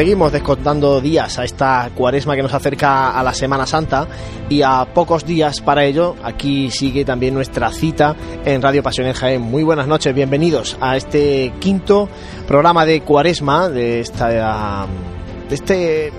[0.00, 4.08] Seguimos descontando días a esta cuaresma que nos acerca a la Semana Santa
[4.48, 9.12] y a pocos días para ello, aquí sigue también nuestra cita en Radio Pasión en
[9.12, 9.42] Jaén.
[9.42, 12.08] Muy buenas noches, bienvenidos a este quinto
[12.48, 14.86] programa de cuaresma de esta
[15.50, 16.10] de este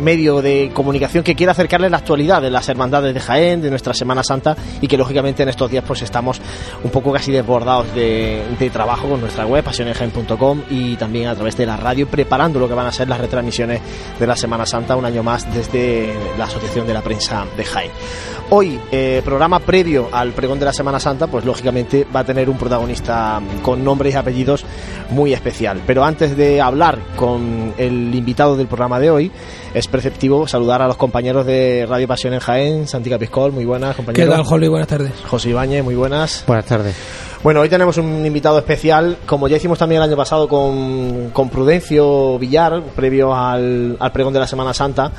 [0.00, 3.94] medio de comunicación que quiere acercarles la actualidad de las hermandades de Jaén, de nuestra
[3.94, 6.40] Semana Santa y que lógicamente en estos días pues estamos
[6.82, 11.66] un poco casi desbordados de, trabajo con nuestra web pasionesjaén.com y también a través de
[11.66, 13.80] la radio preparando lo que van a ser las retransmisiones
[14.18, 17.90] de la Semana Santa un año más desde la Asociación de la Prensa de Jaén.
[18.50, 22.50] Hoy, eh, programa previo al pregón de la Semana Santa, pues lógicamente va a tener
[22.50, 24.64] un protagonista con nombres y apellidos
[25.10, 25.80] muy especial.
[25.86, 29.32] Pero antes de hablar con el invitado del programa de hoy,
[29.74, 33.96] es preceptivo saludar a los compañeros de Radio Pasión en Jaén, Santi Capiscol, muy buenas,
[33.96, 34.30] compañeros.
[34.30, 34.68] ¿Qué tal, Jolly?
[34.68, 35.12] Buenas tardes.
[35.26, 36.44] José Ibáñez, muy buenas.
[36.46, 36.96] Buenas tardes.
[37.42, 41.50] Bueno, hoy tenemos un invitado especial, como ya hicimos también el año pasado con, con
[41.50, 45.12] Prudencio Villar, previo al, al pregón de la Semana Santa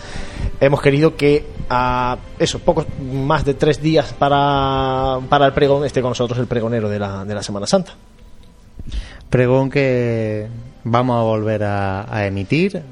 [0.60, 6.02] hemos querido que a eso, pocos más de tres días para, para el pregón esté
[6.02, 7.94] con nosotros el pregonero de la, de la Semana Santa.
[9.30, 10.48] Pregón que
[10.84, 12.84] vamos a volver a emitir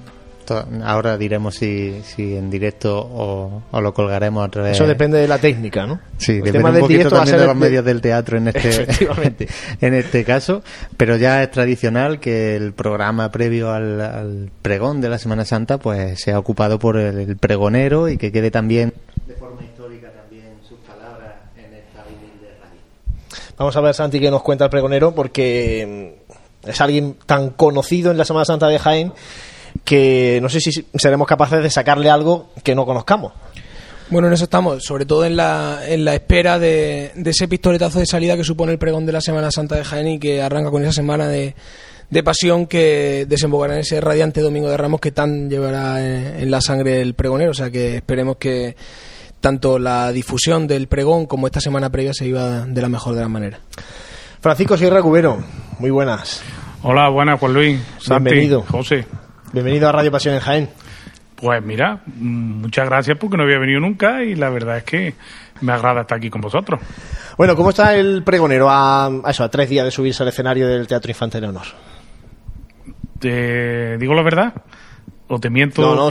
[0.84, 4.74] Ahora diremos si, si en directo o, lo colgaremos a través.
[4.74, 6.00] Eso depende de la técnica, ¿no?
[6.18, 8.88] Sí, depende un poquito también de los medios del teatro en este,
[9.82, 10.64] en este caso.
[10.98, 16.22] Pero ya es tradicional que el programa previo al, pregón de la Semana Santa pues
[16.22, 18.94] sea ocupado por el, pregonero y que quede también
[19.28, 22.80] de forma histórica también sus palabras en esta humilde radio.
[23.58, 26.14] Vamos a ver, Santi, qué nos cuenta el pregonero, porque
[26.66, 29.14] mm, es alguien tan conocido en la Semana Santa de Jaén
[29.84, 33.34] que no sé si seremos capaces de sacarle algo que no conozcamos.
[34.10, 38.06] Bueno, en eso estamos, sobre todo en la, en la espera de, ese pistoletazo de
[38.06, 40.84] salida que supone el pregón de la Semana Santa de Jaén y que arranca con
[40.84, 41.56] esa semana de,
[42.24, 47.02] pasión que desembocará en ese radiante Domingo de Ramos que tan llevará en, la sangre
[47.02, 47.52] el pregonero.
[47.52, 48.76] O sea que esperemos que
[49.40, 53.22] tanto la difusión del pregón como esta semana previa se iba de la mejor de
[53.22, 53.62] las maneras.
[54.42, 55.44] Francisco Sierra Cubero,
[55.80, 56.44] muy buenas.
[56.84, 57.80] Hola, buenas, Juan Luis.
[58.08, 58.62] Bienvenido.
[58.62, 59.06] José.
[59.54, 60.70] Bienvenido a Radio Pasión en Jaén.
[61.36, 65.14] Pues mira, muchas gracias porque no había venido nunca y la verdad es que
[65.62, 66.82] me agrada estar aquí con vosotros.
[67.38, 70.88] Bueno, ¿cómo está el pregonero a, eso, a tres días de subirse al escenario del
[70.88, 71.68] Teatro Infante de Honor?
[73.20, 74.56] ¿Te digo la verdad?
[75.28, 76.10] ¿O te miento no,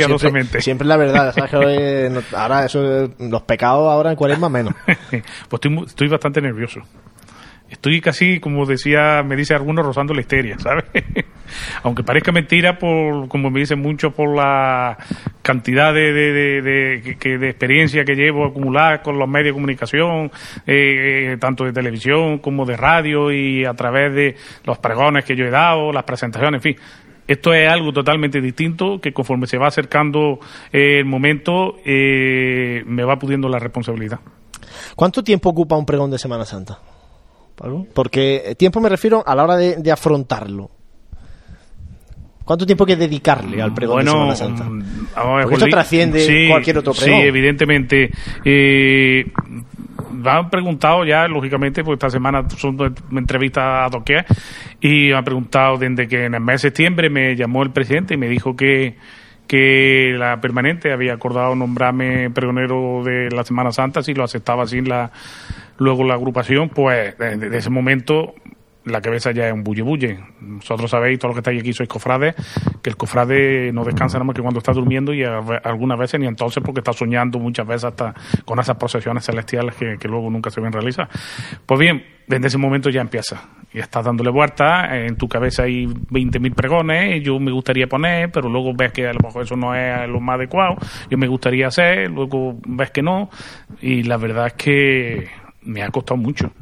[0.60, 1.34] siempre, la verdad.
[2.36, 4.74] ahora eso, los pecados ahora en más menos.
[4.86, 6.80] pues estoy, estoy bastante nervioso
[7.72, 10.84] estoy casi, como decía, me dice algunos, rozando la histeria, ¿sabes?
[11.83, 14.97] Aunque parezca mentira, por, como me dicen muchos, por la
[15.42, 20.30] cantidad de, de, de, experiencia que llevo acumulada con los medios de comunicación,
[20.66, 25.45] eh, tanto de televisión como de radio y a través de los pregones que yo
[25.45, 26.77] he dado, las presentaciones, en fin.
[27.27, 30.41] Esto es algo totalmente distinto que conforme se va acercando
[30.72, 34.21] el momento eh, me va pudiendo la responsabilidad.
[34.97, 36.80] ¿Cuánto tiempo ocupa un pregón de Semana Santa?
[37.95, 40.71] Porque tiempo me refiero a la hora de, afrontarlo.
[42.45, 44.65] ¿Cuánto tiempo hay que dedicarle al pregón de Semana Santa?
[44.65, 44.83] Mm,
[45.15, 47.21] Porque esto trasciende cualquier otro pregón.
[47.21, 48.10] Sí, evidentemente.
[48.45, 49.31] Eh,
[50.13, 52.77] me han preguntado ya, lógicamente, porque esta semana son
[53.13, 54.25] entrevistas a Doquea,
[54.81, 58.15] y me han preguntado desde que en el mes de septiembre me llamó el presidente
[58.15, 58.97] y me dijo que
[59.53, 64.89] que la permanente había acordado nombrarme pregonero de la Semana Santa si lo aceptaba sin
[64.89, 65.10] la
[65.83, 68.34] Luego la agrupación, pues desde ese momento
[68.84, 70.19] la cabeza ya es un bulle bulle.
[70.41, 72.34] Vosotros sabéis, todos los que estáis aquí sois cofrades,
[72.83, 76.27] que el cofrade no descansa nada más que cuando está durmiendo y algunas veces ni
[76.27, 78.15] entonces porque está soñando muchas veces hasta
[78.45, 81.09] con esas procesiones celestiales que, luego nunca se ven realizar.
[81.67, 83.49] Pues bien, desde ese momento ya empieza.
[83.73, 88.49] Y estás dándole vuelta, en tu cabeza hay 20.000 pregones, yo me gustaría poner, pero
[88.49, 90.77] luego ves que a lo mejor eso no es lo más adecuado,
[91.09, 93.31] yo me gustaría hacer, luego ves que no,
[93.81, 96.53] y la verdad es que me ha costado mucho.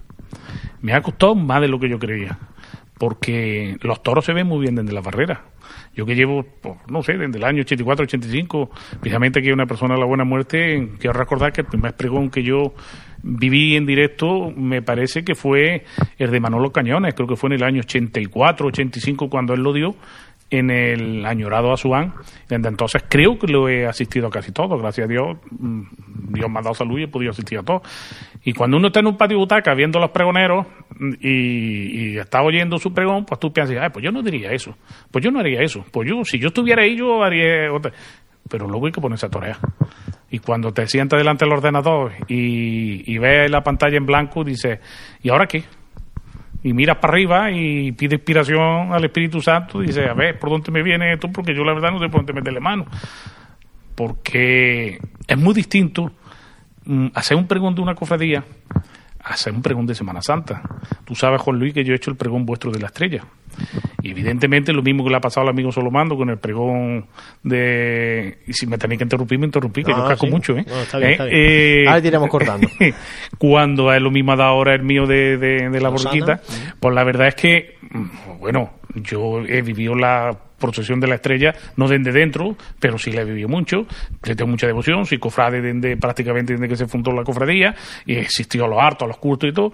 [0.82, 2.38] Me ha costado más de lo que yo creía.
[2.98, 5.44] Porque los toros se ven muy bien desde la barrera.
[5.94, 8.70] Yo que llevo, pues, no sé, desde el año 84, 85,
[9.00, 12.42] precisamente que una persona de la buena muerte, quiero recordar que el primer pregón que
[12.42, 12.74] yo
[13.22, 15.84] viví en directo me parece que fue
[16.18, 19.72] el de Manolo Cañones, creo que fue en el año 84, 85 cuando él lo
[19.72, 19.94] dio
[20.50, 22.14] en el añorado Asuán.
[22.48, 25.38] Desde entonces creo que lo he asistido casi todo, gracias a Dios.
[25.50, 25.82] Mm,
[26.32, 27.82] Dios me ha dado salud y he podido asistir a todo.
[28.44, 30.66] Y cuando uno está en un patio butaca viendo a los pregoneros
[31.20, 34.76] y, está oyendo su pregón, pues tú piensas, Ay, pues yo no diría eso,
[35.10, 37.92] pues yo no haría eso, pues yo, si yo estuviera ahí, yo haría otra.
[38.48, 39.58] Pero luego hay que ponerse a torear.
[40.30, 44.80] Y cuando te sientas delante del ordenador y, y ves la pantalla en blanco, dices,
[45.22, 45.64] ¿y ahora qué?
[46.62, 50.50] Y miras para arriba y pides inspiración al Espíritu Santo y dices, a ver, ¿por
[50.50, 51.28] dónde me viene esto?
[51.32, 52.86] Porque yo la verdad no sé por dónde meterle mano.
[53.94, 56.12] Porque es muy distinto
[56.84, 58.44] mm, hacer un pregón de una cofradía
[59.24, 60.62] hacer un pregón de Semana Santa.
[61.04, 63.24] Tú sabes, Juan Luis, que yo he hecho el pregón vuestro de la estrella.
[64.02, 67.06] Y evidentemente lo mismo que le ha pasado al amigo Solomando con el pregón
[67.42, 68.38] de...
[68.46, 70.64] Y si me tenéis que interrumpir, me interrumpí, que yo casco mucho, ¿eh?
[70.66, 71.36] está bien, está bien.
[71.36, 72.68] Eh, Ahora iremos cortando.
[73.38, 76.40] cuando es lo mismo ha dado ahora el mío de, de, la borquita,
[76.78, 77.78] pues la verdad es que,
[78.38, 83.22] bueno, yo he vivido la procesión de la estrella, no desde dentro, pero sí la
[83.22, 83.86] he vivido mucho,
[84.22, 87.74] le tengo mucha devoción, soy cofrade desde, prácticamente desde que se fundó la cofradía,
[88.06, 89.72] y existió a los hartos, a los cultos y todo,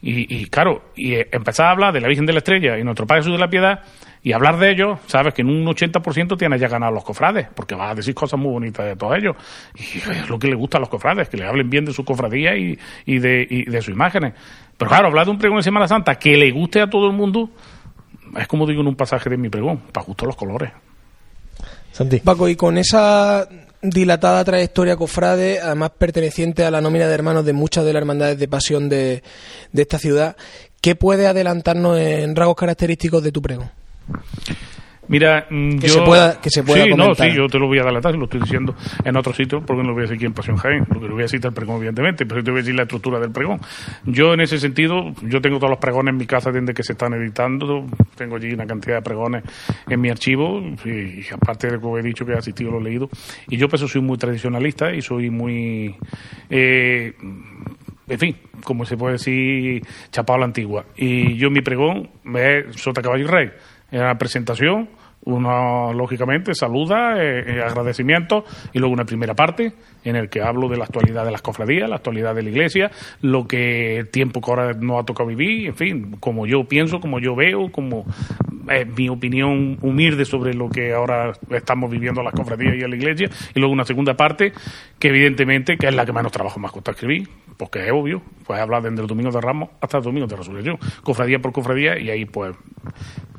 [0.00, 3.22] y, claro, y empezar a hablar de la Virgen de la Estrella y nuestro Padre
[3.22, 3.80] Jesús de la Piedad,
[4.22, 7.74] y hablar de ellos, sabes que en un 80% tienes ya ganado los cofrades, porque
[7.74, 9.36] vas a decir cosas muy bonitas de todos ellos.
[9.74, 12.04] Y es lo que le gusta a los cofrades, que le hablen bien de su
[12.04, 14.34] cofradía y, y, de, y de sus imágenes.
[14.76, 17.12] Pero claro, hablar de un pregón de Semana Santa que le guste a todo el
[17.12, 17.50] mundo,
[18.36, 20.72] es como digo en un pasaje de mi pregón, para justo los colores.
[21.92, 22.20] Santi.
[22.20, 23.48] Paco, y con esa
[23.82, 28.38] dilatada trayectoria cofrade, además perteneciente a la nómina de hermanos de muchas de las hermandades
[28.38, 29.22] de pasión de,
[29.72, 30.36] de esta ciudad,
[30.80, 33.70] ¿qué puede adelantarnos en rasgos característicos de tu pregón?
[35.08, 37.78] Mira, mm, que se pueda, que se pueda sí, no, sí, yo te lo voy
[37.78, 38.74] a adelantar, lo estoy diciendo
[39.04, 41.06] en otro sitio, porque no lo voy a decir aquí en Pasión Jaén, lo que
[41.06, 43.30] lo voy a decir el pregón, evidentemente, pero te voy a decir la estructura del
[43.30, 43.58] pregón.
[44.04, 46.92] Yo, en ese sentido, yo tengo todos los pregones en mi casa desde que se
[46.92, 49.44] están editando, tengo allí una cantidad de pregones
[49.88, 52.84] en mi archivo, y, aparte de lo que he dicho que he asistido, lo he
[52.84, 53.08] leído,
[53.48, 55.96] y yo, pues, soy muy tradicionalista y soy muy...
[56.50, 57.14] Eh,
[58.08, 60.86] en fin, como se puede decir, chapado a la antigua.
[60.96, 63.50] Y yo mi pregón es Sota Caballo y Rey.
[63.90, 64.88] En la presentación,
[65.24, 69.72] uno, lógicamente, saluda, eh, eh, agradecimiento y luego una primera parte
[70.04, 72.90] en el que hablo de la actualidad de las cofradías, la actualidad de la iglesia,
[73.22, 77.00] lo que el tiempo que ahora nos ha tocado vivir, en fin, como yo pienso,
[77.00, 78.04] como yo veo, como
[78.70, 82.96] es mi opinión humilde sobre lo que ahora estamos viviendo las cofradías y en la
[82.96, 84.52] iglesia, y luego una segunda parte
[84.98, 88.60] que evidentemente que es la que menos trabajo ha costado escribir, porque es obvio, pues
[88.60, 92.10] hablar desde el domingo de Ramos hasta el domingo de Resurrección, cofradía por cofradía, y
[92.10, 92.54] ahí pues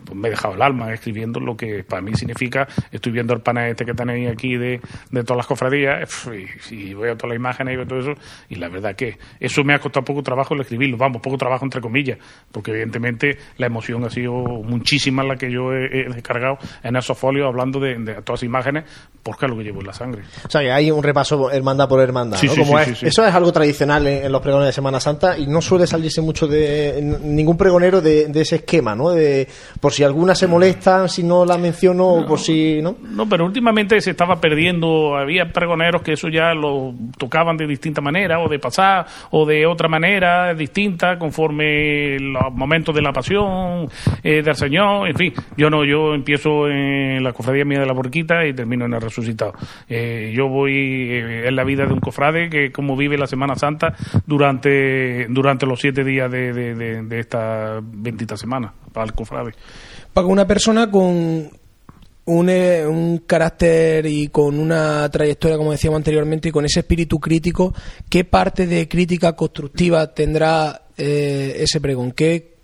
[0.09, 3.41] pues me he dejado el alma escribiendo lo que para mí significa, estoy viendo el
[3.41, 6.27] panel este que tenéis aquí de, de todas las cofradías
[6.71, 8.13] y, y, veo todas las imágenes y veo todo eso
[8.49, 11.63] y la verdad que eso me ha costado poco trabajo el escribirlo, vamos, poco trabajo
[11.63, 12.17] entre comillas,
[12.51, 17.47] porque evidentemente la emoción ha sido muchísima la que yo he, descargado en esos folios
[17.47, 18.85] hablando de, todas las imágenes
[19.21, 20.23] porque es lo que llevo en la sangre.
[20.45, 22.79] O sea que hay un repaso hermandad por hermandad, ¿no?
[22.79, 26.47] eso es algo tradicional en, los pregones de Semana Santa y no suele salirse mucho
[26.47, 29.11] de ningún pregonero de, de ese esquema, ¿no?
[29.11, 29.47] De,
[29.79, 32.95] por si alguna se molesta, si no la menciono, no, por si, ¿no?
[33.01, 38.01] No, pero últimamente se estaba perdiendo, había pregoneros que eso ya lo tocaban de distinta
[38.01, 43.87] manera, o de pasar, o de otra manera distinta, conforme los momentos de la pasión
[44.23, 47.93] eh, del Señor, en fin, yo no, yo empiezo en la cofradía mía de la
[47.93, 49.53] Borquita y termino en el resucitado.
[49.87, 53.55] Eh, yo voy eh, en la vida de un cofrade que como vive la Semana
[53.55, 53.93] Santa
[54.25, 59.53] durante, durante los siete días de, de, de esta bendita semana para el cofrade.
[60.13, 61.49] Para una persona con
[62.25, 67.19] un, eh, un, carácter y con una trayectoria, como decíamos anteriormente, y con ese espíritu
[67.19, 67.73] crítico,
[68.09, 72.11] ¿qué parte de crítica constructiva tendrá eh, ese pregón?
[72.11, 72.59] ¿Qué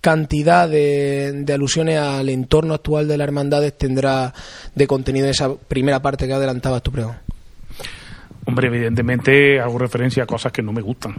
[0.00, 4.32] cantidad de, alusiones al entorno actual de las hermandades tendrá
[4.74, 7.16] de contenido en esa primera parte que adelantabas tu pregón?
[8.46, 11.16] Hombre, evidentemente hago referencia a cosas que no me gustan.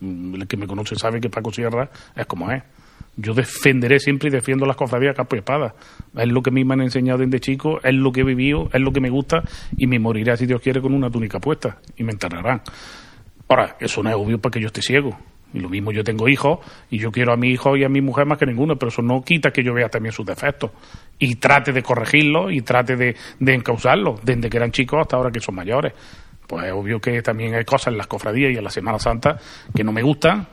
[0.00, 2.62] El que me conoce sabe que Paco Sierra es como es
[3.16, 5.74] yo defenderé siempre y defiendo las cofradías capo y espada.
[6.16, 8.68] Es lo que a mí me han enseñado desde chico, es lo que he vivido,
[8.72, 9.42] es lo que me gusta
[9.76, 12.62] y me moriré, si Dios quiere, con una túnica puesta y me enterrarán.
[13.48, 15.16] Ahora, eso no es obvio para que yo esté ciego.
[15.52, 16.58] Y lo mismo yo tengo hijos
[16.90, 19.02] y yo quiero a mi hijo y a mi mujer más que ninguno, pero eso
[19.02, 20.72] no quita que yo vea también sus defectos
[21.16, 25.30] y trate de corregirlos y trate de, de encauzarlos desde que eran chicos hasta ahora
[25.30, 25.92] que son mayores.
[26.48, 29.38] Pues es obvio que también hay cosas en las cofradías y en la Semana Santa
[29.72, 30.44] que no me gustan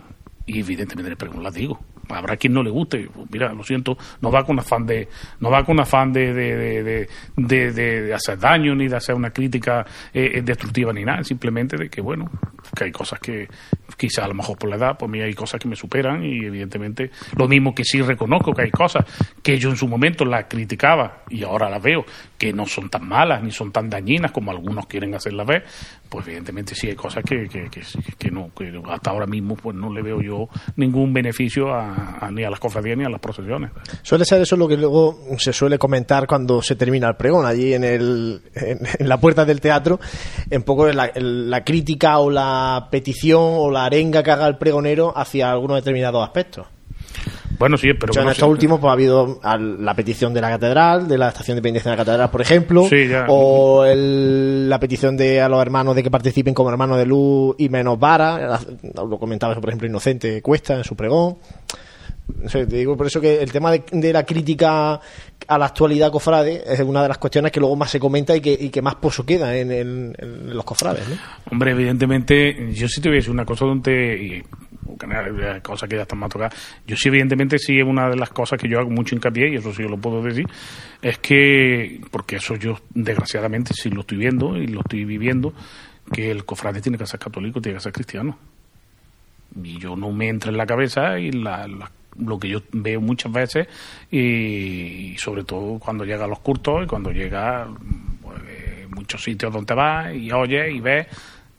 [0.46, 1.80] y evidentemente pero las digo
[2.14, 3.10] habrá quien no le guste.
[3.32, 5.08] Mira lo siento no va con afán de
[5.40, 9.86] no va con afán de de, de, de, hacer daño ni de hacer una crítica
[10.14, 11.24] eh, eh, destructiva ni nada.
[11.24, 12.30] Simplemente de que bueno
[12.76, 13.48] que hay cosas que
[13.98, 16.46] quizá a lo mejor por la edad pues mí hay cosas que me superan y
[16.46, 19.06] evidentemente lo mismo que sí reconozco que hay cosas
[19.44, 22.06] que yo en su momento las criticaba y ahora las veo
[22.38, 25.66] que no son tan malas ni son tan dañinas como algunos quieren hacerlas ver
[26.10, 27.70] pues evidentemente sí hay cosas que, que,
[28.18, 32.01] que, no que hasta ahora mismo pues no le veo yo ningún beneficio a,
[32.32, 35.54] ni a las cofradías ni a las procesiones suele ser eso lo que luego se
[35.54, 40.00] suele comentar cuando se termina el pregón allí en el en, la puerta del teatro
[40.50, 45.14] en poco la, la crítica o la petición o la arenga que haga el pregonero
[45.16, 46.68] hacia algunos determinados aspectos.
[47.58, 48.20] Bueno, sí, pero...
[48.20, 51.62] en estos últimos pues, ha habido la petición de la catedral, de la estación de
[51.62, 52.88] penitencia de la catedral, por ejemplo,
[53.28, 57.70] o la petición de a los hermanos de que participen como hermanos de luz y
[57.70, 58.60] menos vara,
[58.96, 61.38] lo comentaba por ejemplo Inocente Cuesta en su pregón.
[62.52, 65.00] Te digo por eso que el tema de, la crítica
[65.48, 68.42] a la actualidad cofrade es una de las cuestiones que luego más se comenta y
[68.42, 70.14] que, más pozo queda en,
[70.48, 71.04] los cofrades.
[71.52, 74.44] Hombre, evidentemente, yo sí te voy una cosa donde
[75.62, 76.54] cosas que ya están más tocadas.
[76.86, 79.74] Yo sí, evidentemente, sí una de las cosas que yo hago mucho hincapié, y eso
[79.74, 80.46] sí lo puedo decir,
[81.02, 85.54] es que, porque eso yo, desgraciadamente, sí lo estoy viendo y lo estoy viviendo,
[86.12, 88.38] que el cofrade tiene que ser católico, tiene que ser cristiano.
[89.62, 91.32] Y yo no me entra en la cabeza y
[92.18, 93.68] lo que yo veo muchas veces,
[94.10, 97.68] y, sobre todo cuando llega a los cultos y cuando llega
[98.22, 98.42] pues,
[98.90, 101.08] muchos sitios donde vas y oyes y ves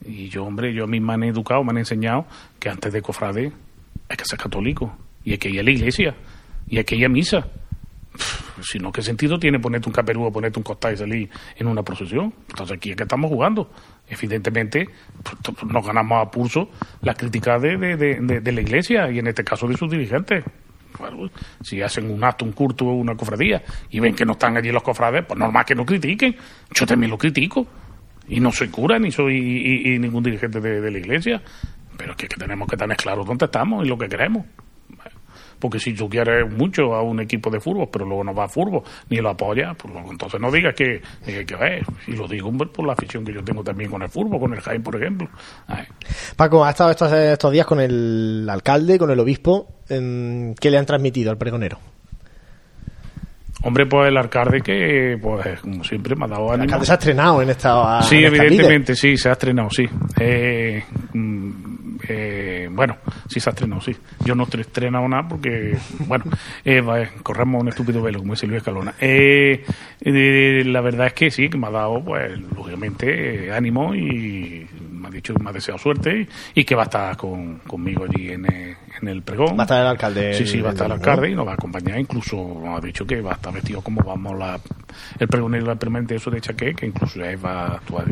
[0.05, 2.27] y yo, hombre, yo a mí me han educado, me han enseñado
[2.59, 3.53] que antes de cofrade
[4.09, 6.15] hay que ser católico y hay que ir a la iglesia
[6.69, 7.47] y hay que ir a misa.
[8.63, 11.67] Si no, ¿qué sentido tiene ponerte un caperú o ponerte un costal y salir en
[11.67, 12.33] una procesión?
[12.51, 13.71] Entonces, aquí es que estamos jugando.
[14.09, 14.89] Evidentemente,
[15.43, 16.69] pues, nos ganamos a pulso
[17.01, 20.45] la crítica de, de, la iglesia y en este caso de sus dirigentes.
[21.63, 24.71] si hacen un acto, un culto o una cofradía y ven que no están allí
[24.71, 26.37] los cofrades, pues normal que no critiquen.
[26.75, 27.67] Yo también lo critico.
[28.29, 31.43] Y no soy cura ni soy y, ningún dirigente de, la iglesia.
[31.97, 34.47] Pero es que, tenemos que tener claro dónde estamos y lo que queremos.
[35.63, 38.49] Porque si tú quieres mucho a un equipo de fútbol, pero luego no va a
[38.49, 42.85] fútbol, ni lo apoya, pues entonces no digas que, que, que Y lo digo por
[42.85, 45.29] la afición que yo tengo también con el fútbol, con el Jaime, por ejemplo.
[46.35, 49.69] Paco, ha estado estos, estos días con el alcalde, con el obispo.
[49.87, 51.79] ¿Qué le han transmitido al pregonero?
[53.65, 56.55] Hombre, pues el alcalde que, pues como siempre, me ha dado ánimo.
[56.55, 58.03] El alcalde se ha estrenado en esta.
[58.03, 59.89] Sí, evidentemente, sí, se ha estrenado, sí.
[60.19, 61.73] Eh, mm,
[62.09, 62.97] eh, bueno,
[63.29, 63.97] sí se ha estrenado, sí.
[64.25, 65.77] Yo no he estrenado nada porque,
[66.07, 66.25] bueno,
[66.65, 66.83] eh,
[67.23, 68.95] corremos un estúpido velo, como dice Luis Calona.
[69.01, 69.65] Eh,
[70.01, 75.11] la verdad es que sí, que me ha dado, pues, lógicamente, ánimo y me ha
[75.11, 78.47] dicho que me ha deseado suerte y, que va a estar con, conmigo allí en,
[79.01, 79.57] en el pregón.
[79.57, 80.35] Va a estar el alcalde.
[80.35, 81.99] Sí, sí, va a estar el alcalde y nos va a acompañar.
[81.99, 84.59] Incluso nos ha dicho que va a estar vestido como vamos la,
[85.19, 88.07] el pregonero la permanente eso de Chaqué, que incluso ya va a actuar.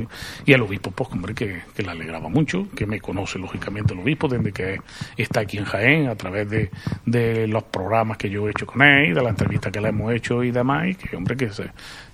[0.45, 4.01] Y el obispo, pues, hombre, que, que le alegraba mucho, que me conoce lógicamente el
[4.01, 4.81] obispo desde que
[5.17, 6.71] está aquí en Jaén, a través de,
[7.07, 10.13] de los programas que yo he hecho con él, de la entrevista que le hemos
[10.13, 11.71] hecho y demás, y que, hombre, que se,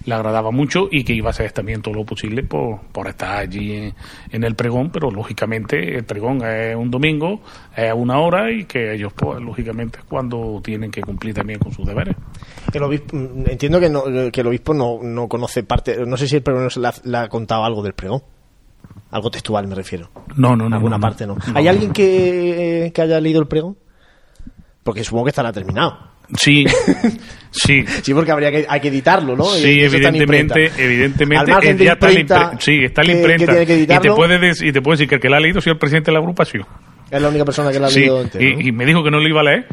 [0.06, 3.38] le agradaba mucho y que iba a hacer también todo lo posible por, por estar
[3.38, 3.92] allí
[4.30, 7.40] en, el pregón, pero lógicamente el pregón es un domingo,
[7.76, 11.72] es una hora y que ellos, pues, lógicamente, es cuando tienen que cumplir también con
[11.72, 12.16] sus deberes.
[12.72, 16.28] El obispo, mm, entiendo que, no, que el obispo no, no conoce parte, no sé
[16.28, 16.68] si el pregón
[17.04, 18.22] le ha, contado algo del pregón.
[19.10, 20.10] Algo textual me refiero.
[20.36, 20.76] No, no, no.
[20.76, 21.36] Alguna parte no.
[21.54, 23.76] ¿Hay alguien que, que haya leído el pregón?
[24.82, 26.16] Porque supongo que estará terminado.
[26.34, 26.64] Sí,
[27.50, 27.84] sí.
[28.02, 29.44] Sí, porque habría que, hay que editarlo, ¿no?
[29.44, 31.52] Sí, evidentemente, evidentemente.
[32.20, 33.62] está sí, está la imprenta.
[33.62, 35.78] y, te puede y te puede decir que el que la ha leído es el
[35.78, 36.64] presidente de la agrupación.
[37.10, 39.28] Es la única persona que la ha leído entero, y, me dijo que no lo
[39.28, 39.66] iba a leer,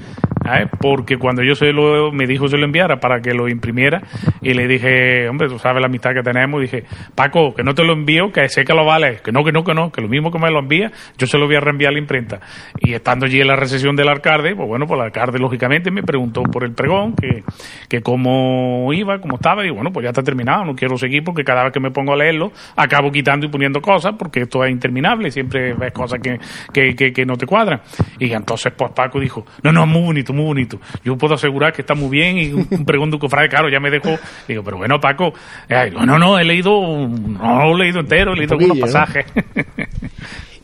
[0.80, 4.04] porque cuando yo se lo, me dijo que se lo enviara para que lo imprimiera,
[4.42, 6.84] y le dije, hombre, tú sabes la amistad que tenemos, y dije,
[7.16, 9.64] Paco, que no te lo envío, que sé que lo vale, que no, que no,
[9.64, 11.90] que no, que lo mismo que me lo envía, yo se lo voy a reenviar
[11.90, 12.40] a la imprenta.
[12.80, 16.04] Y estando allí en la recesión del alcalde, pues bueno, pues el alcalde lógicamente me
[16.04, 17.44] preguntó por el pregón, que,
[17.90, 21.44] que cómo iba, cómo estaba, y bueno, pues ya está terminado, no quiero seguir porque
[21.44, 24.72] cada vez que me pongo a leerlo, acabo quitando y poniendo cosas, porque esto es
[24.72, 26.38] interminable, siempre ves cosas que,
[26.72, 27.82] que, que, que no te cuadran.
[28.20, 30.80] Y entonces, pues Paco dijo, no, no, muy bonito, muy bonito.
[31.04, 34.18] Yo puedo asegurar que está muy bien y un, pregunto cofrade, claro, ya me dejó.
[34.48, 35.34] Digo, pero bueno, Paco,
[35.70, 36.72] eh, no, no, he leído,
[37.08, 39.26] no lo he leído entero, he leído algunos pasajes.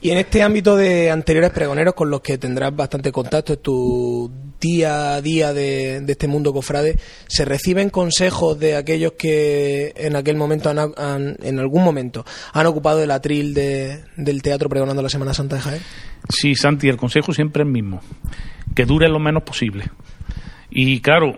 [0.02, 4.32] Y en este ámbito de anteriores pregoneros con los que tendrás bastante contacto en tu
[4.60, 10.38] día a día de, este mundo cofrade, ¿se reciben consejos de aquellos que en aquel
[10.38, 15.34] momento, han, en algún momento, han ocupado el atril de, del teatro pregonando la Semana
[15.34, 15.82] Santa de Jaén?
[16.30, 18.02] Sí, Santi, el consejo siempre es el mismo,
[18.76, 19.86] que dure lo menos posible.
[20.70, 21.38] Y claro,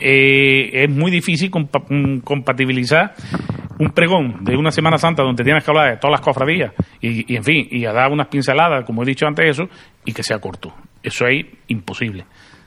[0.00, 3.14] eh, es muy difícil compatibilizar
[3.78, 7.34] un pregón de una Semana Santa donde tienes que hablar de todas las cofradías y,
[7.34, 9.64] en fin, y a dar unas pinceladas, como he dicho antes, eso,
[10.04, 10.74] y que sea corto.
[11.02, 12.24] Eso es imposible.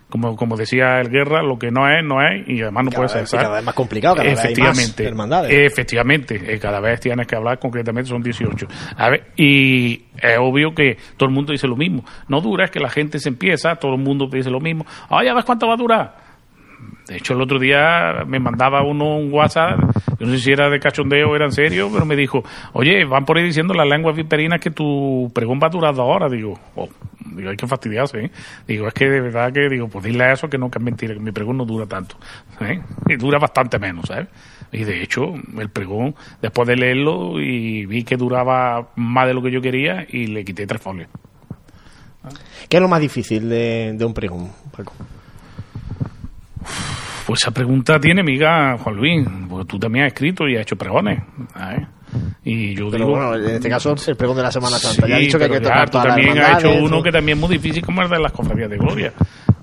[0.10, 3.10] Como, como decía el Guerra, lo que no es, no es, y además no puede
[3.10, 3.26] ser.
[3.30, 7.60] Cada vez más complicado, cada efectivamente, vez más Efectivamente, eh, cada vez tienes que hablar
[7.60, 8.68] concretamente, son 18.
[8.98, 12.04] A ver, y es obvio que todo el mundo dice lo mismo.
[12.28, 14.84] No dura, es que la gente se empieza, todo el mundo dice lo mismo.
[15.10, 16.29] Oye, ¿ves cuánto va a durar?
[17.08, 19.80] De hecho, el otro día me mandaba uno un WhatsApp,
[20.20, 22.44] yo no sé si era de cachondeo o era en serio, pero me dijo,
[22.74, 26.06] oye, van por ahí diciendo las lenguas viperinas que tu pregón va a durar dos
[26.08, 26.32] horas.
[26.32, 26.88] Digo, oh,
[27.36, 28.32] digo, hay que fastidiarse, ¿eh?
[28.68, 30.84] Digo, es que de verdad que, digo, pues dile a eso que no, que es
[30.84, 32.16] mentira, que mi pregón no dura tanto,
[32.62, 32.80] ¿eh?
[33.08, 34.28] Y dura bastante menos, ¿sabes?
[34.72, 39.42] Y de hecho, el pregón, después de leerlo, y vi que duraba más de lo
[39.42, 41.10] que yo quería, y le quité tres folios.
[42.68, 44.94] ¿Qué es lo más difícil de, un pregón, Paco?
[47.26, 50.76] Pues esa pregunta tiene, amiga Juan Luis, porque tú también has escrito y has hecho
[50.76, 51.22] pregones.
[52.44, 55.06] Y yo pero digo, bueno, en este caso el pregón de la Semana Santa.
[55.06, 57.12] Sí, ya ha dicho que hay que tocar ya, tú también has hecho uno que
[57.12, 59.14] también es muy difícil como el de las cofradías de Gloria.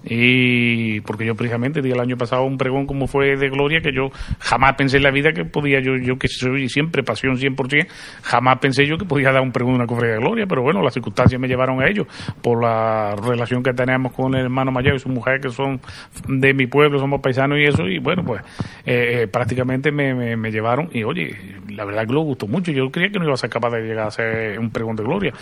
[0.09, 3.93] Y porque yo precisamente di el año pasado un pregón como fue de Gloria que
[3.93, 7.87] yo jamás pensé en la vida que podía yo, yo que soy siempre pasión 100%,
[8.23, 10.81] jamás pensé yo que podía dar un pregón de una cofradía de Gloria, pero bueno,
[10.83, 12.07] las circunstancias me llevaron a ello
[12.41, 15.81] por la relación que tenemos con el hermano mayor y su mujer que son
[16.29, 18.43] de mi pueblo, somos paisanos y eso, y bueno, pues
[18.85, 21.37] eh, eh, prácticamente me, me, llevaron y oye,
[21.69, 23.83] la verdad que lo gustó mucho, yo creía que no iba a ser capaz de
[23.83, 25.33] llegar a hacer un pregón de Gloria.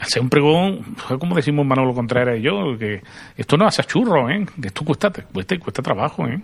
[0.00, 3.02] Hacer un pregón, como decimos Manolo Contreras y yo, que
[3.36, 3.82] esto no hace
[4.30, 4.46] ¿eh?
[4.62, 6.40] esto cuesta, cuesta, cuesta trabajo, ¿eh?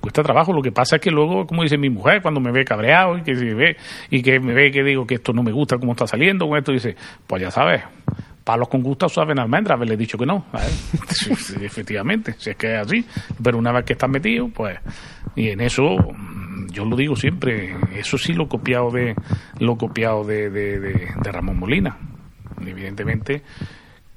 [0.00, 0.52] cuesta trabajo.
[0.52, 3.22] Lo que pasa es que luego, como dice mi mujer, cuando me ve cabreado y
[3.22, 3.76] que se ve
[4.10, 6.58] y que me ve que digo que esto no me gusta cómo está saliendo con
[6.58, 7.82] esto, dice, pues ya sabes,
[8.44, 10.46] palos con gusto saben almendras, haberle dicho que no.
[11.08, 13.04] Sí, efectivamente, si es que es así.
[13.42, 14.78] Pero una vez que estás metido, pues,
[15.36, 15.96] y en eso,
[16.70, 19.14] yo lo digo siempre, eso sí lo he copiado de,
[19.58, 21.98] lo copiado de, de Ramón Molina.
[22.64, 23.42] Evidentemente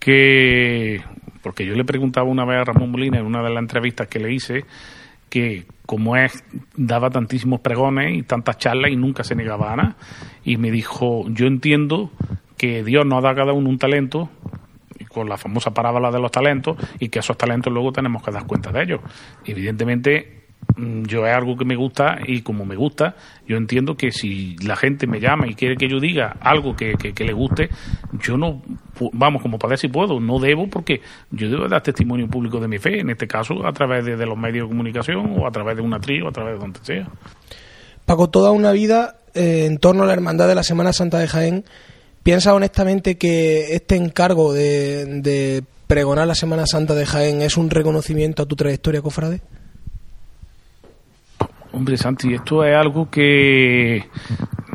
[0.06, 1.02] que,
[1.46, 4.18] porque yo le preguntaba una vez a Ramón Molina en una de las entrevistas que
[4.18, 4.66] le hice,
[5.30, 6.44] que como es,
[6.76, 9.96] daba tantísimos pregones y tantas charlas y nunca se negaba a nada.
[10.44, 12.10] Y me dijo, yo entiendo
[12.58, 14.28] que Dios nos da a cada uno un talento,
[15.10, 18.48] con la famosa parábola de los talentos, y que esos talentos luego tenemos que dar
[18.48, 19.02] cuenta de ellos.
[19.46, 20.45] Evidentemente,
[20.78, 23.16] yo es algo que me gusta y como me gusta,
[23.48, 26.96] yo entiendo que si la gente me llama y quiere que yo diga algo que,
[26.96, 27.70] que, le guste,
[28.20, 28.62] yo no,
[29.14, 32.78] vamos, como ver si puedo, no debo porque yo debo dar testimonio público de mi
[32.78, 35.82] fe, en este caso a través de, los medios de comunicación o a través de
[35.82, 37.08] una tri o a través de donde sea.
[38.06, 41.28] Paco, toda una vida eh, en torno a la hermandad de la Semana Santa de
[41.28, 41.66] Jaén,
[42.22, 48.44] ¿piensa honestamente que este encargo de pregonar la Semana Santa de Jaén es un reconocimiento
[48.44, 49.42] a tu trayectoria, cofrade?
[51.76, 54.06] Hombre, Santi, esto es algo que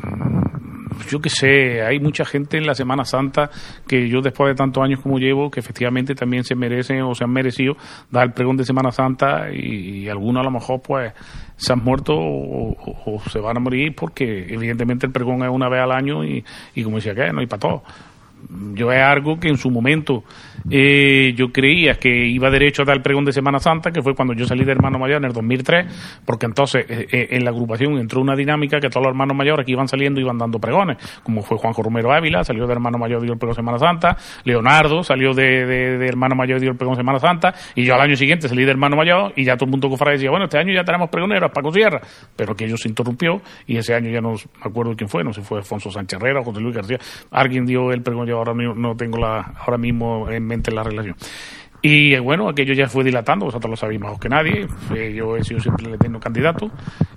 [0.04, 3.48] mm, yo qué sé, hay mucha gente en la Semana Santa
[3.88, 7.24] que yo después de tantos años como llevo, que efectivamente también se merecen o se
[7.24, 7.74] han merecido
[8.10, 11.14] dar el pregón de Semana Santa y, y algunos a lo mejor pues
[11.56, 15.80] se han muerto o, se van a morir porque evidentemente el pregón es una vez
[15.80, 17.82] al año y, y como decía que no hay para todo.
[18.74, 20.22] Yo es algo que en su momento
[20.68, 24.14] eh, yo creía que iba derecho a dar el pregón de Semana Santa, que fue
[24.14, 27.50] cuando yo salí de hermano mayor en el 2003, porque entonces eh, eh, en la
[27.50, 30.98] agrupación entró una dinámica que todos los hermanos mayores que iban saliendo iban dando pregones,
[31.22, 35.02] como fue Juanjo Romero Ávila, salió de hermano mayor dio el pregón Semana Santa, Leonardo
[35.02, 38.48] salió de, de- hermano mayor dio el pregón Semana Santa, y yo al año siguiente
[38.48, 40.82] salí de hermano mayor y ya todo el mundo cofrade decía, bueno, este año ya
[40.84, 42.00] tenemos pregoneros, Paco Sierra,
[42.36, 45.32] pero que ello se interrumpió y ese año ya no me acuerdo quién fue, no
[45.32, 46.98] sé si fue Alfonso Sánchez Herrera o José Luis García,
[47.30, 51.16] alguien dio el pregón, yo ahora no, no tengo la, ahora mismo en la relación.
[51.82, 54.66] Y bueno, aquello ya fue dilatando, vosotros lo sabéis mejor que nadie.
[55.14, 56.70] Yo he sido siempre el eterno candidato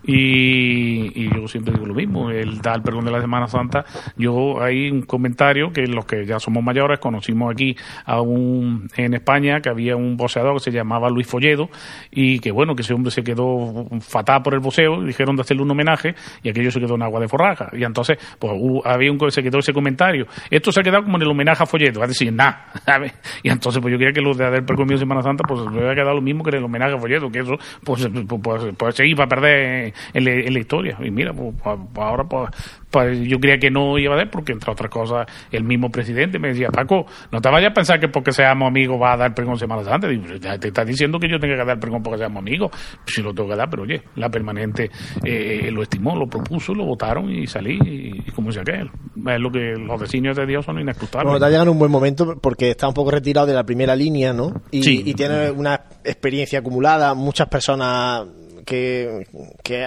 [0.05, 2.29] y, y yo siempre digo lo mismo.
[2.29, 3.83] El dar perdón de la Semana Santa,
[4.15, 9.13] yo hay un comentario que los que ya somos mayores conocimos aquí a un en
[9.13, 11.69] España que había un boxeador que se llamaba Luis Folledo
[12.11, 15.63] y que bueno, que ese hombre se quedó fatal por el boxeo dijeron de hacerle
[15.63, 17.69] un homenaje y aquello se quedó en agua de forraja.
[17.73, 20.25] Y entonces, pues hubo- había un se quedó ese comentario.
[20.51, 22.67] Esto se ha quedado como en el homenaje a Folledo, es decir, nada.
[23.43, 25.95] Y entonces, pues yo quería que los de precomio de Semana Santa, pues me había
[25.95, 26.99] quedado lo mismo que el homenaje a
[27.31, 30.97] que eso, pues, pues, pues, pues a perder en en la historia.
[31.01, 32.49] Y mira, pues, pues, pues ahora, pues,
[32.93, 36.37] pues yo creía que no iba a dar, porque entre otras cosas, el mismo presidente
[36.37, 39.33] me decía, Paco, no te vayas a pensar que porque seamos amigos va a dar
[39.33, 40.07] pregón Semana Santa.
[40.07, 42.69] Digo, ya te estás diciendo que yo tenga que dar pregón porque seamos amigos.
[42.71, 44.91] Pues sí lo tengo que dar, pero oye, la permanente
[45.25, 47.79] eh, lo estimó, lo propuso, lo votaron y salí.
[47.83, 48.91] Y, y como decía aquel,
[49.27, 51.25] es lo que los designios de Dios son inescrutables.
[51.25, 53.63] Bueno, te ha llegado en un buen momento porque está un poco retirado de la
[53.63, 54.61] primera línea, ¿no?
[54.69, 55.01] Y, Sí.
[55.03, 58.27] y tiene una experiencia acumulada, muchas personas
[58.65, 59.25] que,
[59.63, 59.85] que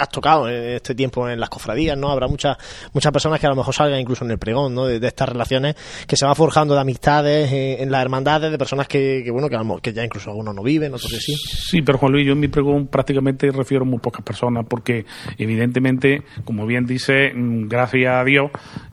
[0.00, 2.10] has tocado en este tiempo en las cofradías, ¿no?
[2.10, 2.56] Habrá muchas
[2.92, 4.86] muchas personas que a lo mejor salgan incluso en el pregón, ¿no?
[4.86, 8.58] De, de estas relaciones que se van forjando de amistades eh, en las hermandades, de
[8.58, 11.10] personas que, que, bueno, que, a lo mejor- que ya incluso algunos no viven, otros
[11.12, 11.34] que sí.
[11.36, 15.04] Sí, pero Juan Luis, yo en mi pregón prácticamente refiero a muy pocas personas porque
[15.38, 18.50] evidentemente, como bien dice, mm, gracias a Dios,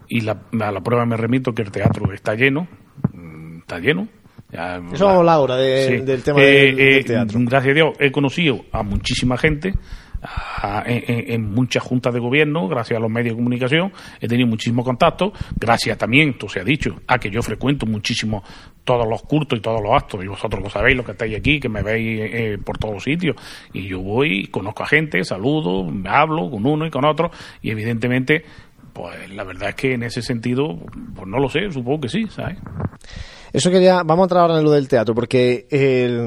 [0.08, 2.68] y la, a la prueba me remito que el teatro está lleno,
[3.14, 4.08] mm, está lleno,
[4.52, 7.40] Eso vamos a hablar ahora del tema del teatro.
[7.44, 9.74] Gracias a Dios he conocido a muchísima gente
[10.86, 15.34] en, muchas juntas de gobierno, gracias a los medios de comunicación, he tenido muchísimo contacto,
[15.56, 18.44] gracias también, tú se ha dicho, a que yo frecuento muchísimo
[18.84, 21.60] todos los cultos y todos los actos, y vosotros lo sabéis, los que estáis aquí,
[21.60, 23.36] que me veis eh, por todos los sitios,
[23.74, 27.30] y yo voy, conozco a gente, saludo, hablo con uno y con otro,
[27.62, 28.46] y evidentemente,
[28.98, 30.76] pues la verdad es que en ese sentido,
[31.16, 32.58] pues no lo sé, supongo que sí, ¿sabes?
[33.54, 35.68] Eso quería, vamos a entrar ahora en lo del teatro, porque,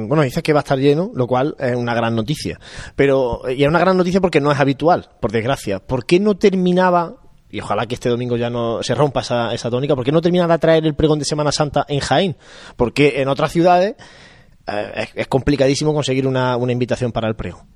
[0.07, 2.61] bueno, dices que va a estar lleno, lo cual es una gran noticia.
[2.95, 5.81] Pero, y es una gran noticia porque no es habitual, por desgracia.
[5.81, 7.17] ¿Por qué no terminaba,
[7.51, 10.21] y ojalá que este domingo ya no se rompa esa, esa tónica, ¿por qué no
[10.21, 12.37] terminaba de traer el pregón de Semana Santa en Jaén?
[12.77, 13.97] Porque en otras ciudades
[14.69, 17.67] eh, es, complicadísimo conseguir una, una invitación para el pregón.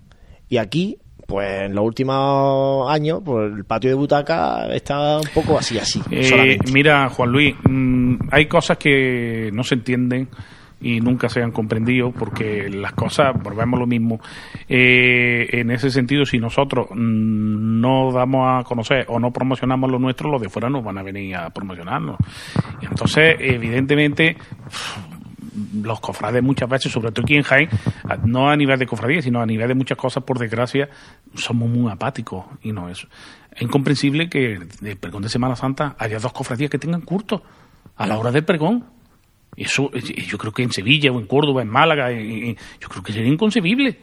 [0.48, 0.98] Y aquí
[1.34, 6.00] pues en los últimos años, pues el patio de butaca está un poco así, así.
[6.08, 10.28] Eh, mira, Juan Luis, mm, hay cosas que no se entienden
[10.80, 14.20] y nunca se han comprendido porque las cosas, volvemos lo mismo.
[14.68, 19.98] Eh, en ese sentido, si nosotros mm, no damos a conocer o no promocionamos lo
[19.98, 22.16] nuestro, los de fuera nos van a venir a promocionarnos.
[22.80, 24.36] Entonces, evidentemente,
[25.82, 27.68] los cofrades muchas veces, sobre todo aquí en Jaén,
[28.24, 30.88] no a nivel de cofradía, sino a nivel de muchas cosas, por desgracia,
[31.34, 33.06] somos muy apáticos y no es,
[33.60, 37.42] incomprensible que el pregón de Semana Santa haya dos cofradías que tengan curto
[37.96, 38.84] a la hora del pregón.
[39.56, 43.32] Eso yo creo que en Sevilla o en Córdoba, en Málaga, yo creo que sería
[43.32, 43.96] inconcebible.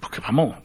[0.00, 0.56] Porque vamos,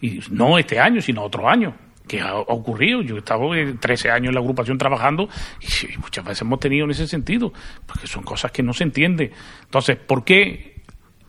[0.00, 1.74] y no este año, sino otro año
[2.06, 3.02] que ha, ocurrido.
[3.02, 5.28] Yo he estado 13 años en la agrupación trabajando
[5.60, 7.52] y muchas veces hemos tenido en ese sentido,
[7.86, 9.32] porque son cosas que no se entienden.
[9.64, 10.73] Entonces, ¿por qué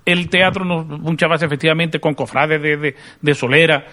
[0.05, 3.85] el teatro muchas veces efectivamente con cofrades de, de, solera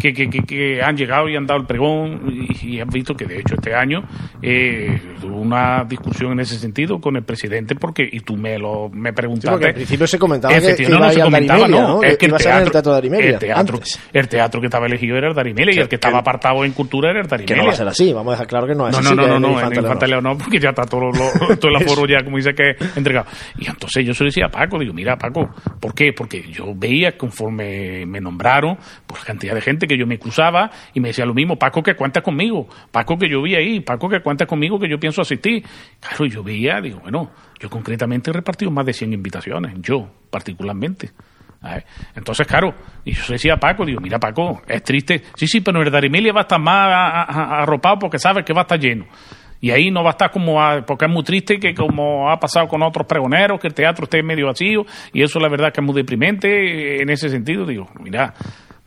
[0.00, 3.40] que, que, que, han llegado y han dado el pregón y, han visto que de
[3.40, 4.02] hecho este año
[4.40, 8.88] eh, hubo una discusión en ese sentido con el presidente porque y tú me lo
[8.88, 9.66] me preguntaste.
[9.66, 13.38] al principio se comentaba que, no, no se comentaba no, es que el teatro, el
[13.38, 13.80] teatro,
[14.12, 17.10] el teatro, que estaba elegido era el Darimelia y el que estaba apartado en cultura
[17.10, 18.88] era el Darimelia que no va a ser así vamos a dejar claro que no
[18.88, 21.10] es no, así no no no no en no porque ya está todo,
[21.60, 23.26] todo el aforo ya como dice que entregado.
[23.58, 26.12] Y entonces yo se lo decía a Paco digo mira Paco ¿Por qué?
[26.12, 30.70] Porque yo veía conforme me nombraron, por la cantidad de gente que yo me cruzaba
[30.94, 34.08] y me decía lo mismo, Paco que cuenta conmigo, Paco que yo vi ahí, Paco
[34.08, 35.64] que cuenta conmigo que yo pienso asistir.
[36.00, 41.10] Claro, yo veía, digo, bueno, yo concretamente he repartido más de 100 invitaciones, yo particularmente.
[42.14, 42.72] Entonces, claro,
[43.04, 46.32] y yo decía a Paco, digo, mira Paco, es triste, sí, sí, pero el Emilia
[46.32, 49.06] va a estar más arropado porque sabe que va a estar lleno.
[49.60, 52.68] Y ahí no va a estar como, porque es muy triste que como ha pasado
[52.68, 55.86] con otros pregoneros, que el teatro esté medio vacío, y eso la verdad que es
[55.86, 57.66] muy deprimente en ese sentido.
[57.66, 58.34] Digo, mira,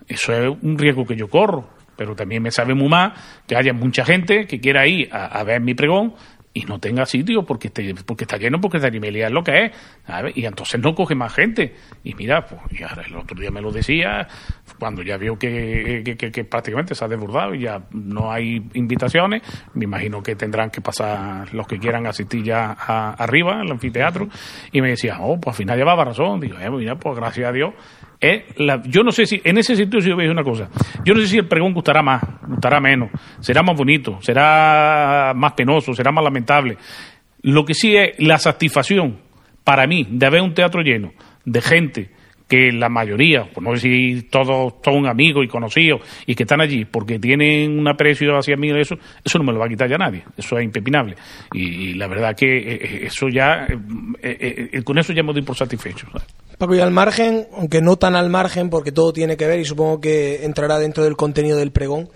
[0.07, 3.13] eso es un riesgo que yo corro, pero también me sabe muy mal
[3.47, 6.13] que haya mucha gente que quiera ir a ver mi pregón
[6.54, 7.72] y no tenga sitio porque
[8.06, 9.72] porque está lleno, porque Darimelia es lo que es,
[10.36, 11.76] y entonces no coge más gente.
[12.04, 14.28] Y mira, pues y ahora el otro día me lo decía,
[14.78, 19.42] cuando ya vio que, que, prácticamente se ha desbordado y ya no hay invitaciones,
[19.74, 24.28] me imagino que tendrán que pasar los que quieran asistir ya arriba, al anfiteatro,
[24.72, 27.52] y me decía, oh, pues al final llevaba razón, digo, eh, mira, pues gracias a
[27.52, 27.74] Dios
[28.86, 30.69] yo no sé si, en ese sitio si yo veis una cosa,
[31.03, 35.53] yo no sé si el pregón gustará más, gustará menos, será más bonito, será más
[35.53, 36.77] penoso, será más lamentable.
[37.41, 39.17] Lo que sí es la satisfacción
[39.63, 41.13] para mí de haber un teatro lleno
[41.45, 42.10] de gente
[42.47, 46.84] que la mayoría, por no decir todos son amigos y conocidos y que están allí
[46.84, 49.97] porque tienen un aprecio hacia mí, eso, eso no me lo va a quitar ya
[49.97, 51.15] nadie, eso es impepinable.
[51.53, 53.65] Y, la verdad que eh, eh, eso ya,
[54.21, 56.07] eh, con eso ya me doy por satisfecho.
[56.62, 59.65] Paco, y al margen, aunque no tan al margen, porque todo tiene que ver y
[59.65, 62.10] supongo que entrará dentro del contenido del pregón,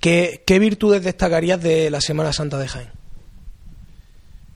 [0.00, 2.88] ¿qué, virtudes destacarías de la Semana Santa de Jaén?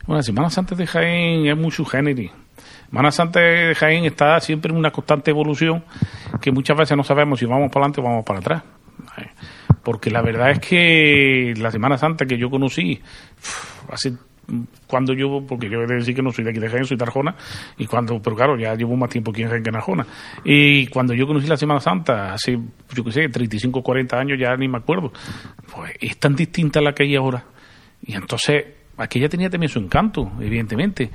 [0.07, 2.33] Bueno, la Semana Santa de Jaén es muy subgénero
[2.87, 5.85] Semana Santa de Jaén está siempre en una constante evolución
[6.40, 8.62] que muchas veces no sabemos si vamos para adelante o vamos para atrás.
[9.83, 12.98] Porque la verdad es que la Semana Santa que yo conocí
[13.90, 14.14] hace
[14.87, 16.96] cuando yo, porque yo he de decir que no soy de aquí de Jaén, soy
[16.96, 17.35] de Arjona,
[17.78, 20.07] y cuando, pero claro, ya llevo más tiempo aquí en Jaén que en Arjona.
[20.44, 22.59] Y cuando yo conocí la Semana Santa, hace,
[22.94, 25.12] yo qué sé, 35, 40 años, ya ni me acuerdo,
[25.72, 27.44] pues es tan distinta a la que hay ahora.
[28.02, 28.64] Y entonces,
[28.96, 31.11] aquella tenía también su encanto, evidentemente.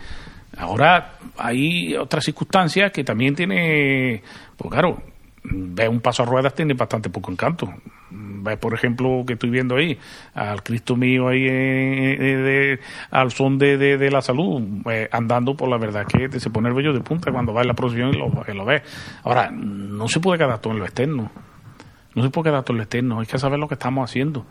[0.57, 4.21] Ahora hay otras circunstancias que también tiene,
[4.57, 5.01] pues claro,
[5.43, 7.73] ve un paso a ruedas tiene bastante poco encanto.
[8.11, 9.97] Ve, por ejemplo, que estoy viendo ahí,
[10.33, 12.79] al Cristo mío ahí eh, eh,
[13.11, 16.75] al son de, de, la salud, eh, andando por la verdad que se pone el
[16.75, 18.81] vello de punta cuando va en la procesión y lo, lo ve.
[19.23, 21.31] Ahora, no se puede quedar todo en lo externo.
[22.15, 24.45] No se puede quedar todo en lo externo, hay que saber lo que estamos haciendo.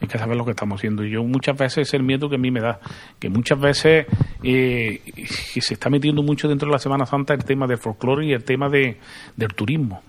[0.00, 1.04] hay que saber lo que estamos haciendo.
[1.04, 2.80] Y yo muchas veces es el miedo que a mí me da,
[3.18, 4.06] que muchas veces
[4.42, 5.00] eh,
[5.60, 8.42] se está metiendo mucho dentro de la Semana Santa el tema del folclore y el
[8.42, 8.98] tema de,
[9.36, 10.02] del turismo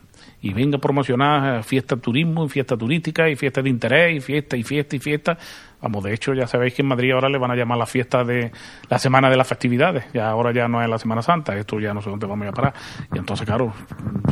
[0.43, 4.19] y venga a promocionar fiestas de turismo, y fiestas turísticas, y fiestas de interés, y
[4.19, 5.37] fiesta, y fiesta, y fiesta.
[5.81, 8.25] Vamos, de hecho, ya sabéis que en Madrid ahora le van a llamar la fiesta
[8.25, 8.51] de
[8.89, 10.03] la semana de las festividades.
[10.13, 12.51] Ya ahora ya no es la Semana Santa, esto ya no sé dónde vamos a
[12.51, 12.73] parar.
[13.13, 13.73] Y entonces, claro,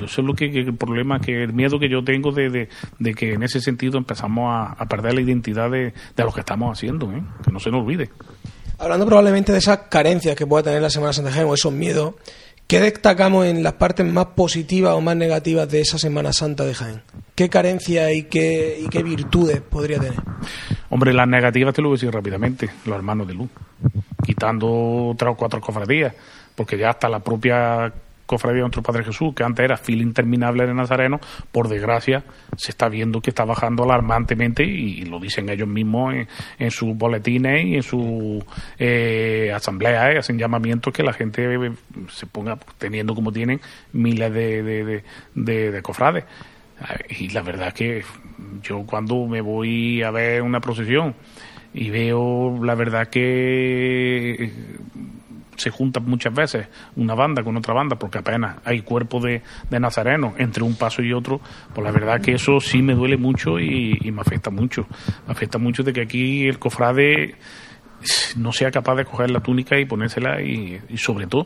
[0.02, 2.67] yo sé lo que, el problema, que el miedo que yo tengo de,
[3.00, 6.78] de, que en ese sentido empezamos a, perder la identidad de, de lo que estamos
[6.78, 7.24] haciendo, ¿eh?
[7.41, 8.10] que no se nos olvide.
[8.78, 12.15] Hablando probablemente de esas carencias que pueda tener la Semana Santa o esos miedos,
[12.71, 16.73] ¿Qué destacamos en las partes más positivas o más negativas de esa Semana Santa de
[16.73, 17.01] Jaén?
[17.36, 20.21] ¿Qué carencias y qué, y qué virtudes podría tener?
[20.89, 23.49] Hombre, las negativas te lo voy a decir rápidamente, los hermanos de luz,
[24.23, 26.13] quitando tres o cuatro cofradías,
[26.55, 27.91] porque ya hasta la propia
[28.32, 31.20] cofradía de nuestro Padre Jesús, que antes era fila interminable de Nazareno,
[31.52, 32.24] por desgracia
[32.56, 36.15] se está viendo que está bajando alarmantemente y, lo dicen ellos mismos
[36.58, 38.44] en, sus boletines y en sus
[38.80, 41.46] eh, asambleas, hacen llamamientos que la gente
[42.10, 43.60] se ponga teniendo como tienen
[43.91, 45.04] miles de,
[45.36, 46.24] de, cofrades.
[47.10, 48.04] Y la verdad que
[48.63, 51.15] yo cuando me voy a ver una procesión
[51.74, 54.52] y veo la verdad que
[55.62, 59.80] se juntan muchas veces una banda con otra banda porque apenas hay cuerpo de, de
[59.80, 61.39] nazarenos entre un paso y otro,
[61.74, 64.88] pues la verdad que eso sí me duele mucho y, me afecta mucho.
[65.28, 67.36] Me afecta mucho de que aquí el cofrade
[68.36, 71.45] no sea capaz de coger la túnica y ponérsela y, sobre todo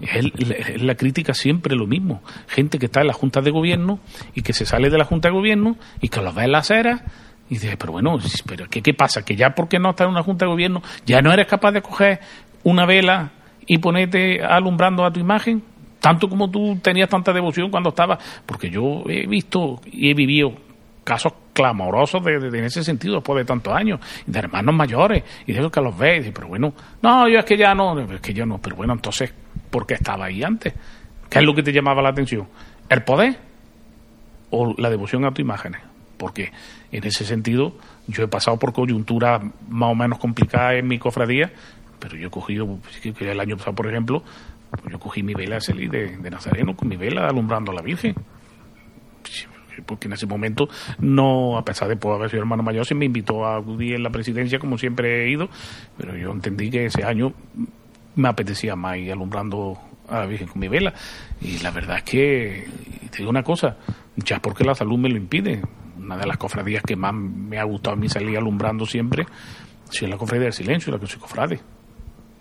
[0.00, 4.00] es la crítica siempre lo mismo gente que está en la junta de gobierno
[4.34, 6.58] y que se sale de la junta de gobierno y que los ve en la
[6.58, 7.04] acera
[7.48, 10.24] y dice pero bueno pero ¿qué, qué pasa que ya porque no está en una
[10.24, 12.18] junta de gobierno ya no eres capaz de coger
[12.64, 13.30] una vela
[13.66, 15.62] y ponerte alumbrando a tu imagen,
[16.00, 20.52] tanto como tú tenías tanta devoción cuando estabas, porque yo he visto y he vivido
[21.04, 25.70] casos clamorosos de, en ese sentido después de tantos años, de hermanos mayores, y de
[25.70, 26.72] que los ves, pero bueno,
[27.02, 29.32] no, yo es que ya no, es que yo no, pero bueno, entonces,
[29.70, 30.74] ¿por qué estaba ahí antes?
[31.28, 32.48] ¿Qué es lo que te llamaba la atención?
[32.88, 33.38] ¿El poder
[34.50, 35.80] o la devoción a tu imágenes?
[36.16, 36.52] Porque
[36.90, 37.74] en ese sentido
[38.06, 41.52] yo he pasado por coyunturas más o menos complicadas en mi cofradía
[42.02, 42.80] pero yo he cogido,
[43.20, 44.24] el año pasado, por ejemplo,
[44.70, 48.16] pues yo cogí mi vela de, de Nazareno con mi vela alumbrando a la Virgen
[49.86, 53.06] porque en ese momento no, a pesar de poder haber sido hermano mayor, se me
[53.06, 55.48] invitó a acudir en la presidencia como siempre he ido,
[55.96, 57.32] pero yo entendí que ese año
[58.16, 60.92] me apetecía más ir alumbrando a la Virgen con mi vela.
[61.40, 62.68] Y la verdad es que,
[63.10, 63.78] te digo una cosa,
[64.16, 65.62] ya porque la salud me lo impide.
[65.96, 69.24] Una de las cofradías que más me ha gustado a mí salir alumbrando siempre,
[69.88, 71.60] si es la cofradía del silencio, la que soy cofrade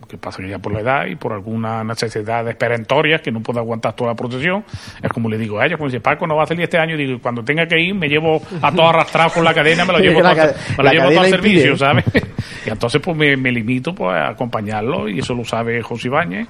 [0.08, 3.60] que pasa que ya por la edad y por alguna necesidad perentorias que no puedo
[3.60, 4.64] aguantar toda la procesión,
[5.02, 6.98] es como le digo a ella, como dice, Paco no va a salir este año,
[6.98, 10.00] digo, cuando tenga que ir me llevo a todo arrastrado con la cadena, me lo
[10.00, 10.36] llevo, todo,
[10.78, 12.06] me lo llevo todo al servicio, ¿sabes?
[12.66, 16.48] y entonces pues me, limito pues a acompañarlo y eso lo sabe José Ibáñez,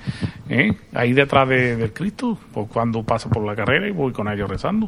[0.49, 0.71] ¿eh?
[0.93, 4.49] ahí detrás de, del Cristo, pues cuando pasa por la carrera y voy con ellos
[4.49, 4.87] rezando.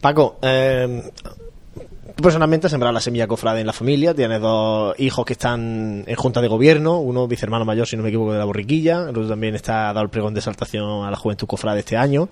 [0.00, 1.02] Paco, eh,
[2.20, 6.16] personalmente has sembrado la semilla cofrade en la familia, tienes dos hijos que están en
[6.16, 9.28] junta de gobierno, uno vicehermano mayor, si no me equivoco, de la borriquilla, el otro
[9.28, 12.28] también está dado el pregón de exaltación a la juventud cofrade este año.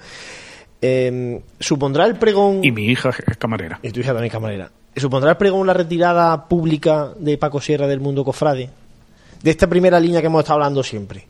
[0.81, 2.65] Em, ¿Supondrá el pregón...
[2.65, 3.79] Y mi hija es camarera.
[3.83, 4.71] Y tu hija también es camarera.
[4.97, 8.71] ¿Supondrá el pregón la retirada pública de Paco Sierra del mundo cofrade?
[9.43, 11.27] De esta primera línea que hemos estado hablando siempre.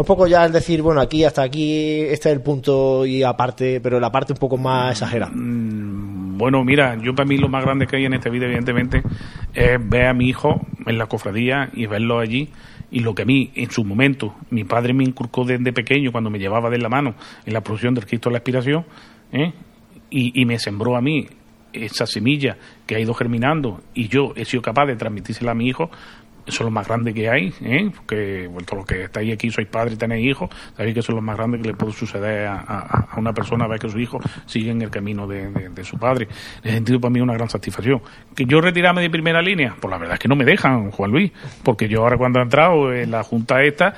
[0.00, 3.82] Un poco ya es decir, bueno, aquí hasta aquí, este es el punto y aparte,
[3.82, 5.30] pero la parte un poco más exagerada.
[5.30, 9.02] Mm, bueno, mira, yo para mí lo más grande que hay en esta vida, evidentemente,
[9.52, 12.48] es ver a mi hijo en la cofradía y verlo allí.
[12.90, 16.30] Y lo que a mí, en su momento, mi padre me inculcó desde pequeño, cuando
[16.30, 18.86] me llevaba de la mano en la producción del Cristo de la Aspiración,
[19.32, 19.52] ¿eh?
[20.08, 21.26] y, y me sembró a mí
[21.72, 25.68] esa semilla que ha ido germinando y yo he sido capaz de transmitírsela a mi
[25.68, 25.90] hijo,
[26.50, 27.90] eso es lo más grande que hay, ¿eh?
[27.94, 31.12] porque bueno, todo lo que estáis aquí sois padres y tenéis hijos, sabéis que eso
[31.12, 34.18] es lo más grande que le puede suceder a, una persona ver que su hijo
[34.46, 36.28] sigue en el camino de, su padre.
[36.62, 38.02] En ese sentido, para mí es una gran satisfacción.
[38.34, 39.74] ¿Que yo retirarme de primera línea?
[39.80, 41.32] Pues la verdad es que no me dejan, Juan Luis,
[41.62, 43.94] porque yo ahora cuando he entrado en la junta esta,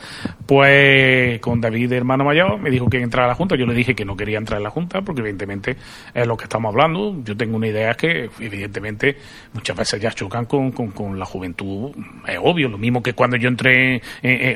[0.47, 3.57] pues con David, hermano mayor, me dijo que entrar a la junta.
[3.57, 5.77] Yo le dije que no quería entrar en la junta, porque evidentemente
[6.15, 7.17] es lo que estamos hablando.
[7.25, 9.17] Yo tengo una idea que, evidentemente,
[9.53, 11.93] muchas veces ya chocan con, con, con la juventud
[12.43, 14.01] obvio, lo mismo que cuando yo entré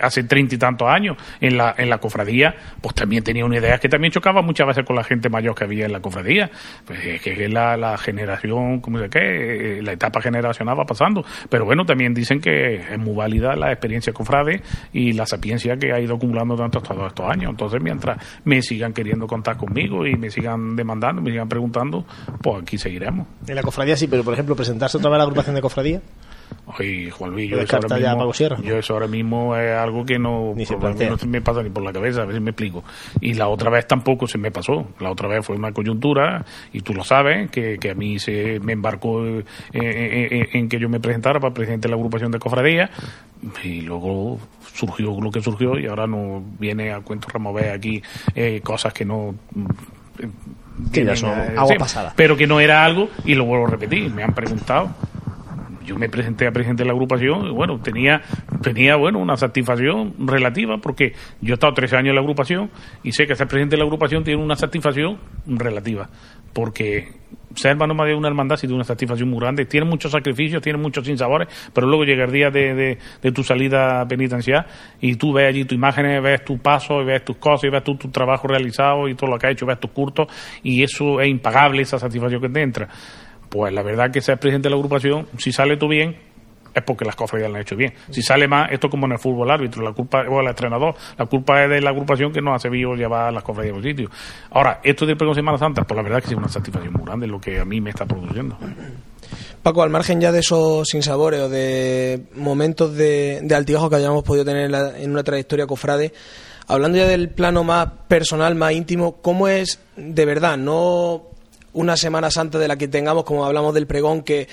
[0.03, 3.79] hace treinta y tantos años en la, en la cofradía, pues también tenía una idea
[3.79, 6.51] que también chocaba muchas veces con la gente mayor que había en la cofradía,
[6.85, 11.65] pues que es la, la generación, como se qué, la etapa generacional va pasando, pero
[11.65, 16.01] bueno, también dicen que es muy válida la experiencia cofrade y la sapiencia que ha
[16.01, 20.31] ido acumulando durante todos estos años, entonces mientras me sigan queriendo contar conmigo y me
[20.31, 22.05] sigan demandando, me sigan preguntando,
[22.43, 23.27] pues aquí seguiremos.
[23.47, 26.01] En la cofradía sí, pero por ejemplo, presentarse otra vez a la agrupación de cofradía.
[26.79, 28.33] Oye, Juan Luis, yo eso, ahora mismo,
[28.63, 30.77] yo eso ahora mismo es algo que no, ni se
[31.27, 32.83] me pasa ni por la cabeza, a ver si me explico.
[33.21, 34.89] Y la otra vez tampoco se me pasó.
[34.99, 38.59] La otra vez fue una coyuntura, y tú lo sabes, que, que a mí se
[38.61, 42.91] me embarcó en, en, que yo me presentara para presidente de la agrupación de cofradía,
[43.63, 44.41] y luego
[44.75, 48.03] surgió lo que surgió, y ahora no viene a cuento remover aquí
[48.35, 49.37] eh, cosas que no
[50.93, 52.13] que ya son agua pasada.
[52.17, 54.91] Pero que no era algo, y lo vuelvo a repetir, me han preguntado
[55.87, 58.21] yo me presenté a presidente de la agrupación y bueno, tenía,
[58.63, 62.71] tenía bueno, una satisfacción relativa porque yo he estado 13 años en la agrupación
[63.03, 66.09] y sé que ser presidente de la agrupación tiene una satisfacción relativa
[66.53, 67.09] porque
[67.55, 70.63] ser hermano más de una hermandad sí tiene una satisfacción muy grande, tiene muchos sacrificios,
[70.63, 74.67] tiene muchos sinsabores, pero luego llega el día de, de, tu salida penitencial
[75.01, 77.97] y tú ves allí tus imágenes, ves tu paso, ves tus cosas, y ves tu,
[77.97, 80.29] tu trabajo realizado y todo lo que has hecho, ves tus curtos
[80.63, 82.89] y eso es impagable, esa satisfacción que te entra.
[83.49, 86.17] Pues la verdad que ser presidente de la agrupación, si sale tú bien,
[86.77, 87.95] es porque las cofradías lo han hecho bien.
[88.11, 91.25] Si sale más, esto como en el fútbol árbitro, la culpa, o el entrenador, la
[91.25, 94.11] culpa es de la agrupación que no ha sabido llevar las cofradías al sitio.
[94.51, 97.27] Ahora, esto de pregón Semana Santa, pues la verdad que es una satisfacción muy grande
[97.27, 98.59] lo que a mí me está produciendo.
[99.63, 104.23] Paco, al margen ya de esos sinsabores o de momentos de, de altibajo que hayamos
[104.23, 106.13] podido tener en, en una trayectoria cofrade,
[106.69, 110.59] hablando ya del plano más personal, más íntimo, ¿cómo es de verdad?
[110.59, 111.23] No
[111.77, 114.49] una Semana Santa de la que tengamos, como hablamos del pregón, que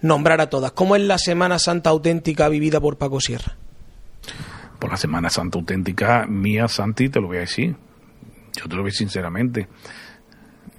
[0.00, 0.72] nombrar a todas.
[0.72, 3.56] ¿Cómo es la Semana Santa auténtica vivida por Paco Sierra?
[4.78, 7.76] Por la Semana Santa auténtica mía, Santi, te lo voy a decir.
[8.54, 9.68] Yo te lo voy sinceramente.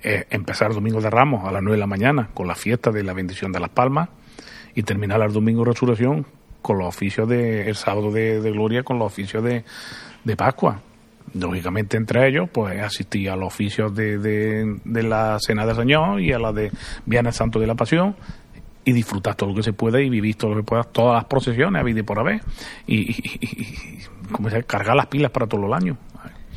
[0.02, 3.14] Empezar Domingo de Ramos a las 9 de la mañana con la fiesta de la
[3.14, 4.10] bendición de las palmas
[4.76, 6.26] y terminar el Domingo de Resurrección
[6.62, 9.64] con los oficios de el sábado de, Gloria con los oficios de,
[10.24, 10.82] de Pascua
[11.34, 16.32] lógicamente entre ellos, pues asistí a los oficios de, de, la Cena del Señor y
[16.32, 16.72] a la de
[17.06, 18.16] Viernes Santo de la Pasión
[18.86, 21.26] y disfrutar todo lo que se pueda y vivir todo lo que pueda, todas las
[21.26, 22.42] procesiones, a vida por haber,
[22.86, 24.00] y, y,
[24.32, 25.98] como se cargar las pilas para todo el año.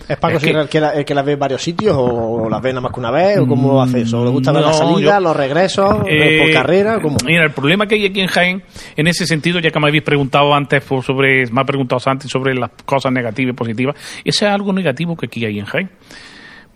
[0.08, 2.70] ¿Es Paco que, el, que la, que las ve en varios sitios o las ve
[2.70, 3.38] nada más que una vez?
[3.38, 4.24] ¿O cómo lo hace eso?
[4.24, 7.00] ¿Le gusta ver las salidas, los regresos, eh, por carrera?
[7.00, 7.16] ¿cómo?
[7.24, 8.62] Mira, el problema que hay aquí en Jaén,
[8.96, 12.54] en ese sentido, ya que me habéis preguntado antes sobre, me ha preguntado antes sobre
[12.54, 15.90] las cosas negativas y positivas, ese es algo negativo que aquí hay en Jaén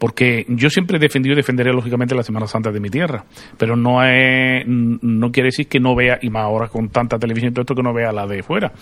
[0.01, 3.23] porque yo siempre he defendido y defenderé lógicamente la Semana Santa de mi tierra,
[3.59, 7.51] pero no es, no quiere decir que no vea, y más ahora con tanta televisión
[7.51, 8.73] y todo esto, que no vea la de fuera.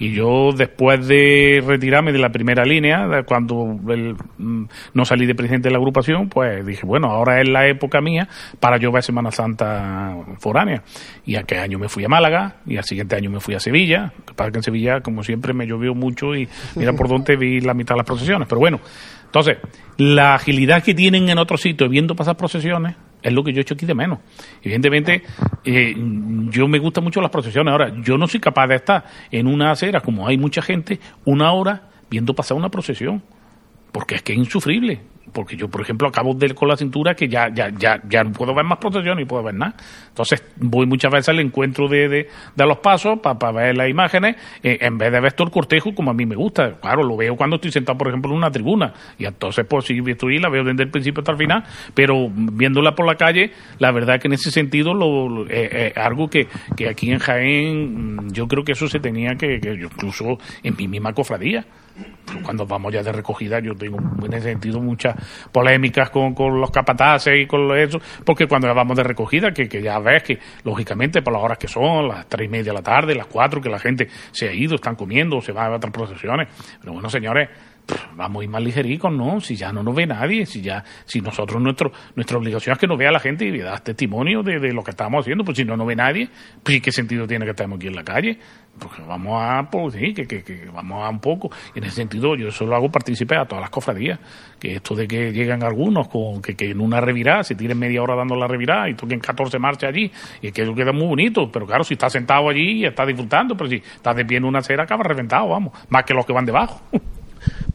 [0.00, 5.68] Y yo después de retirarme de la primera línea, cuando mm, no salí de presidente
[5.68, 8.26] de la agrupación, pues dije, bueno, ahora es la época mía
[8.58, 10.82] para yo ver Semana Santa foránea.
[11.24, 14.12] Y aquel año me fui a Málaga, y al siguiente año me fui a Sevilla,
[14.34, 17.74] para que en Sevilla, como siempre, me llovió mucho y mira por dónde vi la
[17.74, 18.48] mitad de las procesiones.
[18.48, 18.80] Pero bueno,
[19.34, 19.58] entonces,
[19.96, 23.62] la agilidad que tienen en otros sitios viendo pasar procesiones es lo que yo he
[23.62, 24.18] hecho aquí de menos.
[24.62, 25.22] Evidentemente,
[25.64, 25.94] eh,
[26.50, 27.72] yo me gustan mucho las procesiones.
[27.72, 31.50] Ahora, yo no soy capaz de estar en una acera, como hay mucha gente, una
[31.52, 33.22] hora viendo pasar una procesión,
[33.94, 35.00] porque es que es insufrible
[35.34, 38.32] porque yo, por ejemplo, acabo de con la cintura que ya, ya, ya, ya no
[38.32, 39.74] puedo ver más protección ni puedo ver nada.
[40.08, 44.78] Entonces, voy muchas veces al encuentro de, de, los pasos para ver las imágenes, eh,
[44.80, 46.76] en vez de ver todo el cortejo como a mí me gusta.
[46.80, 48.94] Claro, lo veo cuando estoy sentado, por ejemplo, en una tribuna.
[49.18, 51.64] Y entonces, pues, si estoy la veo desde el principio hasta el final,
[51.94, 56.28] pero viéndola por la calle, la verdad que en ese sentido, lo, eh, eh, algo
[56.28, 60.38] que, que aquí en Jaén, mm, yo creo que eso se tenía que, que incluso
[60.62, 61.66] en mi misma cofradía
[62.42, 65.14] cuando vamos ya de recogida, yo tengo en ese sentido muchas
[65.52, 69.82] polémicas con, con los capataces y con eso, porque cuando vamos de recogida, que, que
[69.82, 72.82] ya ves que, lógicamente, por las horas que son, las tres y media de la
[72.82, 75.92] tarde, las cuatro, que la gente se ha ido, están comiendo, se va a otras
[75.92, 76.48] procesiones.
[76.80, 77.48] Pero bueno, señores,
[78.16, 79.40] vamos a ir más ligericos, ¿no?
[79.40, 82.86] Si ya no nos ve nadie, si ya, si nosotros, nuestro, nuestra obligación es que
[82.86, 85.64] nos vea la gente y da testimonio de, de, lo que estamos haciendo, pues si
[85.64, 86.28] no nos ve nadie,
[86.62, 88.38] pues ¿qué sentido tiene que estemos aquí en la calle?
[88.78, 91.50] Porque vamos a, pues sí, que, vamos a un poco.
[91.74, 94.18] Y en ese sentido, yo solo hago partícipe a todas las cofradías,
[94.58, 98.02] que esto de que llegan algunos con que, que en una revirada, se tiren media
[98.02, 100.10] hora dando la revirada y toquen 14 marchas allí,
[100.42, 103.56] y que eso queda muy bonito, pero claro, si está sentado allí y está disfrutando,
[103.56, 106.32] pero si está de pie en una acera, acaba reventado, vamos, más que los que
[106.32, 106.82] van debajo.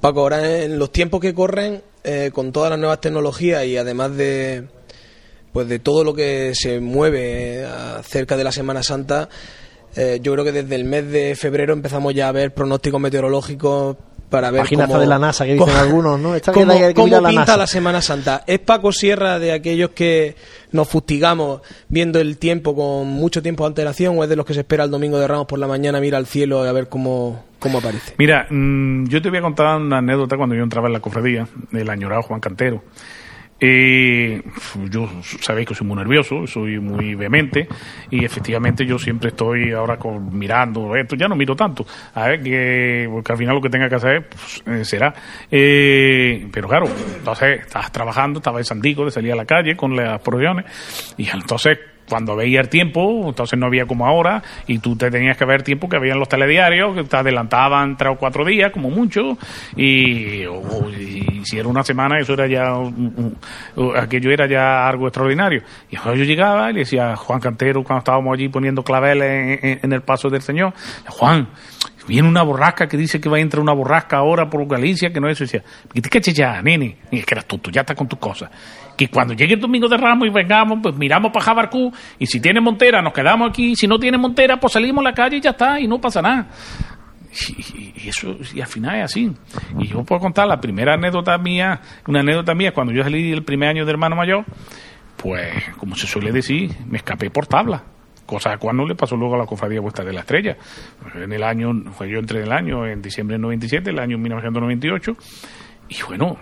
[0.02, 4.16] Paco, ahora en los tiempos que corren, eh, con todas las nuevas tecnologías y además
[4.16, 4.68] de
[5.52, 9.30] pues de todo lo que se mueve acerca de la Semana Santa,
[9.96, 13.98] Eh, yo creo que desde el mes de febrero empezamos ya a ver pronósticos meteorológicos
[14.30, 16.34] para ver cómo, de la NASA que dicen algunos, ¿no?
[16.54, 18.44] cómo, pinta la Semana Santa.
[18.48, 20.36] ¿Es Paco Sierra de aquellos que
[20.72, 24.54] nos fustigamos viendo el tiempo con mucho tiempo de antelación o es de los que
[24.54, 27.44] se espera el domingo de Ramos por la mañana, mira al cielo a ver cómo,
[27.60, 28.14] cómo aparece?
[28.18, 31.48] Mira, mm, yo te voy a contar una anécdota cuando yo entraba en la cofradía
[31.72, 32.84] del añorado Juan Cantero.
[33.60, 34.42] Eh,
[34.90, 35.10] yo
[35.42, 37.68] sabéis que soy muy nervioso, soy muy vehemente
[38.10, 39.98] y efectivamente yo siempre estoy ahora
[40.32, 43.90] mirando esto, ya no miro tanto, a ver que porque al final lo que tenga
[43.90, 45.14] que hacer pues, eh, será.
[45.52, 46.88] Eh, pero claro,
[47.18, 50.66] entonces estás trabajando, estaba en Santico, de salir a la calle con las provisiones
[51.18, 51.78] y entonces
[52.10, 55.64] cuando veía el tiempo, entonces no había como ahora, y tú te tenías que ver
[55.64, 59.38] tiempo que había en los telediarios, que te adelantaban tres o cuatro días, como mucho,
[59.76, 60.44] y,
[61.44, 62.74] si era una semana, eso era ya,
[63.96, 65.62] aquello era ya algo extraordinario.
[65.90, 69.94] Y yo llegaba y le decía a Juan Cantero, cuando estábamos allí poniendo claveles en,
[69.94, 70.74] el paso del Señor,
[71.08, 71.50] Juan,
[72.08, 75.20] viene una borrasca que dice que va a entrar una borrasca ahora por Galicia, que
[75.20, 75.44] no es eso.
[75.44, 75.64] decía,
[76.10, 76.98] ¿qué te ya, nene?
[77.12, 78.50] Y es que eras tú, tú ya estás con tus cosas
[79.00, 82.42] que cuando llegue el domingo de Ramos y vengamos, pues miramos para Jabarcú y si
[82.42, 85.40] tiene montera nos quedamos aquí, si no tiene montera pues salimos a la calle y
[85.40, 86.50] ya está y no pasa nada.
[87.48, 89.32] Y, eso y al final es así.
[89.80, 93.46] Y yo puedo contar la primera anécdota mía, una anécdota mía cuando yo salí el
[93.46, 94.44] primer año de hermano mayor,
[95.16, 95.48] pues
[95.78, 97.82] como se suele decir, me escapé por tabla
[98.26, 100.58] cosa cual no le pasó luego a la cofradía vuestra de la estrella.
[101.16, 101.72] En el año,
[102.02, 105.16] yo entré en el año, en diciembre del 97, el año 1998,
[105.88, 106.38] y bueno,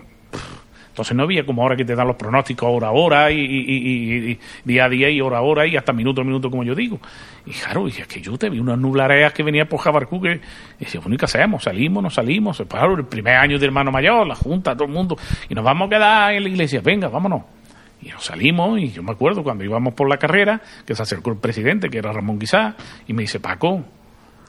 [0.98, 4.86] entonces no había como ahora que te dan los pronósticos hora a hora y, día
[4.86, 7.00] a día y hora a hora y hasta minuto a minuto, como yo digo.
[7.46, 10.42] Y claro, y es que yo te vi unas nublareas que venía por Jabarcú que
[10.80, 11.66] decía, bueno, ¿y qué hacemos?
[11.66, 12.02] ¿Salimos?
[12.02, 12.64] ¿No salimos?
[12.68, 15.16] Claro, el primer año de hermano mayor, la junta, todo el mundo.
[15.48, 16.82] Y nos vamos a quedar en la iglesia.
[16.84, 17.44] Venga, vámonos.
[18.02, 21.30] Y nos salimos, y yo me acuerdo cuando íbamos por la carrera, que se acercó
[21.30, 22.76] el presidente, que era Ramón Guisá,
[23.06, 23.84] y me dice, Paco,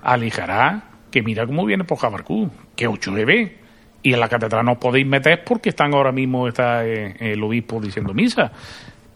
[0.03, 3.68] alijará, que mira cómo viene por Jabarcú, que ocho bebés
[4.03, 7.81] y en la catedral no podéis meter porque están ahora mismo está eh, el obispo
[7.81, 8.53] diciendo misa.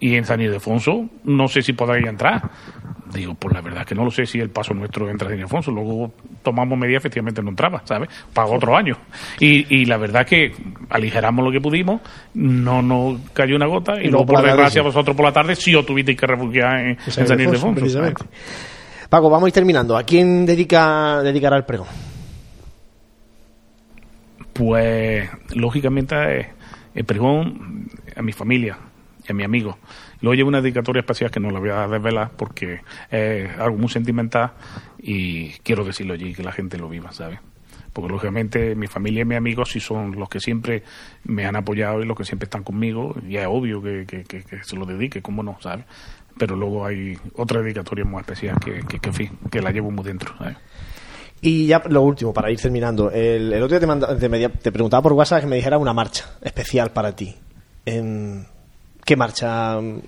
[0.01, 2.43] Y en San Ildefonso no sé si podréis entrar.
[3.14, 5.39] Digo pues la verdad que no lo sé si el paso nuestro entra en San
[5.39, 5.70] Ildefonso.
[5.70, 6.12] Luego
[6.43, 8.09] tomamos medidas efectivamente no entraba ¿sabes?
[8.35, 8.97] para otro año.
[9.39, 10.53] Y, y la verdad que
[10.91, 12.01] aligeramos lo que pudimos
[12.35, 15.87] no nos cayó una gota y, luego por desgracia vosotros por la tarde sí os
[15.87, 18.01] tuvisteis que refugiar en, San Ildefonso
[19.09, 19.97] Paco vamos a ir terminando.
[19.97, 22.11] ¿a quién dedica dedicará el pregón?
[24.53, 26.50] Pues lógicamente eh,
[26.94, 28.78] el pregón a mi familia
[29.26, 29.78] y a mi amigo.
[30.20, 32.80] Luego llevo una dedicatoria especial que no la voy a desvelar porque
[33.11, 34.53] es algo muy sentimental
[34.98, 37.40] y quiero decirlo allí, que la gente lo viva, ¿sabes?
[37.92, 40.82] Porque lógicamente mi familia y mis amigos sí son los que siempre
[41.24, 44.76] me han apoyado y los que siempre están conmigo y es obvio que, que, se
[44.76, 45.59] lo dedique, ¿cómo no?
[45.61, 45.84] ¿sabes?
[46.38, 50.34] Pero luego hay otra dedicatoria muy especial que, que, que, que la llevo muy dentro,
[50.38, 50.57] ¿sabes?
[51.45, 53.11] Y ya lo último, para ir terminando.
[53.11, 57.16] El, otro día te, te, preguntaba por WhatsApp que me dijera una marcha especial para
[57.16, 57.34] ti.
[57.84, 58.47] En,
[59.05, 59.99] ¿Qué marcha mm,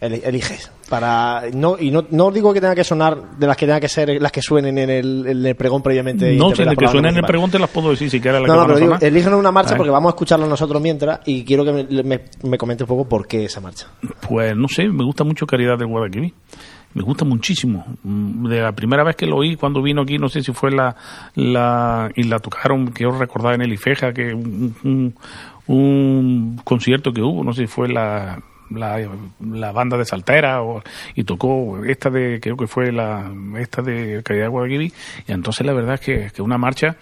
[0.00, 0.72] eliges?
[0.88, 3.88] Para, no, y no, no digo que tenga que sonar de las que tenga que
[3.88, 6.34] ser las que suenen en el, pregón previamente.
[6.34, 8.42] No, si de que suenen en el pregón te las puedo decir si quieres.
[8.42, 11.64] La no, no, pero digo, una marcha porque vamos a escucharlo nosotros mientras y quiero
[11.64, 13.86] que me, me, me comente un poco por qué esa marcha.
[14.28, 16.34] Pues no sé, me gusta mucho Caridad de Guadalquivir
[16.94, 17.84] me gusta muchísimo.
[18.02, 20.70] Mm, de la primera vez que lo oí, cuando vino aquí, no sé si fue
[20.70, 20.94] la,
[21.34, 25.14] la y la tocaron, quiero recordar en el Ifeja, que un,
[25.66, 30.82] un, concierto que hubo, no sé si fue la, la, banda de Saltera o,
[31.14, 34.92] y tocó esta de, creo que fue la, esta de Caridad Guadalquivir,
[35.26, 36.96] y entonces la verdad es que, que una marcha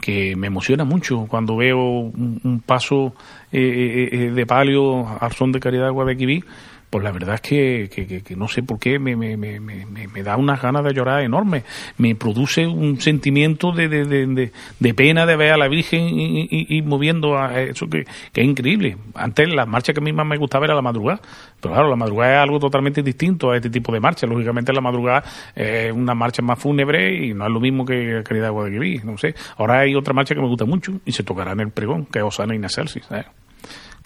[0.00, 3.14] que me emociona mucho cuando veo un, paso
[3.50, 6.44] eh, eh, eh, de palio al son de Caridad Guadalquivir
[6.90, 10.36] pues la verdad es que, que, no sé por qué me, me, me, me, da
[10.36, 11.64] unas ganas de llorar enormes.
[11.98, 16.82] Me produce un sentimiento de, de, de, pena de ver a la Virgen y, y,
[16.82, 18.96] moviendo a eso que, que, es increíble.
[19.14, 21.20] Antes la marcha que a mí más me gustaba era la madrugada.
[21.60, 24.26] Pero claro, la madrugada es algo totalmente distinto a este tipo de marcha.
[24.26, 25.24] Lógicamente la madrugada
[25.54, 29.04] es una marcha más fúnebre y no es lo mismo que Caridad de Guadalquivir.
[29.04, 29.34] No sé.
[29.58, 32.20] Ahora hay otra marcha que me gusta mucho y se tocará en el pregón, que
[32.20, 33.06] es Osana y Nacelsis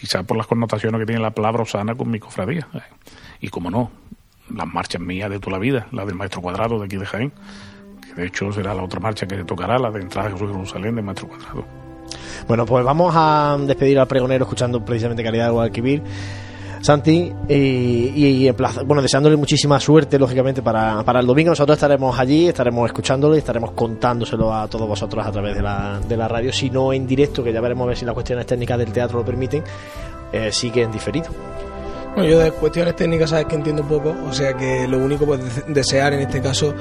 [0.02, 2.66] quizás por las connotaciones que tiene la palabra Osana con mi cofradía.
[2.74, 2.80] Eh.
[3.42, 3.92] Y como no,
[4.52, 7.32] las marchas mías de toda la vida, la del Maestro Cuadrado de aquí de Jaén,
[8.04, 10.50] que de hecho será la otra marcha que se tocará, la de entrada de Jesús
[10.50, 11.64] Jerusalén del Maestro Cuadrado.
[12.48, 16.02] Bueno, pues vamos a despedir al pregonero escuchando precisamente Caridad de Guadalquivir.
[16.82, 21.50] Santi, y, plaza, bueno, deseándole muchísima suerte, lógicamente, para, para el domingo.
[21.50, 26.00] Nosotros estaremos allí, estaremos escuchándolo y estaremos contándoselo a todos vosotros a través de la,
[26.00, 28.46] de la radio, si no en directo, que ya veremos a ver si las cuestiones
[28.46, 29.62] técnicas del teatro lo permiten,
[30.32, 31.28] eh, sigue en diferido.
[32.16, 35.40] Bueno, yo de cuestiones técnicas sabes que entiendo poco, o sea que lo único pues
[35.68, 36.74] desear en este caso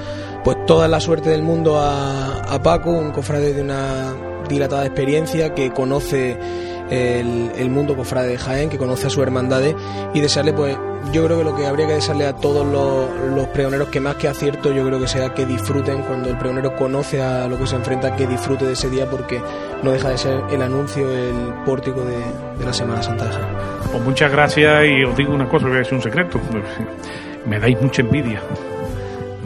[0.44, 4.14] pues toda la suerte del mundo a, a Paco, un cofrade de una
[4.50, 6.38] dilatada experiencia que conoce
[6.92, 9.76] el, mundo cofrade de Jaén, que conoce a su hermandades
[10.14, 10.78] y desearle pues
[11.12, 14.28] yo creo que lo que habría que desearle a todos los, pregoneros que más que
[14.28, 17.76] acierto yo creo que sea que disfruten cuando el pregonero conoce a lo que se
[17.76, 19.42] enfrenta, que disfrute de ese día porque
[19.82, 22.20] no deja de ser el anuncio, el pórtico de,
[22.64, 23.48] la Semana Santa de Jaén.
[23.92, 26.40] Pues muchas gracias y os digo una cosa, voy a decir un secreto.
[27.46, 28.42] Me dais mucha envidia.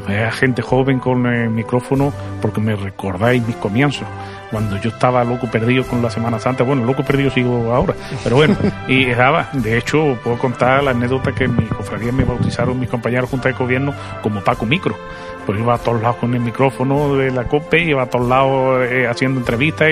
[0.08, 4.06] Me gente joven con el micrófono porque me recordáis mis comienzos
[4.52, 6.64] cuando yo estaba loco perdido con la Semana Santa.
[6.64, 7.94] Bueno, loco perdido sigo ahora,
[8.24, 8.56] pero bueno,
[8.88, 12.90] y estaba, de hecho, puedo contar la anécdota que en mi cofradía me bautizaron mis
[12.90, 14.96] compañeros junto de gobierno como Paco Micro.
[15.46, 18.88] Pues iba a todos lados con el micrófono de la COPE, iba a todos lados
[18.90, 19.90] eh, haciendo entrevistas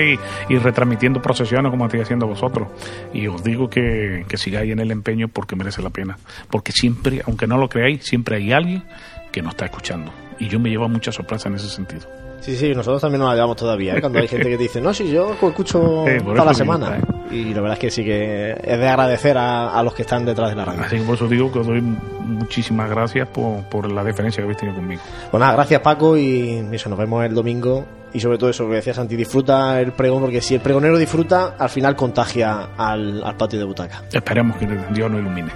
[0.48, 2.68] y, retransmitiendo procesiones como estoy haciendo vosotros.
[3.12, 6.18] Y os digo que, que sigáis en el empeño porque merece la pena.
[6.50, 8.82] Porque siempre, aunque no lo creáis, siempre hay alguien
[9.30, 10.12] que nos está escuchando.
[10.40, 12.08] Y yo me llevo mucha sorpresa en ese sentido.
[12.44, 14.00] Sí, sí, nosotros también nos la llevamos todavía, ¿eh?
[14.02, 16.98] cuando hay gente que dice, no, si yo escucho toda la semana.
[16.98, 17.34] ¿eh?
[17.34, 20.50] Y la verdad es que sí que es de agradecer a, los que están detrás
[20.50, 20.82] de la radio.
[20.82, 24.58] Así que por eso digo que os doy muchísimas gracias por, la deferencia que habéis
[24.58, 25.00] tenido conmigo.
[25.30, 27.86] Pues nada, gracias Paco y eso, nos vemos el domingo.
[28.14, 31.56] Y sobre todo eso que decía Santi, disfruta el pregón, porque si el pregonero disfruta,
[31.58, 34.04] al final contagia al, al patio de butaca.
[34.12, 35.50] Esperemos que Dios nos ilumine.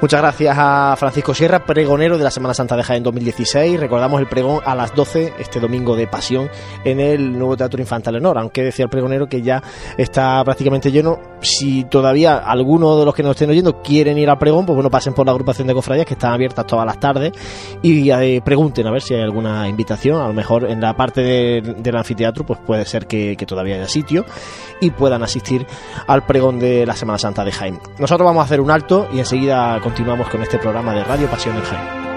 [0.00, 3.78] Muchas gracias a Francisco Sierra, pregonero de la Semana Santa de Jaén 2016.
[3.78, 6.48] Recordamos el pregón a las 12 este domingo de Pasión
[6.86, 9.62] en el nuevo Teatro Infantil Honor, aunque decía el pregonero que ya
[9.98, 11.18] está prácticamente lleno.
[11.42, 14.90] Si todavía alguno de los que nos estén oyendo quieren ir al pregón, pues bueno,
[14.90, 17.32] pasen por la agrupación de cofradías que están abiertas todas las tardes
[17.82, 20.22] y eh, pregunten a ver si hay alguna invitación.
[20.22, 21.60] A lo mejor en la parte
[21.90, 24.24] del anfiteatro, pues puede ser que, todavía haya sitio
[24.80, 25.66] y puedan asistir
[26.06, 27.80] al pregón de la Semana Santa de Jaén.
[27.98, 31.56] Nosotros vamos a hacer un alto y enseguida continuamos con este programa de Radio Pasión
[31.56, 32.09] en Jaén.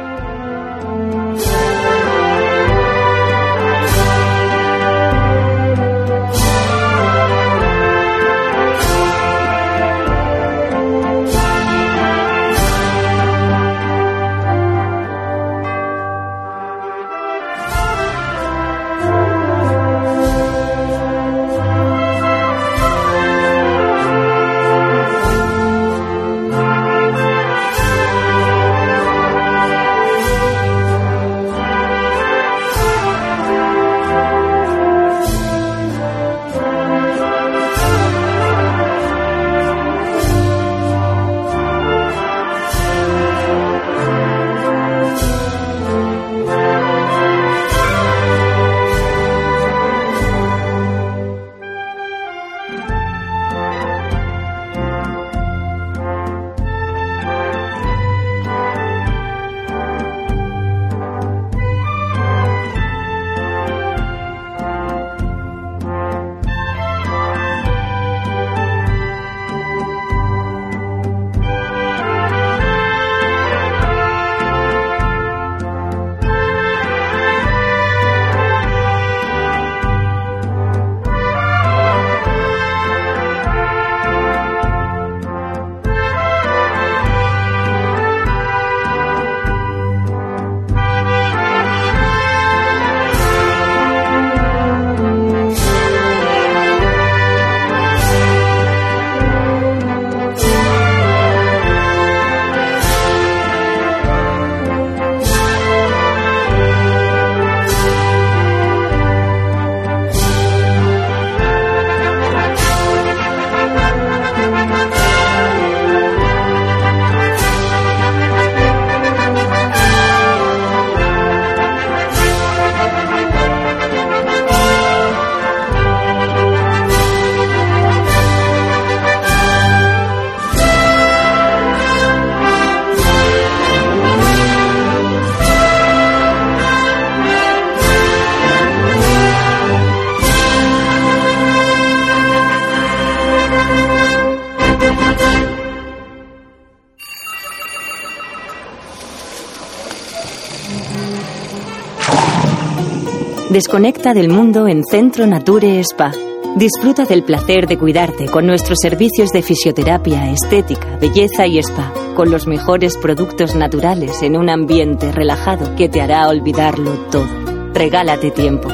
[153.54, 156.12] Desconecta del mundo en Centro Nature Spa.
[156.56, 162.32] Disfruta del placer de cuidarte con nuestros servicios de fisioterapia, estética, belleza y spa, con
[162.32, 167.28] los mejores productos naturales en un ambiente relajado que te hará olvidarlo todo.
[167.76, 168.70] Regálate tiempo.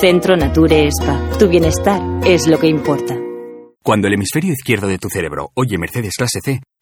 [0.00, 1.20] Centro Nature Spa.
[1.38, 3.14] Tu bienestar es lo que importa.
[3.82, 6.62] Cuando el hemisferio izquierdo de tu cerebro oye Mercedes clase C,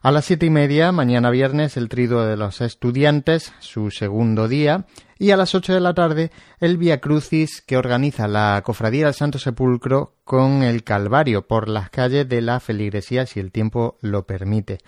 [0.02, 4.86] A las siete y media, mañana viernes, el trido de los estudiantes, su segundo día,
[5.18, 9.14] y a las ocho de la tarde, el Via Crucis que organiza la Cofradía del
[9.14, 14.26] Santo Sepulcro con el Calvario por las calles de la feligresía, si el tiempo lo
[14.26, 14.78] permite.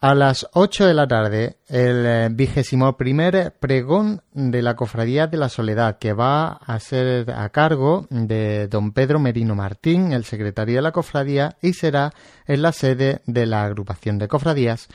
[0.00, 5.38] A las ocho de la tarde, el eh, vigésimo primer pregón de la Cofradía de
[5.38, 10.76] la Soledad, que va a ser a cargo de don Pedro Merino Martín, el secretario
[10.76, 12.12] de la Cofradía, y será
[12.46, 14.86] en la sede de la agrupación de cofradías.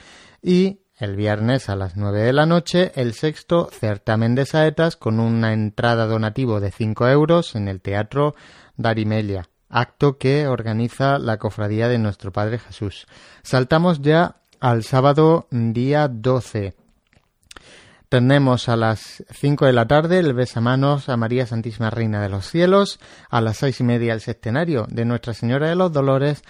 [0.41, 5.19] Y el viernes a las nueve de la noche, el sexto certamen de saetas con
[5.19, 8.35] una entrada donativo de cinco euros en el Teatro
[8.77, 13.07] Darimelia acto que organiza la Cofradía de Nuestro Padre Jesús.
[13.41, 16.73] Saltamos ya al sábado día 12.
[18.07, 22.45] Tenemos a las 5 de la tarde el besamanos a María Santísima Reina de los
[22.45, 26.43] Cielos, a las seis y media el septenario de Nuestra Señora de los Dolores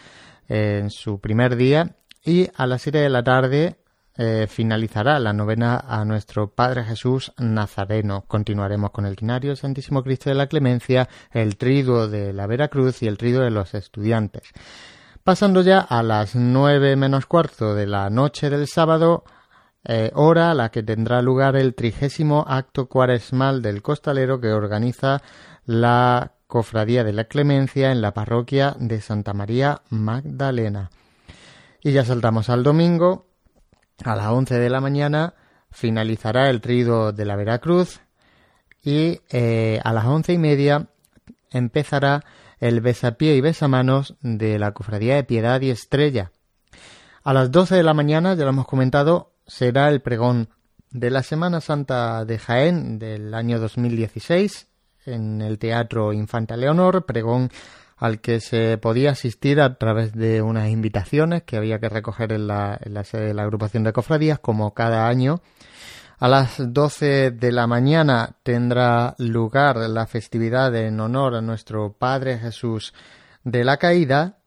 [0.47, 3.77] en su primer día y a las 7 de la tarde
[4.15, 8.25] eh, finalizará la novena a nuestro Padre Jesús Nazareno.
[8.27, 13.07] Continuaremos con el quinario Santísimo Cristo de la Clemencia, el triduo de la Veracruz y
[13.07, 14.53] el triduo de los estudiantes.
[15.23, 19.23] Pasando ya a las nueve menos cuarto de la noche del sábado,
[19.85, 25.21] eh, hora a la que tendrá lugar el trigésimo acto cuaresmal del costalero que organiza
[25.65, 30.89] la Cofradía de la Clemencia en la parroquia de Santa María Magdalena.
[31.81, 33.25] Y ya saltamos al domingo,
[34.03, 35.35] a las once de la mañana
[35.71, 38.01] finalizará el trido de la Veracruz
[38.83, 40.87] y eh, a las once y media
[41.49, 42.25] empezará
[42.63, 46.31] el besapié y besamanos de la Cofradía de Piedad y Estrella.
[47.21, 50.47] A las 12 de la mañana, ya lo hemos comentado, será el pregón
[50.89, 54.69] de la Semana Santa de Jaén del año 2016
[55.05, 57.49] en el Teatro Infanta Leonor, pregón
[57.97, 62.47] al que se podía asistir a través de unas invitaciones que había que recoger en
[62.47, 65.41] la, en la sede de la agrupación de cofradías, como cada año
[66.23, 72.39] a las 12 de la mañana tendrá lugar la festividad en honor a nuestro Padre
[72.39, 72.93] Jesús
[73.43, 74.37] de la Caída.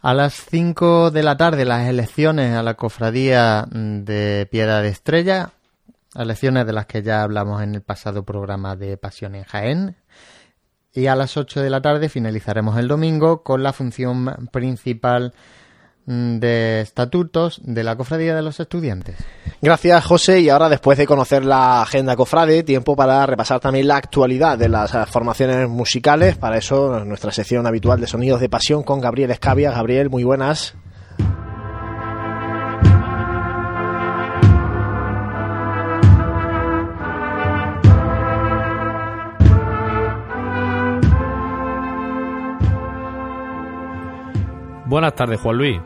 [0.00, 5.50] A las 5 de la tarde las elecciones a la cofradía de Piedad de Estrella,
[6.14, 9.96] elecciones de las que ya hablamos en el pasado programa de Pasión en Jaén.
[10.92, 15.34] Y a las 8 de la tarde finalizaremos el domingo con la función principal
[16.06, 19.16] de estatutos de la Cofradía de los Estudiantes.
[19.60, 20.40] Gracias, José.
[20.40, 24.68] Y ahora, después de conocer la agenda cofrade, tiempo para repasar también la actualidad de
[24.68, 26.36] las formaciones musicales.
[26.36, 29.72] Para eso, nuestra sección habitual de Sonidos de Pasión con Gabriel Escavia.
[29.72, 30.74] Gabriel, muy buenas.
[44.88, 45.80] Buenas tardes, Juan Luis,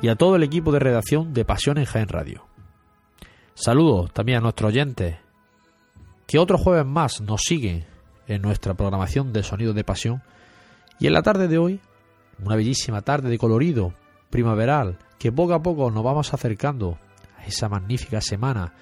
[0.00, 2.46] y a todo el equipo de redacción de Pasión en Jaén Radio.
[3.54, 5.16] Saludos también a nuestros oyentes,
[6.28, 7.84] que otro jueves más nos siguen
[8.28, 10.22] en nuestra programación de Sonidos de Pasión.
[11.00, 11.80] Y en la tarde de hoy,
[12.44, 13.92] una bellísima tarde de colorido
[14.30, 16.98] primaveral, que poco a poco nos vamos acercando
[17.38, 18.72] a esa magnífica semana,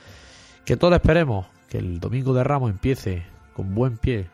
[0.66, 3.24] que todos esperemos que el domingo de Ramos empiece
[3.54, 4.28] con buen pie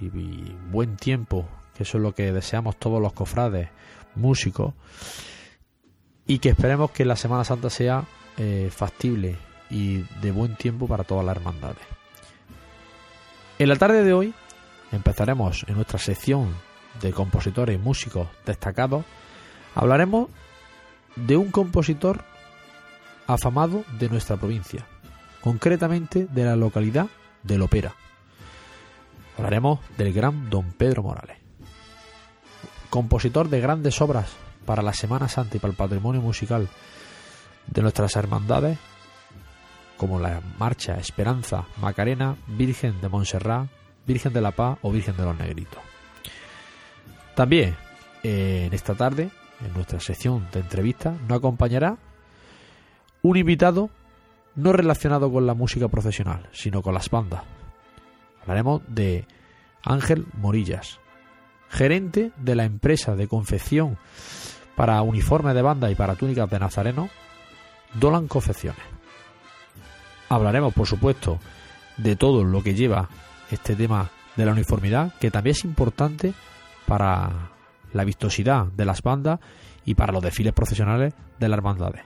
[0.00, 0.08] y,
[0.70, 3.68] buen tiempo, que eso es lo que deseamos todos los cofrades,
[4.18, 4.74] músicos,
[6.26, 8.04] y que esperemos que la Semana Santa sea
[8.36, 9.36] eh, factible
[9.70, 11.82] y de buen tiempo para todas las hermandades.
[13.58, 14.34] En la tarde de hoy
[14.92, 16.54] empezaremos en nuestra sección
[17.00, 19.04] de compositores y músicos destacados.
[19.74, 20.28] Hablaremos
[21.16, 22.24] de un compositor
[23.26, 24.86] afamado de nuestra provincia,
[25.40, 27.08] concretamente de la localidad
[27.42, 27.94] de Lopera.
[29.36, 31.38] Hablaremos del gran don Pedro Morales,
[32.90, 34.30] compositor de grandes obras
[34.64, 36.68] para la Semana Santa y para el patrimonio musical
[37.66, 38.78] de nuestras hermandades,
[39.96, 43.68] como la Marcha Esperanza Macarena, Virgen de Montserrat,
[44.06, 45.80] Virgen de la Paz o Virgen de los Negritos.
[47.34, 47.76] También
[48.22, 49.30] eh, en esta tarde,
[49.64, 51.96] en nuestra sección de entrevistas, nos acompañará
[53.22, 53.90] un invitado
[54.54, 57.42] no relacionado con la música profesional, sino con las bandas.
[58.42, 59.26] Hablaremos de
[59.84, 60.98] Ángel Morillas,
[61.68, 63.98] gerente de la empresa de confección
[64.76, 67.08] para uniformes de banda y para túnicas de nazareno,
[67.94, 68.82] Dolan Confecciones.
[70.28, 71.38] Hablaremos, por supuesto,
[71.96, 73.08] de todo lo que lleva
[73.50, 76.32] este tema de la uniformidad, que también es importante
[76.86, 77.50] para
[77.92, 79.40] la vistosidad de las bandas
[79.84, 82.02] y para los desfiles profesionales de las hermandades.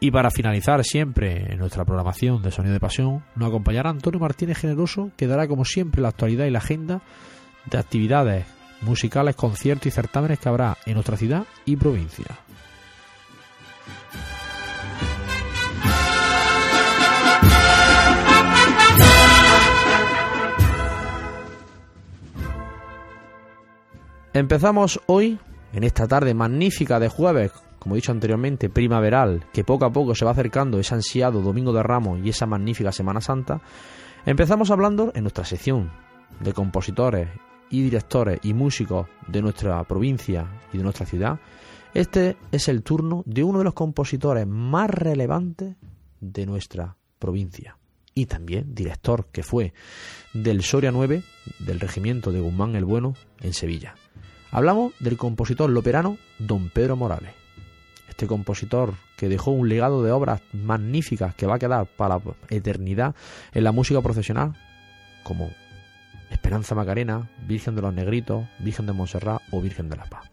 [0.00, 4.58] Y para finalizar siempre en nuestra programación de Sonido de Pasión, nos acompañará Antonio Martínez
[4.58, 7.02] Generoso, que dará como siempre la actualidad y la agenda
[7.66, 8.46] de actividades
[8.80, 12.38] musicales, conciertos y certámenes que habrá en nuestra ciudad y provincia.
[24.34, 25.38] Empezamos hoy,
[25.74, 30.14] en esta tarde magnífica de jueves, como he dicho anteriormente, primaveral, que poco a poco
[30.14, 33.60] se va acercando ese ansiado Domingo de Ramos y esa magnífica Semana Santa,
[34.24, 35.92] empezamos hablando en nuestra sección
[36.40, 37.28] de compositores
[37.72, 41.40] y directores y músicos de nuestra provincia y de nuestra ciudad.
[41.94, 45.74] Este es el turno de uno de los compositores más relevantes
[46.20, 47.76] de nuestra provincia
[48.14, 49.72] y también director que fue
[50.34, 51.22] del Soria 9
[51.58, 53.94] del regimiento de Guzmán el Bueno en Sevilla.
[54.50, 57.32] Hablamos del compositor loperano don Pedro Morales.
[58.08, 62.22] Este compositor que dejó un legado de obras magníficas que va a quedar para la
[62.50, 63.14] eternidad
[63.54, 64.54] en la música profesional,
[65.24, 65.50] como
[66.32, 70.30] Esperanza Macarena, Virgen de los Negritos, Virgen de Montserrat o Virgen de la Paz.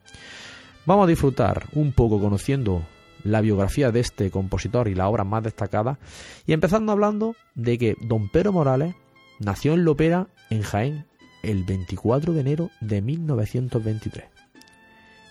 [0.86, 2.84] Vamos a disfrutar un poco conociendo
[3.24, 6.00] la biografía de este compositor y la obra más destacada
[6.48, 8.96] y empezando hablando de que don Pedro Morales
[9.40, 11.06] nació en Lopera, en Jaén,
[11.44, 14.26] el 24 de enero de 1923.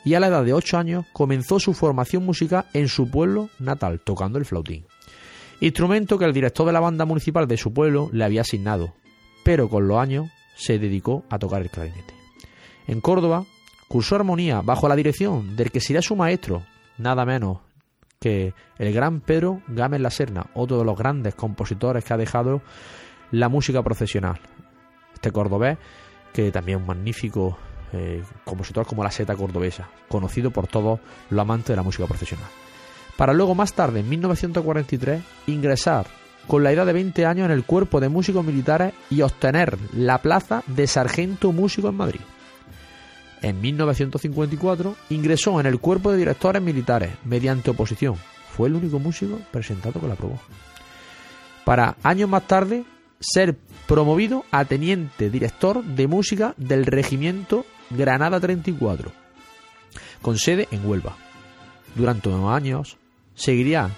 [0.04, 4.00] Y a la edad de 8 años comenzó su formación musical en su pueblo natal,
[4.00, 4.86] tocando el flautín.
[5.60, 8.94] Instrumento que el director de la banda municipal de su pueblo le había asignado,
[9.44, 12.14] pero con los años se dedicó a tocar el clarinete.
[12.86, 13.44] En Córdoba
[13.86, 16.64] cursó armonía bajo la dirección del que sería su maestro,
[16.98, 17.59] nada menos
[18.20, 22.61] que el gran Pedro Gámez La Serna, otro de los grandes compositores que ha dejado
[23.30, 24.40] la música profesional,
[25.14, 25.78] este cordobés,
[26.32, 27.56] que también es un magnífico
[27.92, 30.98] eh, compositor como la seta cordobesa, conocido por todos
[31.30, 32.48] los amantes de la música profesional.
[33.16, 36.06] Para luego más tarde, en 1943, ingresar
[36.49, 40.18] con la edad de 20 años en el cuerpo de músicos militares y obtener la
[40.18, 42.20] plaza de sargento músico en Madrid.
[43.42, 48.16] En 1954 ingresó en el cuerpo de directores militares mediante oposición.
[48.51, 50.38] Fue el único músico presentado con la prueba.
[51.64, 52.84] Para años más tarde
[53.20, 59.12] ser promovido a teniente director de música del regimiento Granada 34,
[60.22, 61.16] con sede en Huelva.
[61.94, 62.96] Durante unos años
[63.34, 63.90] seguiría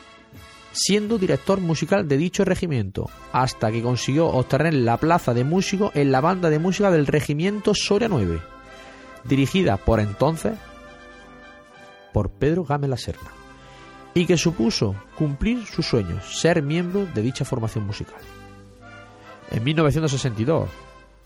[0.73, 6.13] siendo director musical de dicho regimiento, hasta que consiguió obtener la plaza de músico en
[6.13, 8.41] la banda de música del regimiento Soria 9,
[9.25, 10.55] dirigida por entonces
[12.13, 13.31] por Pedro Gámez La Serna,
[14.15, 18.21] y que supuso cumplir sus sueños, ser miembro de dicha formación musical.
[19.51, 20.69] En 1962,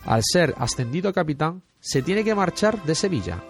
[0.04, 3.42] al ser ascendido a capitán, se tiene que marchar de Sevilla,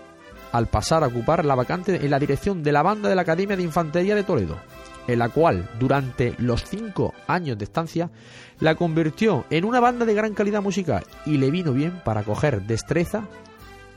[0.52, 3.56] al pasar a ocupar la vacante en la dirección de la banda de la Academia
[3.56, 4.56] de Infantería de Toledo,
[5.06, 8.10] en la cual, durante los cinco años de estancia,
[8.60, 12.62] la convirtió en una banda de gran calidad musical y le vino bien para coger
[12.62, 13.28] destreza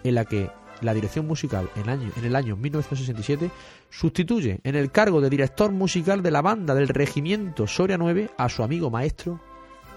[0.03, 0.49] en la que
[0.81, 3.49] la dirección musical en, año, el año 1967,
[3.89, 8.49] sustituye en el cargo de director musical de la banda del Regimiento Soria 9 a
[8.49, 9.39] su amigo maestro,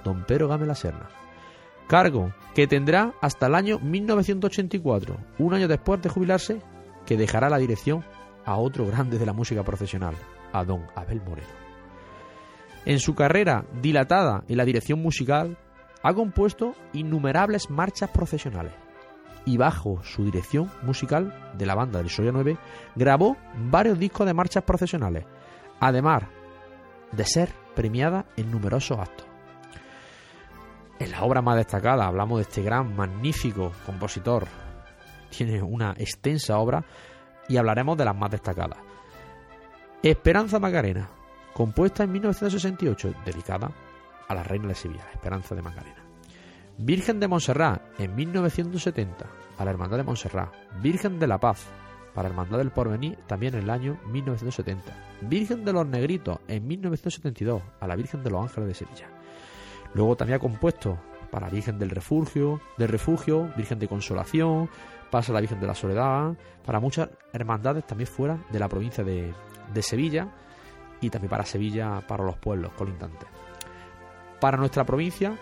[0.05, 1.11] don Pedro Game La Serna.
[1.87, 6.63] Cargo que tendrá hasta el año 1984, un año después de jubilarse,
[7.05, 8.05] que dejará la dirección
[8.45, 10.15] a otro grande de la música profesional,
[10.53, 11.49] a don Abel Moreno.
[12.85, 15.59] En su carrera dilatada en la dirección musical,
[16.03, 18.73] ha compuesto innumerables marchas profesionales
[19.45, 22.57] y bajo su dirección musical de la banda del Soya 9
[22.97, 23.37] grabó
[23.71, 25.25] varios discos de marchas profesionales,
[25.79, 26.25] además
[27.13, 29.27] de ser premiada en numerosos actos.
[30.99, 34.47] En la obra más destacada hablamos de este gran, magnífico compositor.
[35.31, 36.85] Tiene una extensa obra
[37.49, 38.90] y hablaremos de las más destacadas.
[40.03, 41.11] Esperanza Macarena,
[41.53, 43.71] compuesta en 1968, dedicada
[44.29, 46.03] a la reina de Sevilla, Esperanza de Macarena.
[46.79, 49.27] Virgen de Montserrat, en 1970,
[49.59, 50.55] a la Hermandad de Montserrat.
[50.81, 51.67] Virgen de la Paz,
[52.15, 55.19] para la Hermandad del Porvenir, también en el año 1970.
[55.21, 59.07] Virgen de los Negritos, en 1972, a la Virgen de los Ángeles de Sevilla.
[59.93, 60.99] Luego también ha compuesto
[61.31, 64.71] para Virgen del Refugio, del Refugio, Virgen de Consolación,
[65.11, 69.35] pasa la Virgen de la Soledad, para muchas hermandades también fuera de la provincia de,
[69.73, 70.29] de Sevilla
[71.01, 73.29] y también para Sevilla, para los pueblos colindantes.
[74.41, 75.37] Para nuestra provincia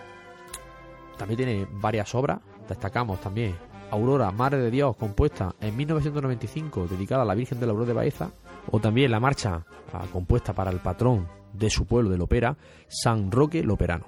[1.17, 3.55] también tiene varias obras, destacamos también
[3.91, 7.93] Aurora, Madre de Dios, compuesta en 1995, dedicada a la Virgen de la Aurora de
[7.93, 8.31] Baeza,
[8.71, 12.55] o también la marcha ah, compuesta para el patrón de su pueblo de Lopera,
[12.87, 14.05] San Roque Loperano.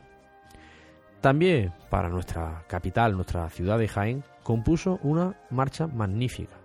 [1.19, 6.55] También para nuestra capital, nuestra ciudad de Jaén, compuso una marcha magnífica,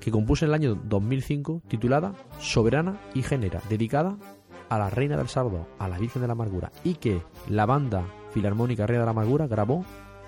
[0.00, 4.16] que compuso en el año 2005, titulada Soberana y Genera, dedicada
[4.68, 8.04] a la Reina del Sardo, a la Virgen de la Amargura, y que la banda
[8.32, 9.84] Filarmónica Reina de la Amargura grabó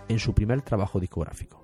[0.08, 1.60] en su primer trabajo discográfico.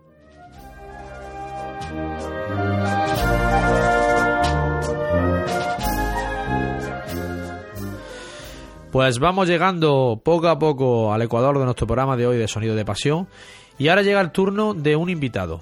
[8.93, 12.75] Pues vamos llegando poco a poco al ecuador de nuestro programa de hoy de Sonido
[12.75, 13.29] de Pasión
[13.79, 15.61] y ahora llega el turno de un invitado.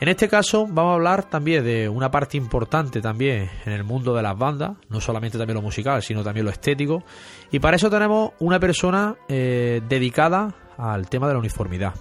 [0.00, 4.14] En este caso vamos a hablar también de una parte importante también en el mundo
[4.14, 7.02] de las bandas, no solamente también lo musical, sino también lo estético.
[7.50, 11.94] Y para eso tenemos una persona eh, dedicada al tema de la uniformidad.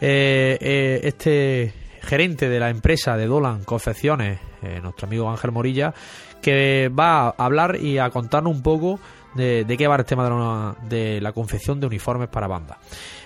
[0.00, 4.38] Eh, eh, este gerente de la empresa de Dolan Confecciones,
[4.82, 5.92] nuestro amigo Ángel Morilla,
[6.40, 9.00] que va a hablar y a contarnos un poco
[9.34, 12.78] de, qué va el tema de la, de la confección de uniformes para bandas.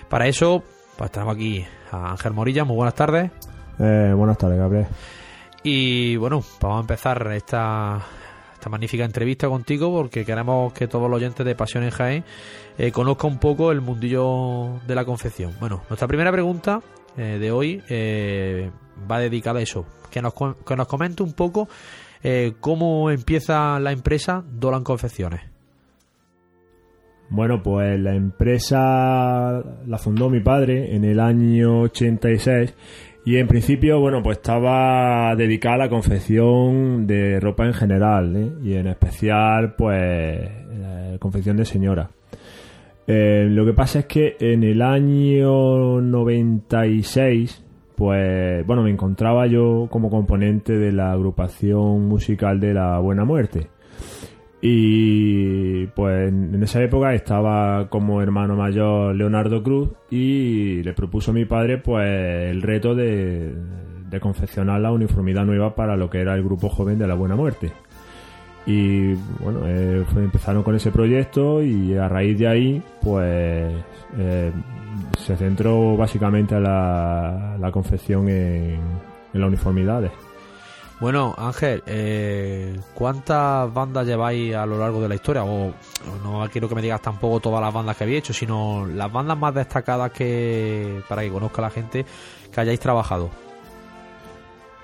[0.07, 0.63] Para eso,
[0.97, 2.63] pues tenemos aquí a Ángel Morilla.
[2.63, 3.31] Muy buenas tardes.
[3.79, 4.87] Eh, buenas tardes, Gabriel.
[5.63, 7.99] Y bueno, vamos a empezar esta,
[8.53, 12.23] esta magnífica entrevista contigo porque queremos que todos los oyentes de Pasión en Jaén
[12.77, 15.53] eh, conozcan un poco el mundillo de la confección.
[15.61, 16.81] Bueno, nuestra primera pregunta
[17.17, 18.69] eh, de hoy eh,
[19.09, 21.69] va dedicada a eso, que nos, que nos comente un poco
[22.59, 25.39] cómo empieza la empresa Dolan Confecciones.
[27.29, 32.73] Bueno, pues la empresa la fundó mi padre en el año 86
[33.25, 38.51] y en principio, bueno, pues estaba dedicada a la confección de ropa en general ¿eh?
[38.63, 40.49] y en especial, pues,
[41.19, 42.09] confección de señora.
[43.11, 47.65] Eh, lo que pasa es que en el año 96,
[47.95, 53.67] pues, bueno, me encontraba yo como componente de la agrupación musical de la Buena Muerte.
[54.61, 61.33] Y pues en esa época estaba como hermano mayor Leonardo Cruz y le propuso a
[61.33, 63.53] mi padre pues el reto de,
[64.19, 67.71] confeccionar la uniformidad nueva para lo que era el grupo joven de la Buena Muerte.
[68.65, 73.73] Y bueno, eh, empezaron con ese proyecto y a raíz de ahí pues
[74.17, 74.51] eh,
[75.17, 78.81] se centró básicamente la, la confección en
[79.33, 80.11] las uniformidades.
[80.99, 85.45] Bueno, Ángel, eh, ¿cuántas bandas lleváis a lo largo de la historia?
[85.45, 85.71] O
[86.23, 89.37] no quiero que me digas tampoco todas las bandas que habéis hecho, sino las bandas
[89.37, 92.05] más destacadas que para que conozca la gente
[92.51, 93.29] que hayáis trabajado.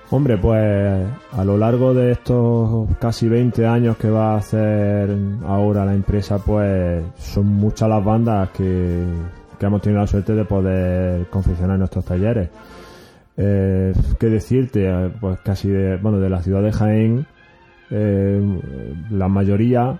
[0.08, 5.14] Hombre, pues a lo largo de estos casi 20 años que va a hacer
[5.46, 9.04] ahora la empresa, pues son muchas las bandas que,
[9.58, 12.48] que hemos tenido la suerte de poder confeccionar en nuestros talleres.
[13.36, 14.88] Eh, ¿Qué decirte?
[14.88, 17.26] Eh, pues casi de, bueno, de la ciudad de Jaén,
[17.90, 18.60] eh,
[19.10, 19.98] la mayoría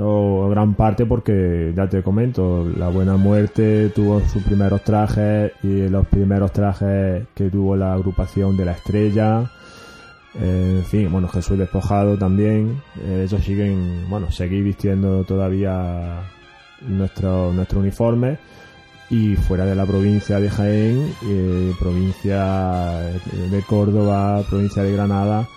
[0.00, 5.88] o gran parte porque ya te comento, la Buena Muerte tuvo sus primeros trajes y
[5.88, 9.48] los primeros trajes que tuvo la agrupación de la Estrella,
[10.34, 16.20] en fin, bueno, Jesús Despojado también, ellos siguen, bueno, seguir vistiendo todavía
[16.82, 18.38] nuestro, nuestro uniforme
[19.10, 23.12] y fuera de la provincia de Jaén, eh, provincia
[23.50, 25.48] de Córdoba, provincia de Granada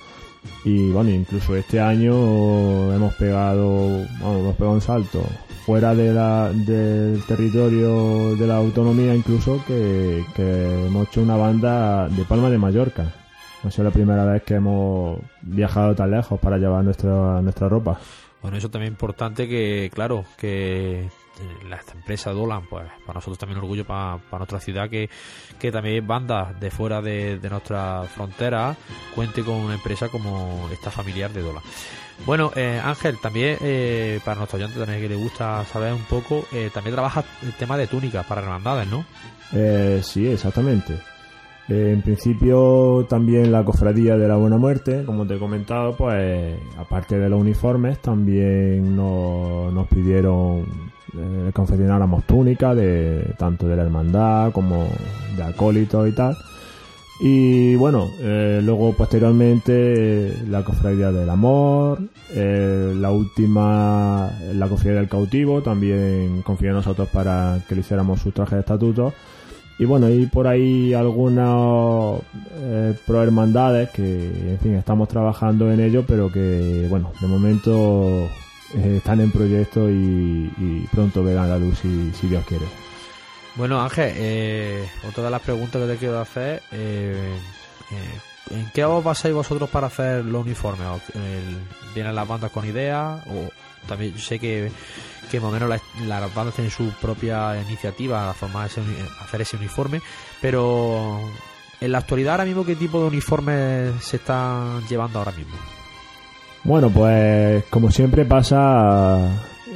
[0.64, 5.24] y bueno, incluso este año hemos pegado, vamos, hemos pegado un salto
[5.66, 12.08] fuera de la, del territorio de la autonomía incluso que, que hemos hecho una banda
[12.10, 13.14] de Palma de Mallorca.
[13.64, 18.00] No sido la primera vez que hemos viajado tan lejos para llevar nuestra, nuestra ropa.
[18.42, 21.10] Bueno, eso también es importante que, claro, que
[21.68, 25.10] la empresa Dolan, pues para nosotros también un orgullo para, nuestra ciudad que,
[25.60, 28.76] que también bandas de fuera de, nuestra frontera
[29.16, 31.64] cuente con una empresa como esta familiar de Dolan.
[32.26, 36.46] Bueno, eh, Ángel, también eh, para nuestros oyentes también que le gusta saber un poco,
[36.52, 39.06] eh, también trabaja el tema de túnicas para hermandades, ¿no?
[40.04, 41.00] sí, exactamente.
[41.70, 47.20] En principio también la cofradía de la Buena Muerte, como te he comentado, pues aparte
[47.20, 50.66] de los uniformes, también nos, nos pidieron
[51.18, 54.88] eh, confeccionáramos túnicas de tanto de la hermandad como
[55.36, 56.38] de acólito y tal.
[57.22, 62.00] Y bueno, eh, luego posteriormente la cofradía del amor,
[62.30, 68.22] eh, la última, la cofradía del cautivo, también confió en nosotros para que le hiciéramos
[68.22, 69.14] su traje de estatuto.
[69.80, 72.22] Y bueno, y por ahí algunas
[72.54, 78.30] eh, pro hermandades que, en fin, estamos trabajando en ello, pero que, bueno, de momento
[78.76, 82.66] eh, están en proyecto y, pronto verán la luz si, Dios quiere.
[83.56, 87.40] Bueno, Ángel, eh, otra de las preguntas que te quiero hacer, eh,
[88.52, 90.88] ¿en qué os basáis vosotros para hacer los uniformes?
[91.96, 93.22] ¿Vienen las bandas con ideas?
[93.28, 93.50] O
[93.88, 94.72] también sé que,
[95.30, 98.82] que más o menos las, bandas tienen su propia iniciativa a formar ese,
[99.22, 100.02] hacer ese uniforme,
[100.42, 101.20] pero
[101.82, 105.56] en la actualidad ahora mismo, ¿qué tipo de uniformes se están llevando ahora mismo?
[106.64, 109.18] Bueno, pues como siempre pasa,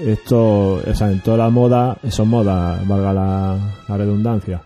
[0.01, 4.61] esto, o sea, en toda la moda, son modas, valga la, redundancia.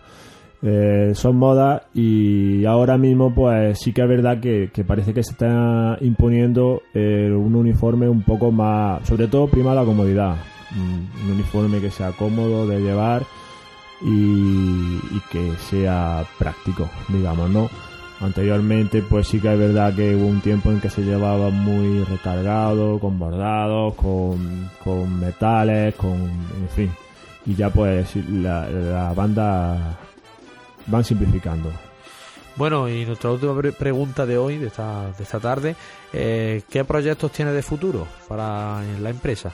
[0.60, 5.30] Eh, son modas y ahora mismo pues sí que es verdad que, parece que se
[5.30, 10.34] está imponiendo eh, un uniforme un poco más, sobre todo prima la comodidad,
[10.76, 13.24] un uniforme que sea cómodo de llevar
[14.02, 17.68] y, y que sea práctico, digamos, ¿no?
[18.20, 22.02] Anteriormente, pues sí que es verdad que hubo un tiempo en que se llevaba muy
[22.02, 26.14] recargado, con bordados, con, metales, con.
[26.14, 26.90] en fin.
[27.46, 29.98] Y ya, pues, la, la banda
[30.86, 31.70] van simplificando.
[32.56, 35.76] Bueno, y nuestra última pregunta de hoy, de esta, de esta tarde,
[36.12, 39.52] eh, ¿qué proyectos tiene de futuro para la empresa?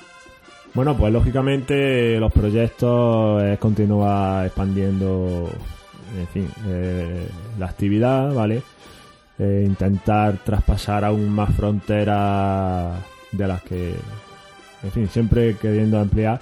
[0.74, 5.48] Bueno, pues lógicamente los proyectos es continuar expandiendo
[6.18, 8.62] en fin, eh, la actividad, ¿vale?
[9.38, 12.98] Eh, intentar traspasar aún más fronteras
[13.32, 13.94] de las que,
[14.82, 16.40] en fin, siempre queriendo ampliar.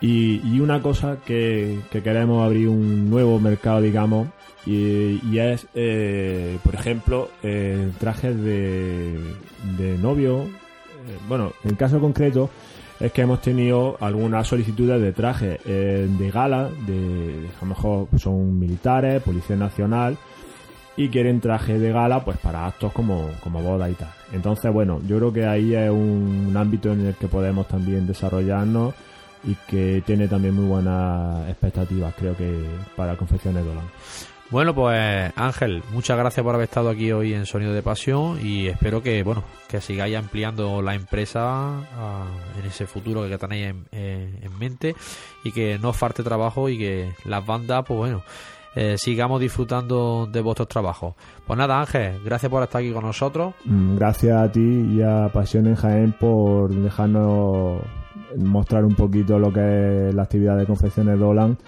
[0.00, 4.28] Y, una cosa que, queremos abrir un nuevo mercado, digamos,
[4.66, 7.30] y, es, eh, por ejemplo,
[7.98, 9.18] trajes de,
[9.76, 10.46] de novio.
[11.28, 12.50] bueno, en caso concreto,
[13.00, 18.08] es que hemos tenido algunas solicitudes de traje eh, de gala, de, a lo mejor
[18.18, 20.16] son militares, Policía Nacional,
[20.96, 24.10] y quieren traje de gala pues para actos como, como boda y tal.
[24.32, 28.94] Entonces, bueno, yo creo que ahí es un, ámbito en el que podemos también desarrollarnos
[29.44, 32.52] y que tiene también muy buenas expectativas, creo que
[32.96, 33.84] para Confecciones Dolan.
[34.50, 38.68] Bueno, pues Ángel, muchas gracias por haber estado aquí hoy en Sonido de Pasión y
[38.68, 42.24] espero que, bueno, que sigáis ampliando la empresa ah,
[42.58, 44.96] en ese futuro que tenéis en, mente
[45.44, 48.22] y que no os falte trabajo y que las bandas, pues bueno,
[48.74, 51.14] eh, sigamos disfrutando de vuestros trabajos.
[51.46, 53.52] Pues nada, Ángel, gracias por estar aquí con nosotros.
[53.66, 57.82] Mm, gracias a ti y a Pasión en Jaén por dejarnos
[58.38, 61.58] mostrar un poquito lo que es la actividad de confecciones Dolan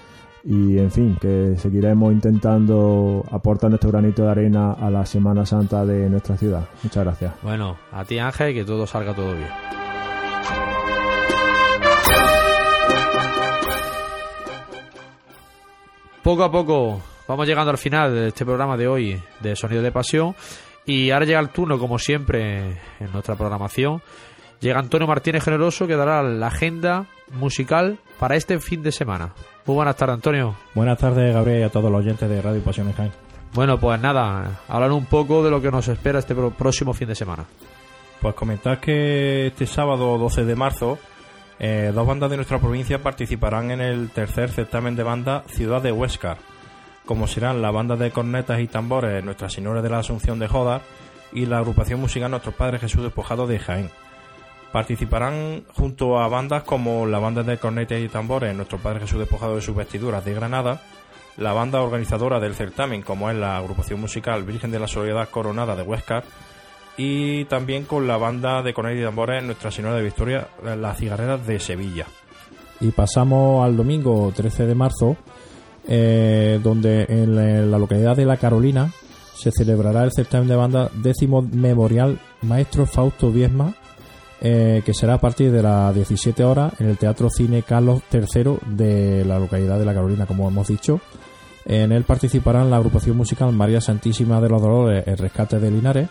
[0.44, 5.84] y en fin, que seguiremos intentando aportar nuestro granito de arena a la Semana Santa
[5.84, 6.68] de nuestra ciudad.
[6.82, 7.34] Muchas gracias.
[7.42, 9.48] Bueno, a ti Ángel, que todo salga todo bien.
[16.22, 19.90] Poco a poco vamos llegando al final de este programa de hoy de Sonido de
[19.90, 20.34] Pasión
[20.84, 24.02] y ahora llega el turno, como siempre, en nuestra programación.
[24.60, 29.32] Llega Antonio Martínez Generoso que dará la agenda musical para este fin de semana.
[29.64, 30.54] Muy buenas tardes, Antonio.
[30.74, 33.12] Buenas tardes, Gabriel, y a todos los oyentes de Radio Pasión Jaén.
[33.54, 37.14] Bueno, pues nada, hablar un poco de lo que nos espera este próximo fin de
[37.14, 37.44] semana.
[38.20, 40.98] Pues comentar que este sábado 12 de marzo
[41.58, 45.92] eh, dos bandas de nuestra provincia participarán en el tercer certamen de banda Ciudad de
[45.92, 46.38] Huescar,
[47.04, 50.80] como serán la banda de cornetas y tambores Nuestra Señora de la Asunción de Joda
[51.32, 53.90] y la agrupación musical Nuestros Padres Jesús Despojado de Jaén.
[54.72, 59.56] Participarán junto a bandas como la banda de cornetas y tambores Nuestro Padre Jesús despojado
[59.56, 60.80] de sus vestiduras de Granada,
[61.36, 65.74] la banda organizadora del certamen como es la agrupación musical Virgen de la Soledad Coronada
[65.74, 66.24] de Huescar
[66.96, 71.44] y también con la banda de cornetas y tambores Nuestra Señora de Victoria, las cigarreras
[71.46, 72.06] de Sevilla.
[72.80, 75.16] Y pasamos al domingo 13 de marzo,
[75.88, 78.92] eh, donde en la localidad de La Carolina
[79.34, 83.74] se celebrará el certamen de banda décimo memorial Maestro Fausto Viesma
[84.40, 88.58] eh, que será a partir de las 17 horas en el Teatro Cine Carlos III
[88.74, 91.00] de la localidad de La Carolina, como hemos dicho.
[91.66, 96.08] En él participarán la agrupación musical María Santísima de los Dolores, el Rescate de Linares,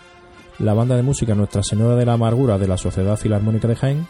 [0.60, 4.08] la banda de música Nuestra Señora de la Amargura de la Sociedad Filarmónica de Jaén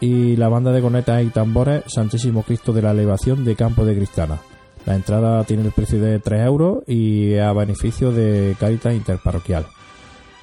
[0.00, 3.96] y la banda de cornetas y tambores Santísimo Cristo de la Elevación de Campo de
[3.96, 4.38] Cristana.
[4.84, 9.66] La entrada tiene el precio de 3 euros y a beneficio de Caritas Interparroquial.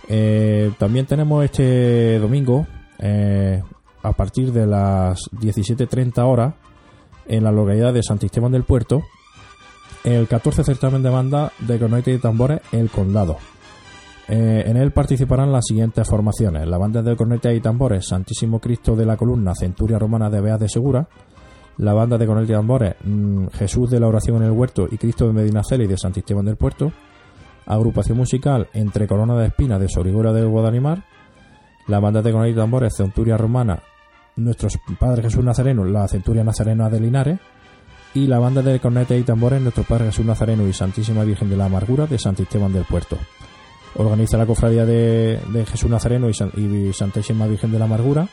[0.08, 2.66] Eh, también tenemos este domingo
[3.00, 3.62] eh,
[4.04, 6.54] a partir de las 17.30 horas
[7.28, 9.04] en la localidad de Santisteban del Puerto
[10.04, 13.38] el 14 certamen de banda de cornetas y tambores El Condado.
[14.30, 18.96] Eh, en él participarán las siguientes formaciones: la banda de cornetas y tambores Santísimo Cristo
[18.96, 21.08] de la Columna Centuria Romana de Beas de Segura,
[21.78, 24.98] la banda de cornetas y tambores mm, Jesús de la Oración en el Huerto y
[24.98, 26.92] Cristo de Medinaceli de Santisteban del Puerto,
[27.66, 31.04] agrupación musical Entre Corona de Espina de Sorigora del Guadalimar,
[31.88, 33.82] la banda de cornetas y tambores Centuria Romana,
[34.36, 34.70] nuestro
[35.00, 37.40] Padre Jesús Nazareno, la Centuria Nazarena de Linares,
[38.14, 41.58] y la banda de cornetas y tambores Nuestro Padre Jesús Nazareno y Santísima Virgen de
[41.58, 43.18] la Amargura de Santisteban del Puerto.
[43.96, 48.28] Organiza la cofradía de, Jesús Nazareno y, Santísima Virgen de la Amargura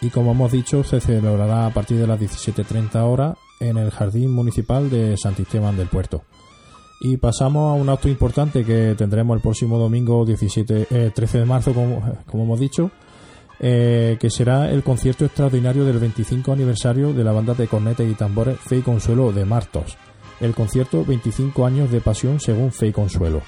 [0.00, 4.30] y como hemos dicho se celebrará a partir de las 17.30 horas en el Jardín
[4.32, 6.24] Municipal de Santisteban del Puerto.
[7.00, 11.46] Y pasamos a un acto importante que tendremos el próximo domingo 17, 13 eh, de
[11.46, 12.90] marzo, como, hemos dicho,
[13.60, 18.14] eh, que será el concierto extraordinario del 25 aniversario de la banda de cornetas y
[18.14, 19.96] tambores Fe y Consuelo de Martos.
[20.40, 23.42] El concierto 25 años de pasión según Fe y Consuelo.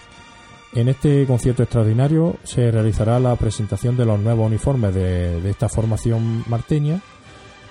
[0.74, 5.68] En este concierto extraordinario se realizará la presentación de los nuevos uniformes de, de esta
[5.68, 7.00] formación marteña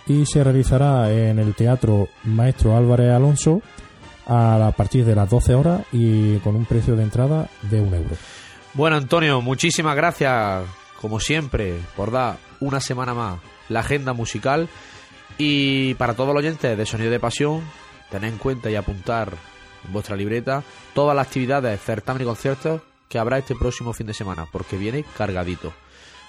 [0.07, 3.61] y se realizará en el Teatro Maestro Álvarez Alonso
[4.28, 8.15] a partir de las 12 horas y con un precio de entrada de un euro.
[8.73, 10.63] Bueno, Antonio, muchísimas gracias,
[10.99, 14.69] como siempre, por dar una semana más la agenda musical.
[15.38, 17.61] Y para todos los oyentes de Sonido de Pasión,
[18.09, 19.34] tened en cuenta y apuntar
[19.86, 20.63] en vuestra libreta
[20.93, 25.05] todas las actividades, certamen y conciertos que habrá este próximo fin de semana, porque viene
[25.17, 25.73] cargadito.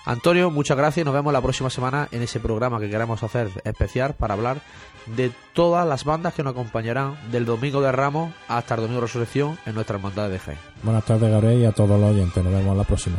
[0.07, 1.05] Antonio, muchas gracias.
[1.05, 4.61] Nos vemos la próxima semana en ese programa que queremos hacer especial para hablar
[5.07, 9.07] de todas las bandas que nos acompañarán del domingo de Ramos hasta el domingo de
[9.09, 10.55] Resurrección en nuestra hermandad de G.
[10.85, 12.43] Buenas tardes, Gabriel, y a todos los oyentes.
[12.43, 13.17] Nos vemos la próxima.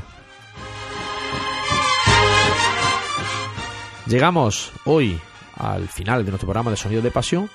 [4.06, 5.20] Llegamos hoy
[5.58, 7.50] al final de nuestro programa de Sonido de Pasión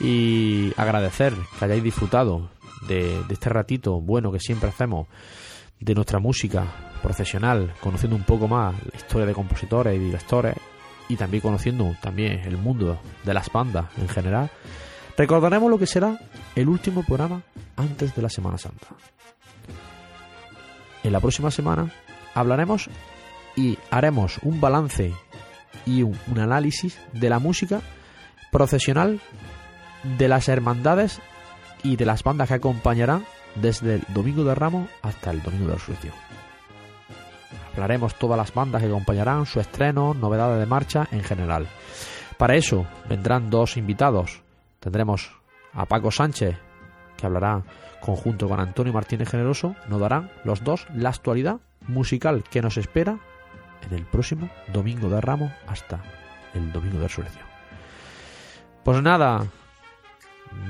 [0.00, 2.50] y agradecer que hayáis disfrutado
[2.88, 5.06] de, de este ratito bueno que siempre hacemos
[5.82, 6.64] de nuestra música
[7.02, 10.56] profesional, conociendo un poco más la historia de compositores y directores
[11.08, 14.50] y también conociendo también el mundo de las bandas en general,
[15.16, 16.18] recordaremos lo que será
[16.54, 17.42] el último programa
[17.76, 18.86] antes de la Semana Santa.
[21.02, 21.92] En la próxima semana
[22.34, 22.88] hablaremos
[23.56, 25.12] y haremos un balance
[25.84, 27.80] y un, análisis de la música
[28.52, 29.20] profesional
[30.16, 31.20] de las hermandades
[31.82, 33.24] y de las bandas que acompañarán
[33.56, 36.14] desde el Domingo de Ramos hasta el Domingo de Resurrección.
[37.72, 41.66] Hablaremos todas las bandas que acompañarán su estreno, novedades de marcha en general.
[42.36, 44.42] Para eso vendrán dos invitados.
[44.80, 45.30] Tendremos
[45.72, 46.56] a Paco Sánchez,
[47.16, 47.62] que hablará
[48.00, 49.74] conjunto con Antonio Martínez Generoso.
[49.88, 53.18] Nos darán los dos la actualidad musical que nos espera
[53.88, 56.02] en el próximo Domingo de Ramos hasta
[56.54, 57.46] el Domingo de Resurrección.
[58.84, 59.46] Pues nada,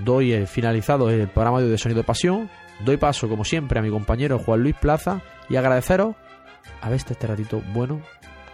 [0.05, 2.51] doy el finalizado el programa de Sonido de Pasión.
[2.81, 6.17] Doy paso, como siempre, a mi compañero Juan Luis Plaza y agradeceros
[6.81, 8.01] a ver este ratito bueno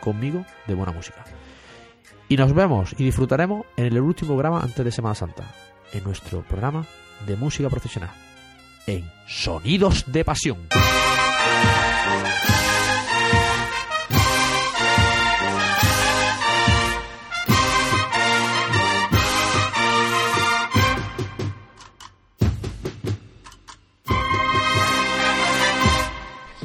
[0.00, 1.24] conmigo de buena música.
[2.28, 5.44] Y nos vemos y disfrutaremos en el último programa antes de Semana Santa,
[5.92, 6.84] en nuestro programa
[7.26, 8.10] de música profesional,
[8.86, 10.58] en Sonidos de Pasión.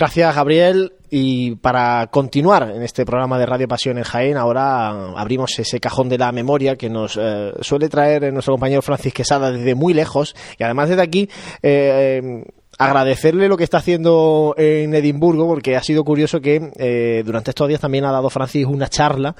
[0.03, 0.91] Gracias, Gabriel.
[1.09, 6.09] Y para continuar en este programa de Radio Pasión en Jaén, ahora abrimos ese cajón
[6.09, 10.35] de la memoria que nos eh, suele traer nuestro compañero Francis Quesada desde muy lejos.
[10.59, 11.29] Y además desde aquí
[11.61, 12.43] eh,
[12.77, 17.69] agradecerle lo que está haciendo en Edimburgo, porque ha sido curioso que eh, durante estos
[17.69, 19.37] días también ha dado Francis una charla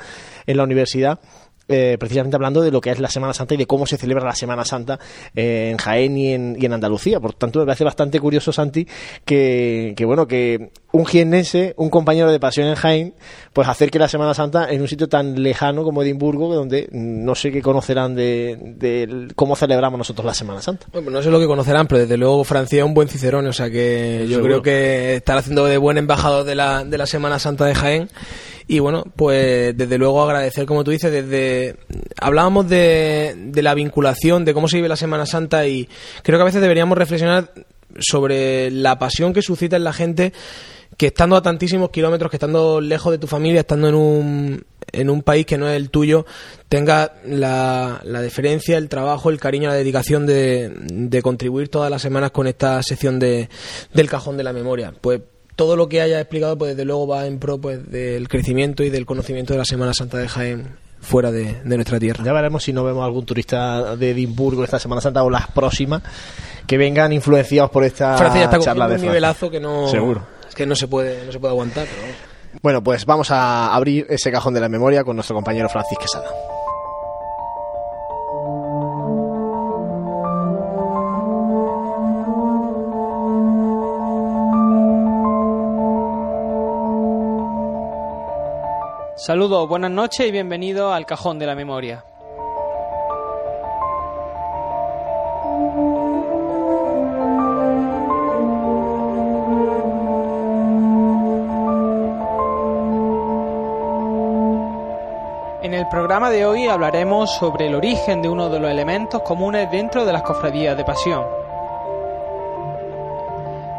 [0.48, 1.20] en la universidad
[1.68, 4.26] eh, precisamente hablando de lo que es la Semana Santa y de cómo se celebra
[4.26, 5.00] la Semana Santa
[5.34, 7.20] eh, en Jaén y en, y en, Andalucía.
[7.20, 8.88] Por tanto, me parece bastante curioso, Santi,
[9.24, 13.14] que, que, bueno, que un jiennense, un compañero de pasión en Jaén,
[13.54, 17.52] pues acerque la Semana Santa en un sitio tan lejano como Edimburgo, donde no sé
[17.52, 20.88] qué conocerán de, de cómo celebramos nosotros la Semana Santa.
[20.92, 23.54] Bueno, no sé lo que conocerán, pero desde luego Francia es un buen cicerón, o
[23.54, 27.40] sea que yo creo que estará haciendo de buen embajador de la, de la Semana
[27.40, 28.10] Santa de Jaén
[28.68, 31.76] y bueno, pues desde luego agradecer, como tú dices, desde
[32.20, 35.88] hablábamos de, de la vinculación, de cómo se vive la Semana Santa y
[36.24, 37.52] creo que a veces deberíamos reflexionar
[38.00, 40.34] sobre la pasión que suscita en la gente
[40.98, 45.10] que estando a tantísimos kilómetros, que estando lejos de tu familia, estando en un, en
[45.10, 46.26] un país que no es el tuyo,
[46.70, 52.02] tenga la, la deferencia, el trabajo, el cariño, la dedicación de, de contribuir todas las
[52.02, 53.50] semanas con esta sección de,
[53.94, 54.94] del cajón de la memoria.
[55.00, 55.22] Pues
[55.56, 58.90] todo lo que haya explicado, pues desde luego va en pro pues, del crecimiento y
[58.90, 62.24] del conocimiento de la Semana Santa de Jaén fuera de, nuestra tierra.
[62.24, 66.02] Ya veremos si no vemos algún turista de Edimburgo esta Semana Santa o las próximas
[66.66, 70.26] que vengan influenciados por esta Francia ya está charla de un nivelazo que no Seguro.
[70.48, 71.88] es que no se puede no se puede aguantar.
[72.62, 76.30] Bueno, pues vamos a abrir ese cajón de la memoria con nuestro compañero Francis Quesada.
[89.26, 92.04] Saludos, buenas noches y bienvenido al Cajón de la Memoria.
[105.62, 109.72] En el programa de hoy hablaremos sobre el origen de uno de los elementos comunes
[109.72, 111.24] dentro de las cofradías de pasión.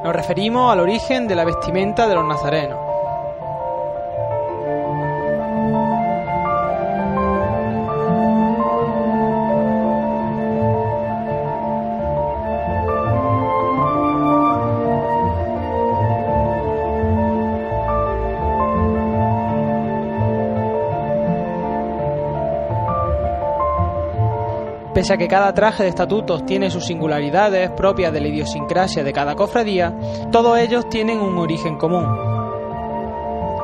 [0.02, 2.83] Nos referimos al origen de la vestimenta de los nazarenos.
[25.04, 29.12] Pese a que cada traje de estatutos tiene sus singularidades propias de la idiosincrasia de
[29.12, 29.94] cada cofradía,
[30.32, 32.06] todos ellos tienen un origen común.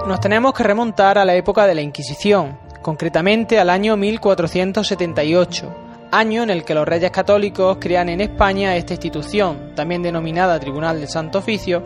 [0.07, 5.75] Nos tenemos que remontar a la época de la Inquisición, concretamente al año 1478,
[6.11, 11.01] año en el que los reyes católicos crean en España esta institución, también denominada Tribunal
[11.01, 11.85] del Santo Oficio,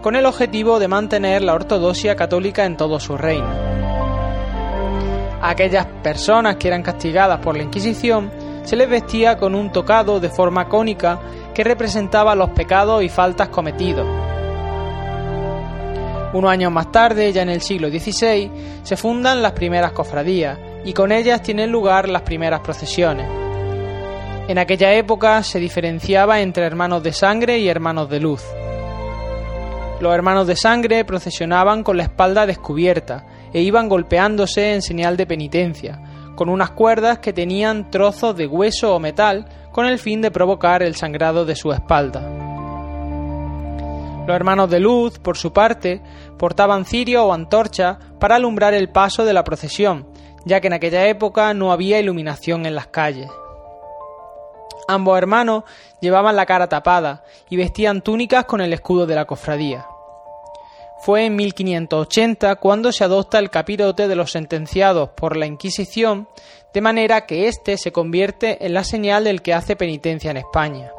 [0.00, 3.50] con el objetivo de mantener la ortodoxia católica en todo su reino.
[5.44, 10.28] aquellas personas que eran castigadas por la Inquisición se les vestía con un tocado de
[10.28, 11.20] forma cónica
[11.54, 14.06] que representaba los pecados y faltas cometidos.
[16.32, 18.50] Unos años más tarde, ya en el siglo XVI,
[18.82, 23.28] se fundan las primeras cofradías y con ellas tienen lugar las primeras procesiones.
[24.48, 28.42] En aquella época se diferenciaba entre hermanos de sangre y hermanos de luz.
[30.00, 35.26] Los hermanos de sangre procesionaban con la espalda descubierta e iban golpeándose en señal de
[35.26, 36.00] penitencia,
[36.34, 40.82] con unas cuerdas que tenían trozos de hueso o metal con el fin de provocar
[40.82, 42.20] el sangrado de su espalda.
[44.26, 46.00] Los hermanos de luz, por su parte,
[46.38, 50.06] portaban cirio o antorcha para alumbrar el paso de la procesión,
[50.44, 53.30] ya que en aquella época no había iluminación en las calles.
[54.86, 55.64] Ambos hermanos
[56.00, 59.86] llevaban la cara tapada y vestían túnicas con el escudo de la cofradía.
[61.04, 66.28] Fue en 1580 cuando se adopta el capirote de los sentenciados por la Inquisición,
[66.72, 70.92] de manera que éste se convierte en la señal del que hace penitencia en España.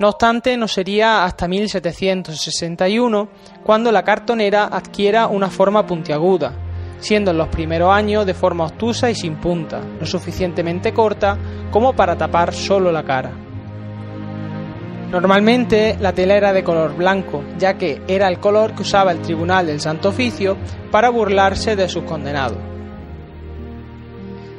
[0.00, 3.28] No obstante, no sería hasta 1761
[3.62, 6.52] cuando la cartonera adquiera una forma puntiaguda,
[6.98, 11.38] siendo en los primeros años de forma obtusa y sin punta, lo suficientemente corta
[11.70, 13.49] como para tapar solo la cara.
[15.10, 19.20] Normalmente la tela era de color blanco, ya que era el color que usaba el
[19.20, 20.56] Tribunal del Santo Oficio
[20.92, 22.58] para burlarse de sus condenados.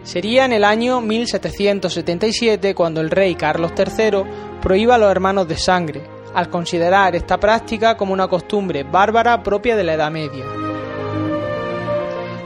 [0.04, 4.24] Sería en el año 1777 cuando el rey Carlos III
[4.62, 6.04] prohíba a los hermanos de sangre,
[6.34, 10.44] al considerar esta práctica como una costumbre bárbara propia de la Edad Media.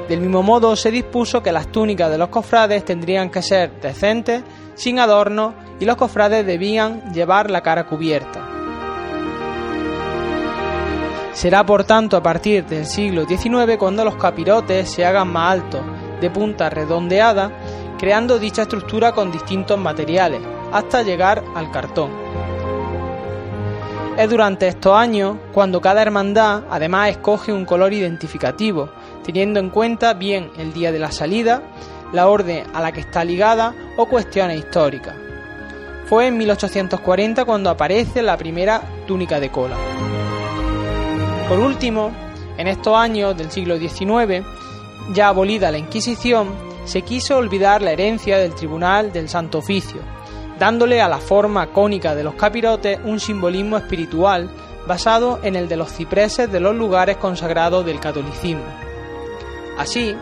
[0.07, 4.43] Del mismo modo se dispuso que las túnicas de los cofrades tendrían que ser decentes,
[4.75, 8.41] sin adornos y los cofrades debían llevar la cara cubierta.
[11.33, 15.81] Será por tanto a partir del siglo XIX cuando los capirotes se hagan más altos,
[16.21, 17.51] de punta redondeada,
[17.99, 20.41] creando dicha estructura con distintos materiales,
[20.71, 22.09] hasta llegar al cartón.
[24.17, 28.89] Es durante estos años cuando cada hermandad además escoge un color identificativo,
[29.23, 31.61] teniendo en cuenta bien el día de la salida,
[32.13, 35.24] la orden a la que está ligada o cuestiones históricas.
[36.05, 39.75] Fue en 1840 cuando aparece la primera túnica de cola.
[41.49, 42.11] Por último,
[42.57, 44.45] en estos años del siglo XIX,
[45.13, 46.49] ya abolida la Inquisición,
[46.85, 50.01] se quiso olvidar la herencia del Tribunal del Santo Oficio,
[50.59, 54.49] dándole a la forma cónica de los capirotes un simbolismo espiritual
[54.87, 58.63] basado en el de los cipreses de los lugares consagrados del catolicismo.
[59.77, 60.15] Así,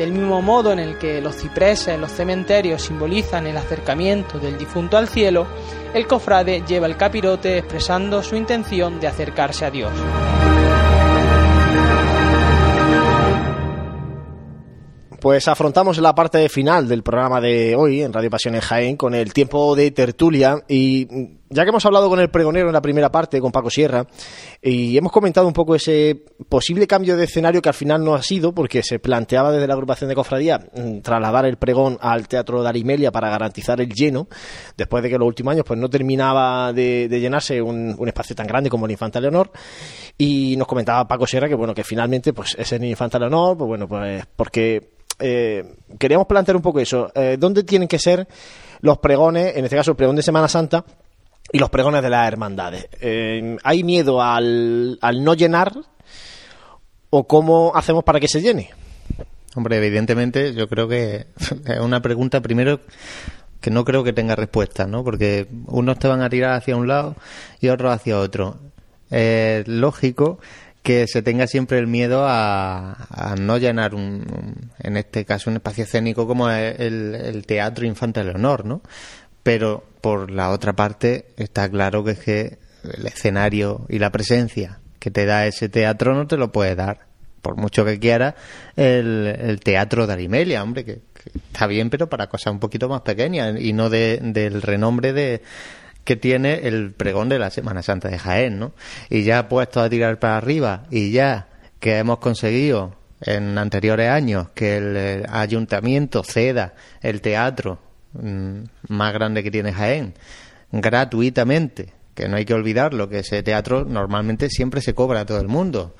[0.00, 4.56] del mismo modo en el que los cipreses en los cementerios simbolizan el acercamiento del
[4.56, 5.46] difunto al cielo,
[5.92, 9.92] el cofrade lleva el capirote expresando su intención de acercarse a Dios.
[15.20, 19.14] Pues afrontamos la parte final del programa de hoy en Radio Pasión en Jaén con
[19.14, 20.62] el tiempo de tertulia.
[20.66, 21.06] Y
[21.50, 24.06] ya que hemos hablado con el pregonero en la primera parte, con Paco Sierra,
[24.62, 28.22] y hemos comentado un poco ese posible cambio de escenario que al final no ha
[28.22, 32.62] sido, porque se planteaba desde la agrupación de cofradía mm, trasladar el pregón al Teatro
[32.62, 34.28] de para garantizar el lleno,
[34.76, 38.46] después de que en los últimos años pues no terminaba de, llenarse un, espacio tan
[38.46, 39.50] grande como el Infanta Leonor,
[40.16, 43.86] y nos comentaba Paco Sierra que bueno, que finalmente pues ese Infanta Leonor, pues bueno,
[43.86, 47.10] pues porque eh, queríamos plantear un poco eso.
[47.14, 48.26] Eh, ¿Dónde tienen que ser
[48.80, 50.84] los pregones, en este caso el pregón de Semana Santa,
[51.52, 52.88] y los pregones de las hermandades?
[53.00, 55.72] Eh, ¿Hay miedo al, al no llenar
[57.10, 58.70] o cómo hacemos para que se llene?
[59.54, 61.26] Hombre, evidentemente yo creo que
[61.66, 62.80] es una pregunta primero
[63.60, 65.04] que no creo que tenga respuesta, ¿no?
[65.04, 67.16] Porque unos te van a tirar hacia un lado
[67.60, 68.56] y otros hacia otro.
[69.10, 70.38] Es lógico
[70.82, 75.84] que se tenga siempre el miedo a, no llenar, un, en este caso, un espacio
[75.84, 78.82] escénico como el, el Teatro Infante Leonor, ¿no?
[79.42, 84.80] Pero por la otra parte está claro que es que el escenario y la presencia
[84.98, 87.06] que te da ese teatro no te lo puede dar,
[87.42, 88.36] por mucho que quiera,
[88.76, 91.00] el, teatro de Arimelia, hombre, que,
[91.52, 95.42] está bien, pero para cosas un poquito más pequeñas y no del renombre de,
[96.04, 98.72] que tiene el pregón de la Semana Santa de Jaén, ¿no?
[99.08, 101.48] Y ya puesto a tirar para arriba y ya
[101.78, 107.78] que hemos conseguido en anteriores años que el ayuntamiento ceda el teatro
[108.14, 110.14] mm, más grande que tiene Jaén
[110.72, 115.40] gratuitamente, que no hay que olvidarlo, que ese teatro normalmente siempre se cobra a todo
[115.40, 115.94] el mundo.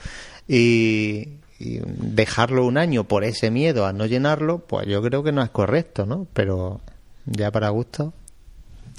[0.47, 5.33] Y, y dejarlo un año por ese miedo a no llenarlo, pues yo creo que
[5.33, 6.27] no es correcto, ¿no?
[6.33, 6.81] Pero
[7.27, 8.13] ya para gusto.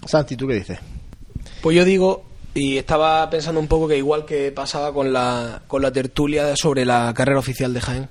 [0.05, 0.79] Santi, ¿tú qué dices?
[1.61, 2.23] Pues yo digo,
[2.53, 6.85] y estaba pensando un poco que igual que pasaba con la, con la tertulia sobre
[6.85, 8.09] la carrera oficial de Jaén.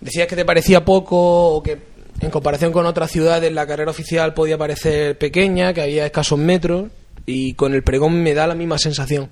[0.00, 1.78] Decías que te parecía poco o que
[2.20, 6.90] en comparación con otras ciudades la carrera oficial podía parecer pequeña, que había escasos metros
[7.30, 9.30] y con el pregón me da la misma sensación.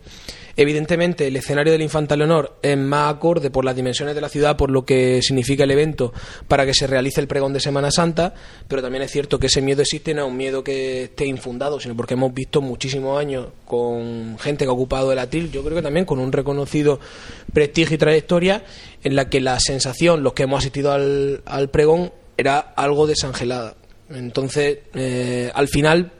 [0.60, 4.56] Evidentemente, el escenario del Infanta Leonor es más acorde por las dimensiones de la ciudad,
[4.56, 6.12] por lo que significa el evento,
[6.48, 8.34] para que se realice el pregón de Semana Santa,
[8.66, 11.78] pero también es cierto que ese miedo existe, no es un miedo que esté infundado,
[11.78, 15.76] sino porque hemos visto muchísimos años con gente que ha ocupado el atil, yo creo
[15.76, 16.98] que también con un reconocido
[17.52, 18.64] prestigio y trayectoria,
[19.04, 23.76] en la que la sensación, los que hemos asistido al, pregón, era algo desangelada.
[24.10, 26.10] Entonces, eh, al final,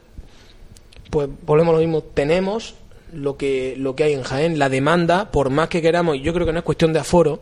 [1.09, 2.75] pues volvemos a lo mismo, tenemos
[3.13, 4.59] lo que, lo que hay en Jaén.
[4.59, 7.41] La demanda, por más que queramos, y yo creo que no es cuestión de aforo,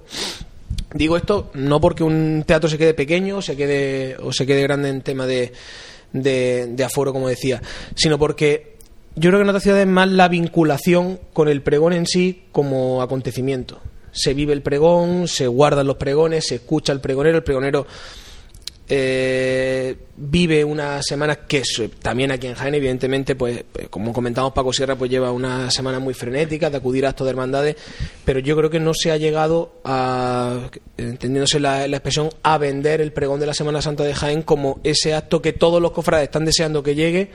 [0.94, 4.62] digo esto no porque un teatro se quede pequeño o se quede, o se quede
[4.62, 5.52] grande en tema de,
[6.14, 7.62] de, aforo, como decía,
[7.96, 8.78] sino porque
[9.16, 12.46] yo creo que en otras ciudades es más la vinculación con el pregón en sí
[12.52, 13.80] como acontecimiento.
[14.12, 17.86] Se vive el pregón, se guardan los pregones, se escucha el pregonero, el pregonero
[18.90, 21.62] eh, vive unas semanas que
[22.02, 26.00] también aquí en Jaén, evidentemente, pues, pues como comentamos, Paco Sierra pues lleva una semana
[26.00, 27.76] muy frenética de acudir a actos de hermandades,
[28.24, 33.02] pero yo creo que no se ha llegado a, entendiéndose la, la, expresión, a vender
[33.02, 36.26] el pregón de la Semana Santa de Jaén como ese acto que todos los cofrades
[36.26, 37.30] están deseando que llegue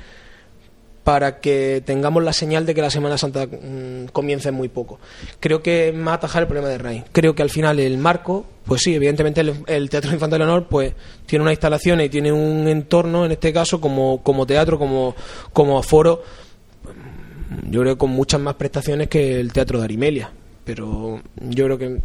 [1.04, 5.00] para que tengamos la señal de que la Semana Santa mm, comience muy poco.
[5.40, 7.04] Creo que más atajar el problema de raíz.
[7.12, 10.94] Creo que al final el marco, pues sí, evidentemente el, Teatro Infantil Leonor pues
[11.26, 15.16] tiene una instalación y tiene un entorno, en este caso, como, como teatro, como,
[15.52, 16.22] como aforo,
[17.68, 20.30] yo creo con muchas más prestaciones que el Teatro de Arimelia.
[20.64, 22.00] Pero yo creo que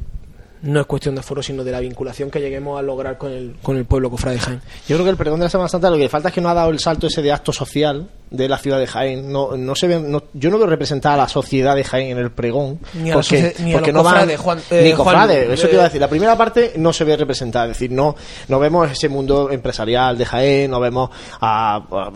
[0.61, 3.55] no es cuestión de aforo, sino de la vinculación que lleguemos a lograr con el,
[3.61, 4.61] con el pueblo cofrade de Jaén.
[4.87, 6.49] Yo creo que el pregón de la Semana Santa lo que falta es que no
[6.49, 9.31] ha dado el salto ese de acto social de la ciudad de Jaén.
[9.31, 12.17] No, no se ve, no, yo no veo representada a la sociedad de Jaén en
[12.17, 12.79] el pregón.
[12.93, 15.69] Ni a porque, ni a los no van, Juan- eh, ni Juan, cofrades, eso eh,
[15.69, 16.01] te iba a decir.
[16.01, 18.15] La primera parte no se ve representada, es decir, no,
[18.47, 21.09] no vemos ese mundo empresarial de Jaén, no vemos
[21.39, 22.11] a, a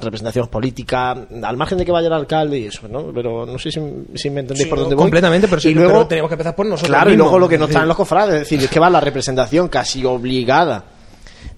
[0.00, 3.10] representaciones políticas, al margen de que vaya el alcalde y eso, ¿no?
[3.12, 3.80] Pero no sé si,
[4.14, 5.02] si me entendéis Sí, por dónde voy.
[5.02, 7.48] completamente, pero sí, y luego, pero tenemos que empezar por nosotros Claro, y luego lo
[7.48, 10.04] que no es está en los cofrades, es decir, es que va la representación casi
[10.04, 10.84] obligada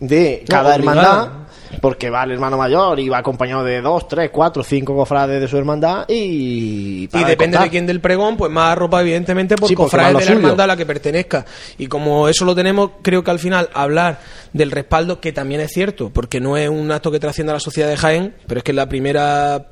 [0.01, 0.77] de cada obligada.
[0.77, 1.46] hermandad,
[1.81, 5.49] porque va el hermano mayor y va acompañado de dos, tres, cuatro, cinco cofrades de
[5.49, 7.09] su hermandad y...
[7.13, 10.21] Y depende de quién del pregón, pues más ropa, evidentemente, por Sí, cofrades de la
[10.21, 10.35] suyo.
[10.37, 11.45] hermandad a la que pertenezca.
[11.79, 14.19] Y como eso lo tenemos, creo que al final hablar
[14.53, 17.61] del respaldo, que también es cierto, porque no es un acto que trascienda a la
[17.61, 19.67] sociedad de Jaén, pero es que es la primera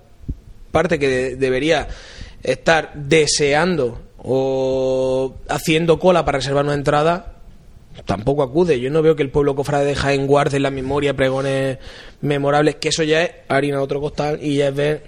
[0.71, 1.89] parte que de- debería
[2.43, 7.34] estar deseando o haciendo cola para reservar una entrada,
[8.05, 8.81] tampoco acude.
[8.81, 11.79] Yo no veo que el pueblo cofrade de Jaén guarde en la memoria pregones
[12.21, 15.03] memorables, que eso ya es harina de otro costal y ya es ver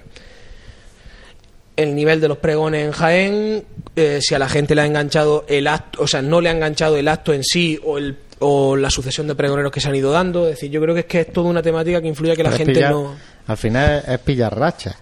[1.76, 3.64] el nivel de los pregones en Jaén,
[3.96, 6.52] eh, si a la gente le ha enganchado el acto, o sea, no le ha
[6.52, 9.94] enganchado el acto en sí o el o la sucesión de pregoneros que se han
[9.94, 12.32] ido dando, es decir, yo creo que es que es toda una temática que influye
[12.32, 13.14] a que la Pero gente pillar- no
[13.46, 14.94] Al final es pillar racha.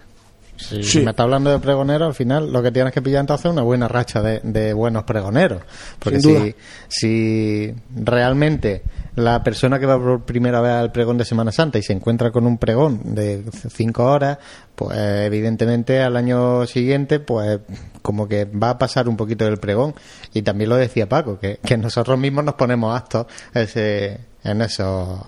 [0.57, 0.99] Si Sí.
[1.01, 3.61] me está hablando de pregonero, al final lo que tienes que pillar entonces es una
[3.63, 5.61] buena racha de, de buenos pregoneros.
[5.99, 6.55] Porque si,
[6.87, 8.83] si realmente
[9.15, 12.31] la persona que va por primera vez al pregón de Semana Santa y se encuentra
[12.31, 14.37] con un pregón de cinco horas,
[14.75, 17.59] pues evidentemente al año siguiente, pues
[18.01, 19.93] como que va a pasar un poquito del pregón.
[20.33, 25.19] Y también lo decía Paco, que, que nosotros mismos nos ponemos actos ese, en esos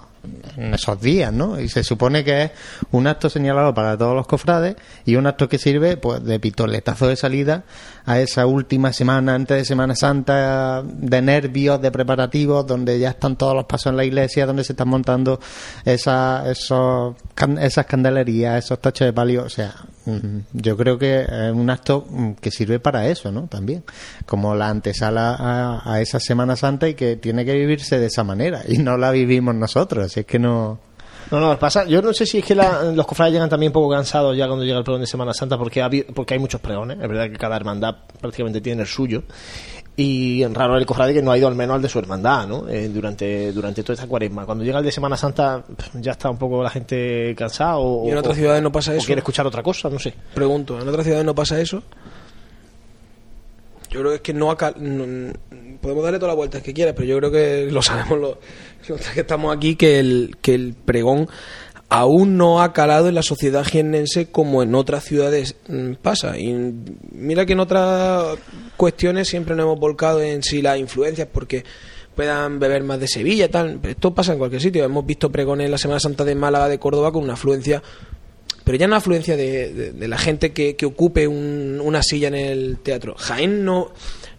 [0.57, 1.60] en esos días, ¿no?
[1.60, 2.52] Y se supone que es
[2.91, 4.76] un acto señalado para todos los cofrades
[5.06, 7.64] y un acto que sirve pues de pistoletazo de salida
[8.06, 13.35] a esa última semana antes de Semana Santa de nervios, de preparativos, donde ya están
[13.35, 15.39] todos los pasos en la iglesia, donde se están montando
[15.85, 17.15] esa, esos,
[17.60, 19.73] esas candelerías, esos tachos de palio, o sea,
[20.54, 23.48] yo creo que es un acto mm, que sirve para eso, ¿no?
[23.48, 23.84] También,
[24.26, 28.62] como la antesala a, esa Semana Santa y que tiene que vivirse de esa manera
[28.68, 30.80] y no la vivimos nosotros, así es que no...
[31.30, 31.84] No, no, pasa.
[31.86, 34.48] Yo no sé si es que la- los cofrades llegan también un poco cansados ya
[34.48, 36.98] cuando llega el pregón de Semana Santa porque, ha porque hay muchos pregones.
[37.02, 39.24] Es verdad que cada hermandad prácticamente tiene el suyo.
[39.99, 42.69] Y raro el cofrade que no ha ido al menos al de su hermandad, ¿no?
[42.69, 44.45] Eh, durante, durante toda esta cuaresma.
[44.45, 45.64] Cuando llega el de Semana Santa
[45.95, 48.91] ya está un poco la gente cansada o, Y en o- otras ciudades no pasa
[48.91, 49.06] o eso.
[49.07, 50.14] quiere escuchar otra cosa, no sé.
[50.36, 51.82] Pregunto, ¿en otras ciudades no pasa eso?
[53.90, 55.34] Yo creo que es que no, aca- no-
[55.82, 58.38] podemos darle todas las vueltas que quieras, pero yo creo que lo sabemos los
[59.14, 61.28] que estamos aquí que el que el pregón
[61.89, 66.38] aún no ha calado en la sociedad jiennense como en otras ciudades mm, pasa.
[66.38, 66.53] Y
[67.11, 68.38] mira que en otras
[68.76, 71.64] cuestiones siempre nos hemos volcado en si las influencias porque
[72.15, 73.80] puedan beber más de Sevilla tal.
[73.84, 74.84] Esto pasa en cualquier sitio.
[74.84, 77.81] Hemos visto pregones en la Semana Santa de Málaga, de Córdoba, con una afluencia
[78.64, 82.80] pero ya no afluencia de la gente que, que ocupe un- una silla en el
[82.84, 83.15] teatro.
[83.18, 83.93] Jaén no,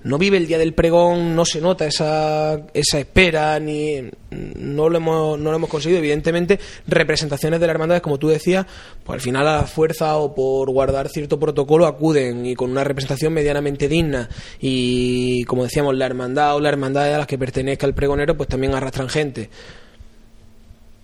[0.04, 4.98] no vive el día del pregón, no se nota esa, esa espera, ni no lo,
[4.98, 5.98] hemos, no lo hemos conseguido.
[5.98, 8.66] Evidentemente, representaciones de las hermandades, como tú decías,
[9.04, 12.84] pues al final a la fuerza o por guardar cierto protocolo acuden y con una
[12.84, 14.28] representación medianamente digna.
[14.60, 18.48] Y como decíamos, la hermandad o la hermandad a las que pertenezca el pregonero, pues
[18.48, 19.50] también arrastran gente.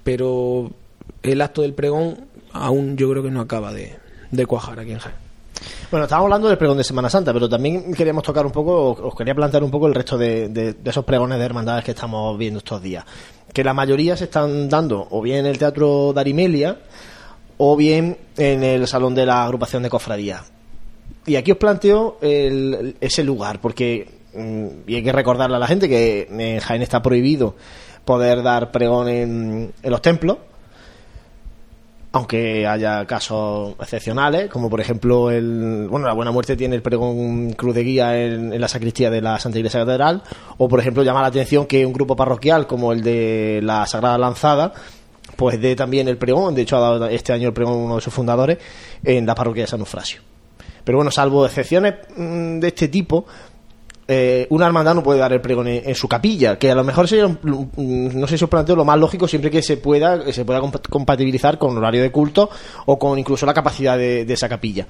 [0.05, 0.71] Pero
[1.23, 3.97] el acto del pregón aún yo creo que no acaba de,
[4.31, 5.24] de cuajar aquí en Jaén.
[5.91, 9.15] Bueno, estábamos hablando del pregón de Semana Santa, pero también queríamos tocar un poco, os
[9.15, 12.83] quería plantear un poco el resto de, esos pregones de hermandades que estamos viendo estos
[12.83, 13.05] días.
[13.53, 16.79] Que la mayoría se están dando o bien en el Teatro Darimelia
[17.59, 20.43] o bien en el Salón de la Agrupación de Cofradía.
[21.27, 25.67] Y aquí os planteo el- ese lugar, porque, mm, y hay que recordarle a la
[25.69, 27.55] gente que en Jaén está prohibido
[28.05, 30.39] poder dar pregón en los templos,
[32.15, 37.55] aunque haya casos excepcionales, como por ejemplo el bueno la Buena Muerte tiene el pregón
[37.55, 40.23] cruz de guía en, en la sacristía de la Santa Iglesia Catedral,
[40.57, 44.17] o por ejemplo llama la atención que un grupo parroquial como el de la Sagrada
[44.17, 44.73] Lanzada
[45.35, 48.01] pues dé también el pregón, de hecho ha dado este año el pregón uno de
[48.01, 48.59] sus fundadores
[49.03, 50.21] en la parroquia de San Eufrasio.
[50.85, 53.27] Pero bueno, salvo excepciones mm, de este tipo,
[54.07, 57.09] eh, una hermandad no puede dar el pregón en, su capilla, que a lo mejor
[57.09, 60.61] sería, no sé si os planteo lo más lógico siempre que se pueda, se pueda
[60.61, 62.51] compa- compatibilizar con horario de culto
[62.87, 64.87] o con incluso la capacidad de, esa capilla.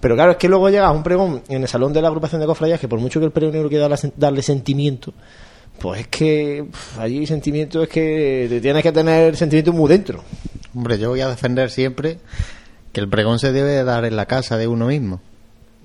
[0.00, 2.46] Pero claro, es que luego llega un pregón en el salón de la agrupación de
[2.46, 5.12] cofradías que por mucho que el pregonero quiera darle, sentimiento,
[5.78, 6.64] pues es que
[6.98, 10.22] allí sentimiento es que tienes que tener sentimiento muy dentro.
[10.74, 12.18] Hombre, yo voy a defender siempre
[12.92, 15.20] que el pregón se debe de dar en la casa de uno mismo.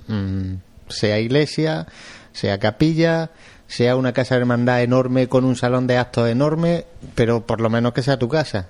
[0.07, 0.55] Mm,
[0.87, 1.87] sea iglesia,
[2.33, 3.31] sea capilla,
[3.67, 6.85] sea una casa de hermandad enorme con un salón de actos enorme,
[7.15, 8.69] pero por lo menos que sea tu casa.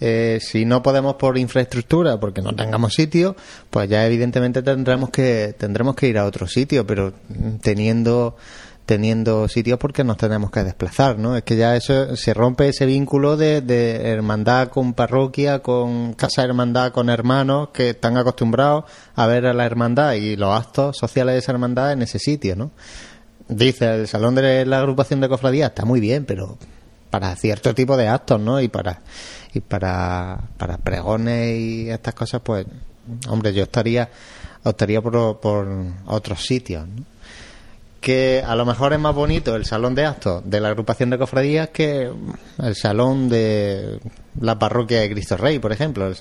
[0.00, 3.34] Eh, si no podemos por infraestructura, porque no tengamos sitio,
[3.68, 7.12] pues ya evidentemente tendremos que tendremos que ir a otro sitio, pero
[7.62, 8.36] teniendo
[8.88, 11.36] teniendo sitios porque nos tenemos que desplazar, ¿no?
[11.36, 13.60] Es que ya eso se rompe ese vínculo de,
[14.02, 18.84] hermandad con parroquia, con casa de hermandad con hermanos que están acostumbrados
[19.14, 22.56] a ver a la hermandad y los actos sociales de esa hermandad en ese sitio,
[22.56, 22.70] ¿no?
[23.46, 26.56] Dice, el salón de la agrupación de cofradía está muy bien, pero
[27.10, 28.58] para cierto tipo de actos, ¿no?
[28.58, 29.02] Y para
[29.52, 32.64] y para, para pregones y estas cosas, pues,
[33.28, 34.08] hombre, yo estaría
[34.62, 35.68] optaría por, por
[36.06, 37.17] otros sitios, ¿no?
[38.00, 41.18] Que a lo mejor es más bonito el salón de actos de la agrupación de
[41.18, 42.10] cofradías que
[42.58, 43.98] el salón de
[44.40, 46.12] la parroquia de Cristo Rey, por ejemplo.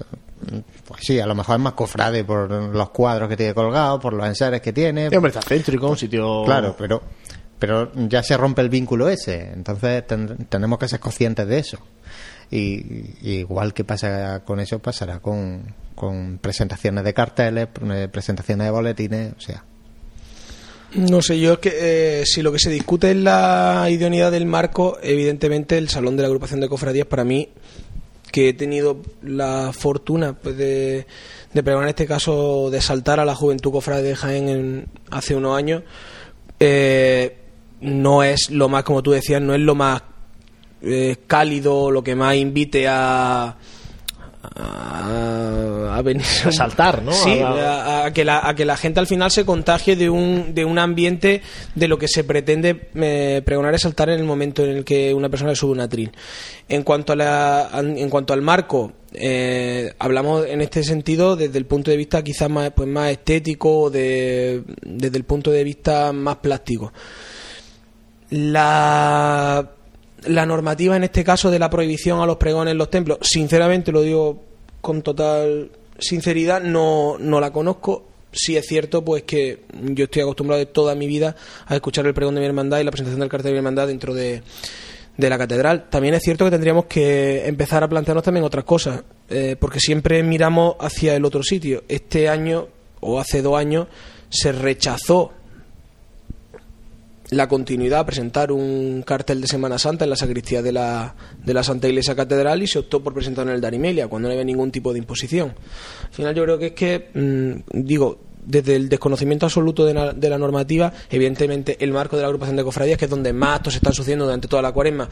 [0.88, 4.14] Pues sí, a lo mejor es más cofrade por los cuadros que tiene colgados, por
[4.14, 5.08] los enseres que tiene.
[5.08, 6.44] hombre, está céntrico, un sitio...
[6.46, 7.04] Claro, pero,
[7.60, 10.04] pero ya se rompe el vínculo ese, entonces
[10.50, 11.78] tenemos que ser conscientes de eso.
[12.50, 17.68] Y, igual que pasa con eso, pasará con, con presentaciones de carteles,
[18.12, 19.64] presentaciones de boletines, o sea,
[20.98, 24.46] no sé, yo es que eh, si lo que se discute es la idoneidad del
[24.46, 27.50] marco, evidentemente el Salón de la Agrupación de Cofradías para mí,
[28.32, 31.06] que he tenido la fortuna pues, de,
[31.54, 35.84] de en este caso de saltar a la juventud cofrade de Jaén hace unos años,
[36.60, 37.38] eh,
[37.82, 40.02] no es lo más, como tú decías, no es lo más
[40.82, 43.56] eh, cálido, lo que más invite a
[44.60, 47.12] a, venir a saltar, ¿no?
[47.12, 50.66] Sí, a, que la, a que la gente al final se contagie de un, de
[50.66, 51.42] un ambiente
[51.76, 55.14] de lo que se pretende eh, pregonar y saltar en el momento en el que
[55.14, 56.12] una persona sube un atril.
[56.70, 61.66] En cuanto, a la, en cuanto al marco, eh, hablamos en este sentido desde el
[61.66, 66.38] punto de vista quizás más, pues más estético, de, desde el punto de vista más
[66.38, 66.92] plástico.
[68.30, 69.72] La
[70.26, 73.92] la normativa en este caso de la prohibición a los pregones en los templos, sinceramente
[73.92, 74.47] lo digo
[74.82, 78.06] con total sinceridad, no, no la conozco.
[78.32, 81.36] Sí es cierto, pues que yo estoy acostumbrado de toda mi vida
[81.66, 83.88] a escuchar el pregón de mi hermandad y la presentación del cartel de mi hermandad
[83.88, 84.44] dentro de,
[85.18, 85.90] de la catedral.
[85.90, 90.22] También es cierto que tendríamos que empezar a plantearnos también otras cosas, eh, porque siempre
[90.24, 91.84] miramos hacia el otro sitio.
[91.88, 92.68] Este año,
[93.00, 93.88] o hace dos años,
[94.30, 95.32] se rechazó
[97.30, 101.64] la continuidad, presentar un cartel de Semana Santa en la sacristía de la, de la
[101.64, 104.72] Santa Iglesia Catedral y se optó por presentarlo en el Darimelia, cuando no había ningún
[104.72, 105.54] tipo de imposición.
[106.06, 110.14] Al final yo creo que es que, mm, digo, desde el desconocimiento absoluto de la,
[110.14, 113.58] de la, normativa, evidentemente el marco de la agrupación de cofradías, que es donde más
[113.58, 115.10] actos se están sucediendo durante toda la cuaresma,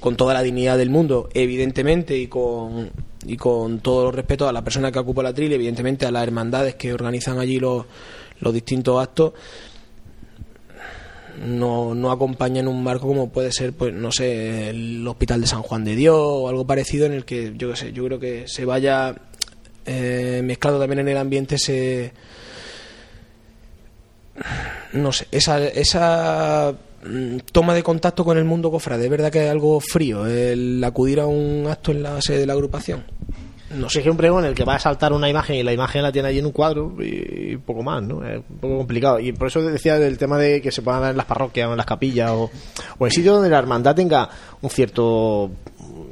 [0.00, 2.90] con toda la dignidad del mundo, evidentemente, y con,
[3.26, 6.22] y con todo el respeto a la persona que ocupa la tril, evidentemente a las
[6.22, 7.84] hermandades que organizan allí los,
[8.40, 9.34] los distintos actos,
[11.40, 15.46] no, no acompaña en un marco como puede ser, pues no sé, el Hospital de
[15.46, 18.20] San Juan de Dios o algo parecido en el que yo qué sé, yo creo
[18.20, 19.14] que se vaya
[19.86, 22.12] eh, mezclado también en el ambiente ese
[24.92, 29.44] no sé, esa, esa mm, toma de contacto con el mundo cofrade, es verdad que
[29.44, 33.04] es algo frío el acudir a un acto en la sede de la agrupación
[33.70, 35.72] no sé, que un pregón en el que va a saltar una imagen y la
[35.72, 38.24] imagen la tiene allí en un cuadro y, poco más, ¿no?
[38.26, 39.20] Es un poco complicado.
[39.20, 41.72] Y por eso decía del tema de que se puedan dar en las parroquias o
[41.72, 42.50] en las capillas o,
[42.98, 44.28] o en sitios donde la hermandad tenga
[44.60, 45.52] un cierto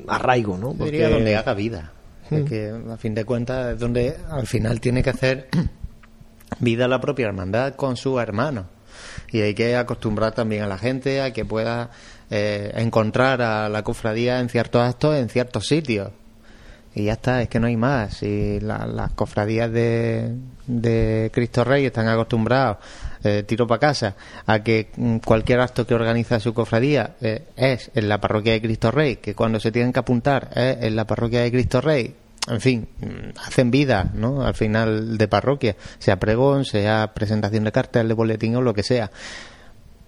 [0.06, 0.72] arraigo, ¿no?
[0.72, 0.92] Porque...
[0.92, 1.92] Diría donde haga vida.
[2.30, 2.44] Mm.
[2.44, 5.48] Que a fin de cuentas es donde al final tiene que hacer
[6.60, 8.66] vida la propia hermandad con sus hermanos.
[9.32, 11.90] Y hay que acostumbrar también a la gente a que pueda
[12.30, 16.10] eh, encontrar a la cofradía en ciertos actos, en ciertos sitios
[16.98, 18.22] y ya está, es que no hay más.
[18.22, 20.34] Y las cofradías de,
[20.66, 22.78] de Cristo Rey están acostumbrados,
[23.24, 24.14] eh, tiro para casa,
[24.46, 28.62] a que mm, cualquier acto que organiza su cofradía eh, es en la parroquia de
[28.62, 32.14] Cristo Rey, que cuando se tienen que apuntar es en la parroquia de Cristo Rey.
[32.48, 34.42] En fin, mm, hacen vida, ¿no?
[34.42, 38.82] Al final de parroquia, sea pregón, sea presentación de cartel, de boletín o lo que
[38.82, 39.10] sea.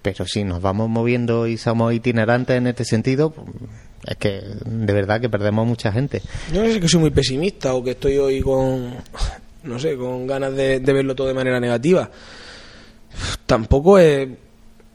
[0.01, 3.35] Pero si nos vamos moviendo y somos itinerantes en este sentido,
[4.05, 6.21] es que de verdad que perdemos mucha gente.
[6.51, 8.95] Yo no sé si que soy muy pesimista o que estoy hoy con,
[9.63, 12.09] no sé, con ganas de, verlo todo de manera negativa.
[13.45, 14.27] Tampoco es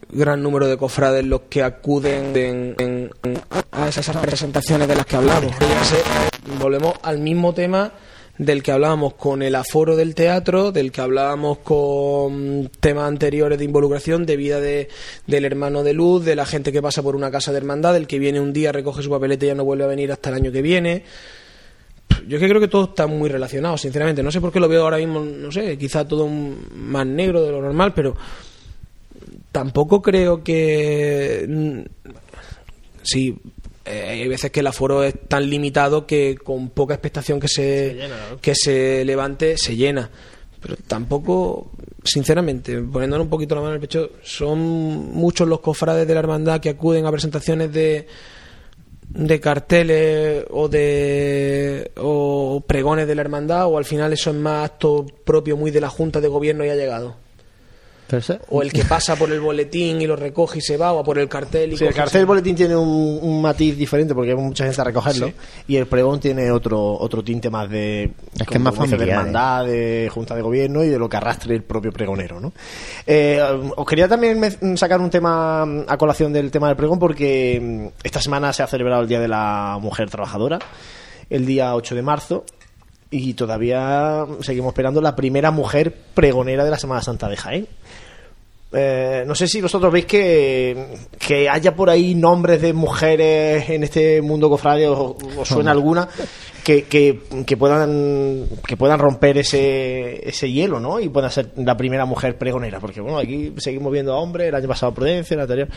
[0.08, 3.10] gran número de cofrades los que acuden
[3.72, 5.52] a esas presentaciones de las que hablamos.
[6.58, 7.92] volvemos al mismo tema
[8.38, 13.64] del que hablábamos con el aforo del teatro, del que hablábamos con temas anteriores de
[13.64, 14.88] involucración, de vida de,
[15.26, 18.06] del hermano de luz, de la gente que pasa por una casa de hermandad, del
[18.06, 20.36] que viene un día, recoge su papelete y ya no vuelve a venir hasta el
[20.36, 21.04] año que viene.
[22.26, 24.22] Yo es que creo que todo está muy relacionado, sinceramente.
[24.22, 27.52] No sé por qué lo veo ahora mismo, no sé, quizá todo más negro de
[27.52, 28.16] lo normal, pero
[29.52, 31.84] tampoco creo que.
[33.02, 33.38] Sí,
[33.86, 37.98] eh, hay veces que el aforo es tan limitado que con poca expectación que se,
[38.40, 40.10] que se levante se llena.
[40.60, 41.70] Pero tampoco,
[42.02, 44.58] sinceramente, poniéndole un poquito la mano en el pecho, son
[45.12, 48.06] muchos los cofrades de la hermandad que acuden a presentaciones de
[49.08, 54.64] de carteles o de o pregones de la hermandad o al final eso es más
[54.64, 57.16] acto propio muy de la junta de gobierno y ha llegado
[58.50, 61.18] o el que pasa por el boletín y lo recoge y se va, o por
[61.18, 61.72] el cartel.
[61.72, 64.84] Y sí, el cartel del boletín tiene un, matiz diferente porque hay mucha gente a
[64.84, 65.32] recogerlo.
[65.66, 68.12] Y el pregón tiene otro otro tinte más de.
[68.38, 69.00] Es que es más familiar.
[69.00, 72.40] De hermandad, de junta de gobierno y de lo que arrastre el propio pregonero.
[72.40, 72.52] ¿no?
[73.06, 73.40] Eh,
[73.76, 78.20] os quería también sacar un tema a colación del tema del pregón porque mm, esta
[78.20, 80.58] semana se ha celebrado el Día de la Mujer Trabajadora,
[81.28, 82.44] el día 8 de marzo
[83.10, 87.68] y todavía seguimos esperando la primera mujer pregonera de la Semana Santa de Jaén.
[88.72, 93.84] Eh, no sé si vosotros veis que, que, haya por ahí nombres de mujeres en
[93.84, 96.08] este mundo cofrade o, suena alguna
[96.64, 100.98] que, que, puedan que puedan romper ese, ese hielo ¿no?
[100.98, 104.54] y puedan ser la primera mujer pregonera porque bueno aquí seguimos viendo a hombres el
[104.56, 105.68] año pasado Prudencia el anterior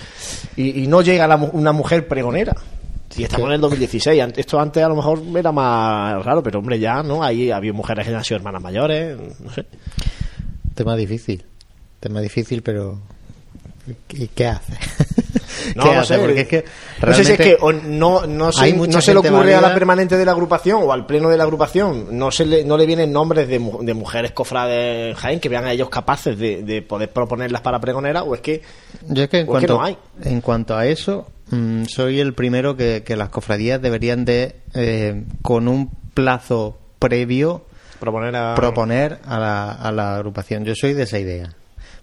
[0.56, 2.56] y, no llega una mujer pregonera
[3.10, 4.24] si estamos en el 2016.
[4.38, 7.24] Esto antes a lo mejor era más raro, pero hombre, ya, ¿no?
[7.24, 9.66] Ahí había mujeres que han sido hermanas mayores, no sé.
[10.76, 11.44] Tema difícil.
[12.00, 13.00] Tema difícil, pero.
[14.10, 14.74] ¿Y qué hace?
[15.76, 16.66] No, no sé, porque es que
[17.06, 20.16] no sé si es que no, no, se, no se le ocurre a la permanente
[20.18, 23.12] de la agrupación o al pleno de la agrupación, no se le, no le vienen
[23.12, 27.62] nombres de, de mujeres cofrades Jaén que vean a ellos capaces de, de poder proponerlas
[27.62, 28.62] para pregonera o es que,
[29.10, 29.98] Yo es que en, cuanto, no hay.
[30.24, 35.68] en cuanto a eso, Mm, soy el primero que, las cofradías deberían de, eh, con
[35.68, 37.66] un plazo previo,
[38.00, 40.64] proponer a, proponer a, la, a la agrupación.
[40.66, 41.56] Yo soy de esa idea.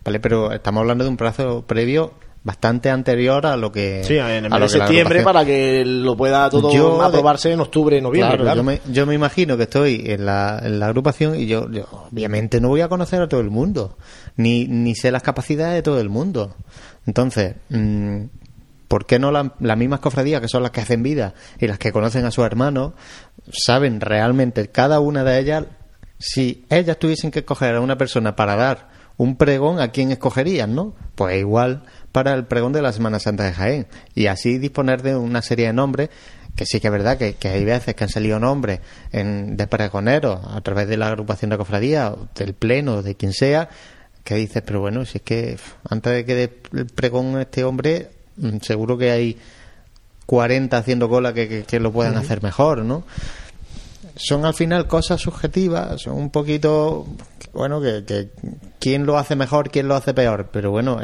[0.07, 0.21] ¿Vale?
[0.21, 2.15] Pero estamos hablando de un plazo previo
[2.47, 6.49] bastante anterior a lo que sí en el mes de septiembre para que lo pueda
[6.49, 10.79] todo aprobarse en octubre noviembre Yo, me, yo me imagino que estoy en la, en
[10.79, 11.67] la agrupación y yo,
[12.09, 13.99] obviamente no voy a conocer a todo el mundo
[14.37, 16.55] ni, ni sé las capacidades de todo el mundo.
[17.05, 18.27] Entonces mm,
[18.87, 21.91] ¿por qué no las mismas cofradías, que son las que hacen vida y las que
[21.91, 22.93] conocen a sus hermanos,
[23.51, 25.65] saben realmente cada una de ellas,
[26.19, 30.75] si ellas tuviesen que escoger a una persona para dar un pregón, ¿a quién escogerían,
[30.75, 30.95] no?
[31.15, 33.87] Pues igual para el pregón de la Semana Santa de Jaén.
[34.15, 36.11] Y así disponer de una serie de nombres
[36.55, 38.81] que sí que es verdad que, hay veces que han salido nombres
[39.13, 43.69] en, de pregoneros a través de la agrupación de cofradía, del pleno, de quien sea,
[44.25, 45.59] que dices, pero bueno, si es que
[45.91, 49.39] antes de que dé el pregón este hombre, Mm, seguro que hay
[50.27, 53.05] 40 haciendo cola que, lo puedan hacer mejor, ¿no?
[54.17, 57.07] Son al final cosas subjetivas, son un poquito,
[57.53, 58.31] bueno, que, que
[58.79, 60.99] quién lo hace mejor, quién lo hace peor, pero bueno,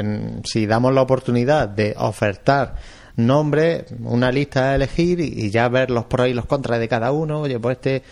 [0.45, 2.77] si damos la oportunidad de ofertar
[3.17, 7.13] nombre, una lista a elegir y, ya ver los pros y los contras de cada
[7.13, 7.41] uno.
[7.41, 8.03] Oye, pues este,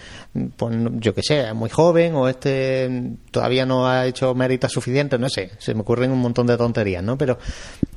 [0.56, 5.18] pues yo que sé, es muy joven o este todavía no ha hecho méritos suficientes,
[5.18, 7.16] no sé, se me ocurren un montón de tonterías, ¿no?
[7.16, 7.38] Pero,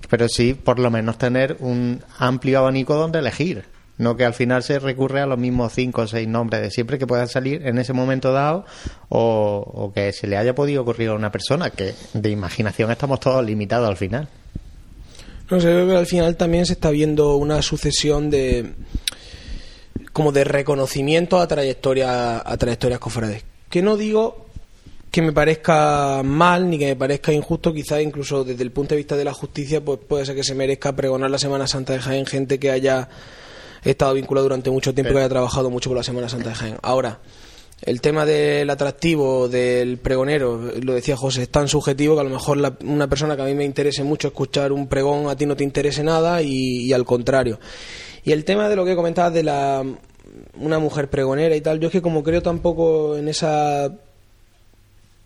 [0.09, 3.72] pero sí, por lo menos tener un amplio abanico donde elegir.
[3.97, 6.97] No que al final se recurre a los mismos cinco o seis nombres de siempre
[6.97, 8.65] que puedan salir en ese momento dado
[9.09, 13.45] o, que se le haya podido ocurrir a una persona, que de imaginación estamos todos
[13.45, 14.27] limitados al final.
[15.49, 18.73] No sé, creo al final también se está viendo una sucesión de
[20.11, 23.43] como de reconocimiento a trayectoria a trayectorias cofrades.
[23.69, 24.47] Que no digo
[25.13, 28.97] que me parezca mal ni que me parezca injusto, quizás incluso desde el punto de
[28.97, 31.99] vista de la justicia, pues puede ser que se merezca pregonar la Semana Santa de
[31.99, 33.09] Jaén gente que haya
[33.91, 36.55] estado vinculado durante mucho tiempo y que haya trabajado mucho por la Semana Santa de
[36.55, 36.77] Jaén.
[36.81, 37.19] Ahora,
[37.85, 42.29] el tema del atractivo del pregonero, lo decía José, es tan subjetivo que a lo
[42.29, 45.57] mejor una persona que a mí me interese mucho escuchar un pregón a ti no
[45.57, 47.59] te interese nada y, al contrario.
[48.23, 49.83] Y el tema de lo que comentabas de la
[50.59, 53.93] una mujer pregonera y tal, yo es que como creo tampoco en esa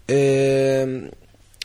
[0.07, 1.11] eh,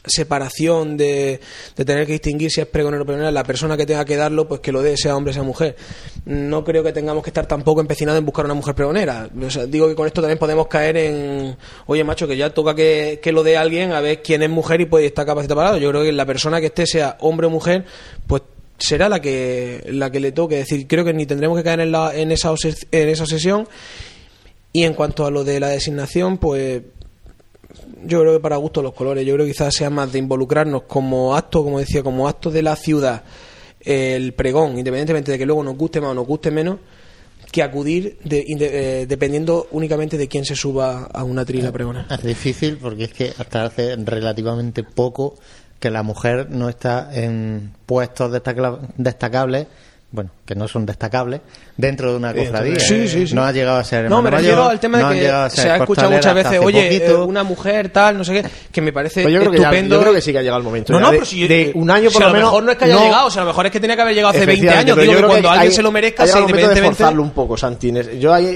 [0.04, 1.40] separación de,
[1.76, 4.48] de, tener que distinguir si es pregonero o pregonera, la persona que tenga que darlo,
[4.48, 5.76] pues que lo dé, sea hombre, sea mujer.
[6.24, 9.28] No creo que tengamos que estar tampoco empecinados en buscar una mujer pregonera.
[9.68, 11.56] digo que con esto también podemos caer en,
[11.86, 14.80] oye, macho, que ya toca que, que lo dé alguien a ver quién es mujer
[14.80, 17.50] y puede estar capacitado para Yo creo que la persona que esté, sea hombre o
[17.50, 17.84] mujer,
[18.26, 18.42] pues
[18.78, 20.60] será la que, la que le toque.
[20.60, 22.52] Es decir, creo que ni tendremos que caer en, la, en, esa,
[22.90, 23.68] en esa obsesión.
[24.72, 26.82] Y en cuanto a lo de la designación, pues
[28.04, 30.82] yo creo que para gusto los colores, yo creo que quizás sea más de involucrarnos
[30.82, 33.22] como acto, como decía, como acto de la ciudad,
[33.80, 36.78] el pregón, independientemente de que luego nos guste más o nos guste menos,
[37.50, 42.06] que acudir eh, dependiendo únicamente de quién se suba a una trila pregona.
[42.10, 45.36] Es difícil porque es que hasta hace relativamente poco
[45.78, 48.32] que la mujer no está en puestos
[48.96, 49.66] destacables
[50.12, 51.40] bueno, que no son destacables
[51.76, 52.78] dentro de una cofradía.
[52.78, 53.34] Sí, sí, sí.
[53.34, 54.10] No ha llegado a ser.
[54.10, 55.26] No, me refiero llegado- al tema de que
[55.56, 57.22] se ha escuchado muchas veces, oye, poquito.
[57.22, 59.64] eh, una mujer tal, no sé qué, que me parece Pues yo creo que ya-
[59.68, 59.94] estupendo.
[59.96, 60.92] yo creo que sí que ha llegado el momento.
[60.92, 62.76] No, no, de- pero si de un año si por a lo mejor no es
[62.78, 64.44] que haya llegado, o sea, a lo mejor es que tenía que haber llegado hace
[64.44, 65.00] 20 Efectivamente, años.
[65.02, 66.80] Digo yo que cuando hay- alguien se lo merezca, ha llegado el momento 20 de
[66.88, 66.96] veces.
[66.98, 68.20] forzarlo un poco, Santines.
[68.20, 68.46] Yo hay,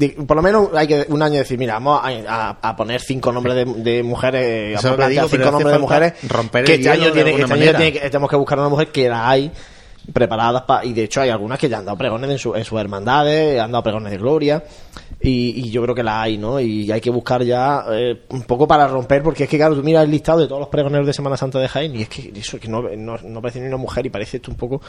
[0.00, 3.02] eh, por lo menos hay que un año decir, mira, vamos a, a- a poner
[3.02, 6.80] cinco nombres de, de mujeres, Eso a pero cinco nombres de mujeres romper que el
[6.80, 9.50] este año tiene, este tiene que- tenemos que buscar una mujer que la hay
[10.16, 12.64] preparadas para y de hecho hay algunas que ya han dado pregones en, su- en
[12.64, 14.64] sus hermandades, han dado pregones de gloria
[15.20, 16.58] y, y yo creo que la hay, ¿no?
[16.58, 19.82] Y hay que buscar ya eh, un poco para romper, porque es que claro, tú
[19.82, 22.32] miras el listado de todos los pregoneros de Semana Santa de Jaén y es que
[22.34, 24.80] eso que no, no, no parece ni una mujer y parece esto un poco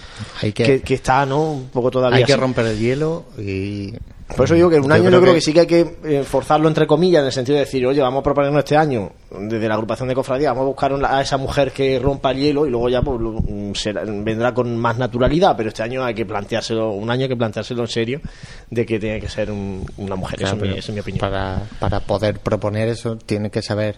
[0.41, 1.51] Hay que- que, que está, ¿no?
[1.51, 2.41] Un poco todavía Hay que así.
[2.41, 3.93] romper el hielo y.
[4.35, 5.67] Por eso digo que un Yo año creo yo creo que- que sí que hay
[5.67, 8.75] que eh, forzarlo entre comillas en el sentido de decir, oye, vamos a proponernos este
[8.75, 12.37] año desde la agrupación de cofradía, vamos a buscar a esa mujer que rompa el
[12.39, 16.13] hielo y luego ya pues, mm, será- vendrá con más naturalidad, pero este año hay
[16.13, 18.21] que planteárselo, un año hay que planteárselo en serio
[18.69, 20.93] de que tiene que ser un- una mujer, Claro, eso es mi- pero esa es
[20.93, 21.19] mi opinión.
[21.21, 23.95] Para, para poder proponer eso, tienen que saber.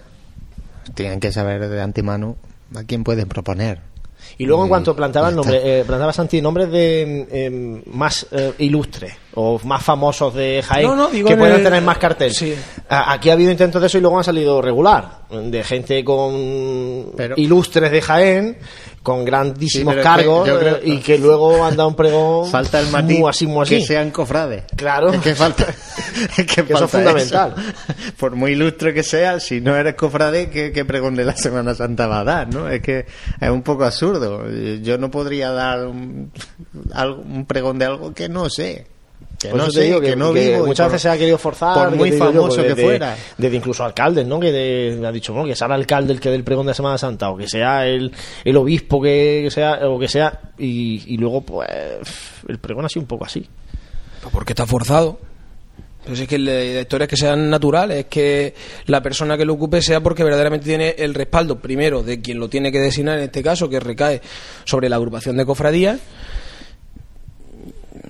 [0.94, 2.36] Tienen que saber de antemano
[2.76, 3.80] a quién pueden proponer.
[4.40, 7.28] Y luego en Y- cuanto planteaba y el ya nombre, eh, planteaba Santi nombres de
[7.30, 11.58] eh, más eh, ilustres o más famosos de Jaén No, no, digo que en puedan
[11.58, 12.34] el- tener más cartel.
[12.34, 12.56] Sí.
[12.88, 17.36] Aquí ha habido intentos de eso y luego han salido regular, de gente con Pero-
[17.38, 18.58] ilustres de Jaén,
[19.10, 22.88] con grandísimos Sí, que cargos creo- y que luego han dado un pregón Falta el
[22.92, 23.80] matiz muy así, muy así.
[23.80, 24.64] que sean cofrades.
[24.76, 25.12] Claro.
[25.12, 25.66] Es que falta.
[26.38, 27.56] es que, eso es fundamental.
[27.58, 28.14] eso.
[28.18, 31.74] Por muy ilustre que sea, si no eres cofrade, ¿qué, qué pregón de la Semana
[31.74, 32.54] Santa va a dar?
[32.54, 32.70] ¿no?
[32.70, 33.06] Es que
[33.42, 34.44] es un poco absurdo.
[34.82, 36.32] Yo no podría dar un,
[37.26, 38.86] un pregón de algo que no sé.
[39.40, 40.66] Que Por no sé, digo que, no vivo.
[40.66, 42.68] y muchas por- veces se ha querido forzar Por que muy yo, famoso pues, que
[42.70, 43.18] desde- fuera.
[43.38, 46.30] desde incluso alcaldes no que de- ha dicho no que sea el alcalde el que
[46.30, 48.12] dé el pregón de Semana Santa o que sea el,
[48.44, 51.70] el obispo que, que sea o que sea y, y luego pues
[52.50, 53.48] el pregón ha sido un poco así
[54.22, 55.20] Pues porque está forzado.
[56.06, 58.54] Pues es que la la historia es que sean naturales, es que
[58.88, 62.50] la persona que lo ocupe sea porque verdaderamente tiene el respaldo, primero, de quien lo
[62.50, 64.22] tiene que designar en este caso, que recae
[64.64, 66.00] sobre la agrupación de cofradías.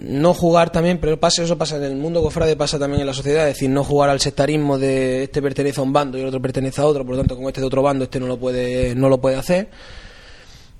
[0.01, 3.13] No jugar también, pero pasa, eso pasa en el mundo cofrade, pasa también en la
[3.13, 6.27] sociedad, es decir, no jugar al sectarismo de este pertenece a un bando y el
[6.27, 8.37] otro pertenece a otro, por lo tanto, como este de otro bando, este no lo
[8.39, 9.69] puede, no lo puede hacer.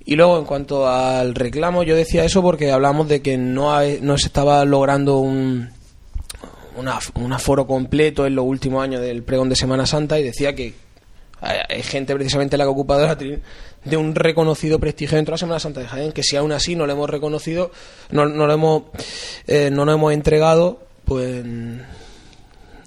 [0.06, 3.72] Y luego, en cuanto al reclamo, yo decía eso porque hablamos de que no,
[4.02, 5.70] no se estaba logrando un,
[6.78, 10.56] una- un aforo completo en los últimos años del pregón de Semana Santa y decía
[10.56, 10.74] que
[11.42, 15.60] hay, gente precisamente la que ha ocupado de un reconocido prestigio dentro de la Semana
[15.60, 17.72] Santa de Jaén, que si aún así no lo hemos reconocido,
[18.12, 18.84] no, no lo hemos,
[19.48, 21.44] eh, no lo hemos entregado, pues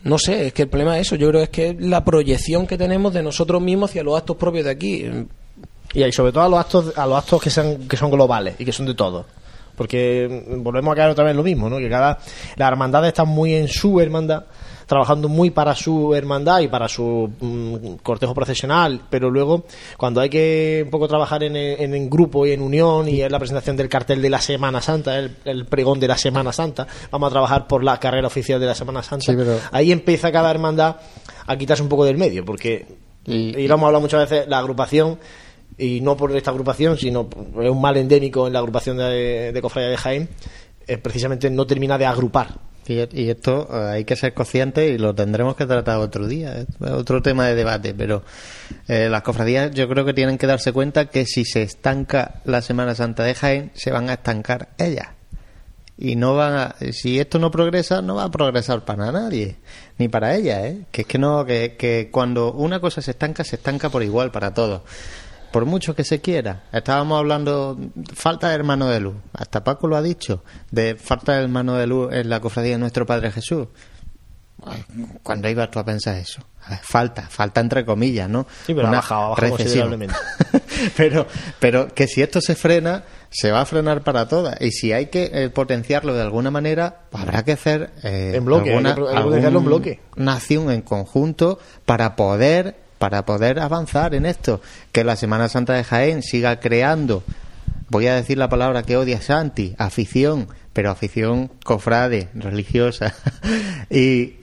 [0.04, 2.66] no sé, es que el problema es eso, yo creo es que es la proyección
[2.66, 5.06] que tenemos de nosotros mismos hacia los actos propios de aquí.
[5.94, 8.56] y ahí, sobre todo a los actos a los actos que sean que son globales
[8.58, 9.26] y que son de todos.
[9.76, 12.18] Porque mm, volvemos a caer otra vez lo mismo no que cada
[12.56, 14.44] las hermandades están muy en su hermandad
[14.92, 19.64] trabajando muy para su hermandad y para su mm, cortejo procesional, pero luego
[19.96, 23.32] cuando hay que un poco trabajar en, en, en grupo y en unión y en
[23.32, 26.86] la presentación del cartel de la Semana Santa, el, el pregón de la Semana Santa,
[27.10, 30.30] vamos a trabajar por la carrera oficial de la Semana Santa, Sí, pero- ahí empieza
[30.30, 30.96] cada hermandad
[31.46, 32.86] a quitarse un poco del medio, porque
[33.24, 35.18] Y- y lo hemos hablado muchas veces, la agrupación,
[35.78, 37.28] y no por esta agrupación, sino
[37.62, 40.28] es un mal endémico en la agrupación de, de Cofradía de Jaén,
[40.86, 42.58] eh, precisamente no termina de agrupar.
[42.86, 46.66] Y, esto eh, hay que ser conscientes y lo tendremos que tratar otro día, es
[46.80, 48.24] otro tema de debate, pero
[48.88, 52.60] eh, las cofradías yo creo que tienen que darse cuenta que si se estanca la
[52.60, 55.08] Semana Santa de Jaén, se van a estancar ellas.
[55.96, 59.56] Y no van a, si esto no progresa, no va a progresar para nadie,
[59.98, 60.80] ni para ellas, ¿eh?
[60.90, 64.32] Que es que no, que, que cuando una cosa se estanca, se estanca por igual
[64.32, 64.82] para todos.
[65.52, 66.64] Por mucho que se quiera.
[66.72, 67.78] Estábamos hablando,
[68.14, 69.14] falta de hermano de luz.
[69.32, 72.78] Hasta Paco lo ha dicho, de falta de hermano de luz en la cofradía de
[72.78, 73.68] nuestro Padre Jesús.
[74.64, 74.84] Ay,
[75.22, 76.40] ¿Cuándo ibas tú a pensar eso?
[76.82, 78.46] Falta, falta entre comillas, ¿no?
[78.64, 80.14] Sí, pero ha Una bajado, ha bajado considerablemente.
[80.96, 81.26] pero,
[81.58, 84.60] pero que si esto se frena, se va a frenar para todas.
[84.60, 88.70] Y si hay que eh, potenciarlo de alguna manera, habrá que hacer eh, En bloque,
[88.70, 90.00] hay alguna, que pro- hay que potenciarlo en algún- bloque.
[90.16, 94.60] una acción en conjunto para poder para poder avanzar en esto.
[94.92, 97.24] Que la Semana Santa de Jaén siga creando,
[97.88, 103.12] voy a decir la palabra que odia Santi, afición, pero afición cofrade, religiosa,
[103.90, 104.34] y,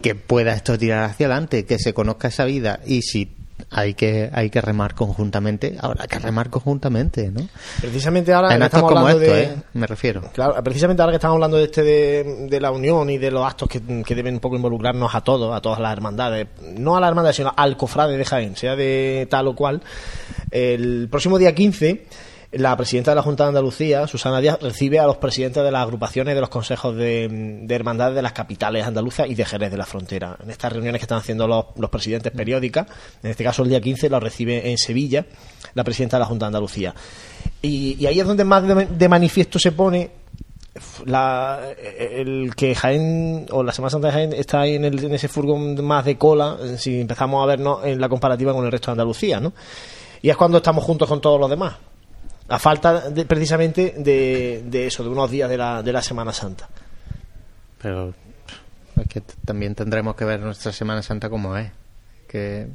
[0.00, 2.80] que pueda esto tirar hacia adelante, que se conozca esa vida.
[2.86, 3.35] Y si
[3.70, 7.48] hay que, hay que remar conjuntamente, habrá que remar conjuntamente, ¿no?
[7.80, 9.42] Precisamente ahora en que actos estamos como hablando esto, de...
[9.44, 9.62] ¿eh?
[9.74, 10.22] Me refiero.
[10.32, 13.44] Claro, precisamente ahora que estamos hablando de este de, de la unión y de los
[13.46, 16.46] actos que, que deben un poco involucrarnos a todos, a todas las hermandades,
[16.76, 19.82] no a las hermandades, sino al cofrade de Jaén, sea de tal o cual,
[20.50, 22.06] el próximo día 15
[22.52, 25.82] la presidenta de la Junta de Andalucía, Susana Díaz, recibe a los presidentes de las
[25.82, 29.86] agrupaciones de los consejos de, hermandades de las capitales andaluzas y de Jerez de la
[29.86, 30.36] Frontera.
[30.42, 32.86] En estas reuniones que están haciendo los, presidentes periódicas,
[33.22, 35.26] en este caso el día 15 lo recibe en Sevilla
[35.74, 36.94] la presidenta de la Junta de Andalucía.
[37.62, 40.10] Y, ahí es donde más de, manifiesto se pone
[41.06, 45.82] el que Jaén o la Semana Santa de Jaén está ahí en, en, ese furgón
[45.84, 49.40] más de cola si empezamos a vernos en la comparativa con el resto de Andalucía,
[49.40, 49.52] ¿no?
[50.22, 51.76] Y es cuando estamos juntos con todos los demás
[52.48, 56.32] a falta de, precisamente de, de, eso, de unos días de la, de la Semana
[56.32, 56.68] Santa.
[57.80, 58.14] Pero
[58.96, 61.70] es que también tendremos que ver nuestra Semana Santa como es.
[62.28, 62.68] Que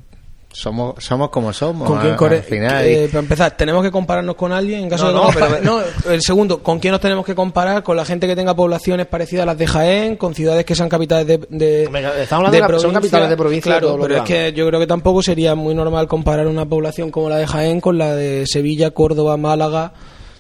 [0.54, 2.86] somos somos como somos ¿Con quién al final.
[2.86, 5.80] Eh, para empezar tenemos que compararnos con alguien en caso de no,
[6.10, 9.44] el segundo con quién nos tenemos que comparar con la gente que tenga poblaciones parecidas
[9.44, 12.94] a las de Jaén con ciudades que sean capitales de, de, Estamos hablando de, son
[12.94, 16.48] capitales de provincia claro pero es que yo creo que tampoco sería muy normal comparar
[16.48, 19.94] una población como la de Jaén con la de Sevilla Córdoba Málaga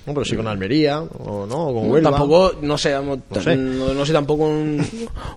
[0.05, 2.09] no, pero sí con Almería, o no, o con Huelva.
[2.09, 4.85] Tampoco, no sé, no sé, no, sé tampoco un,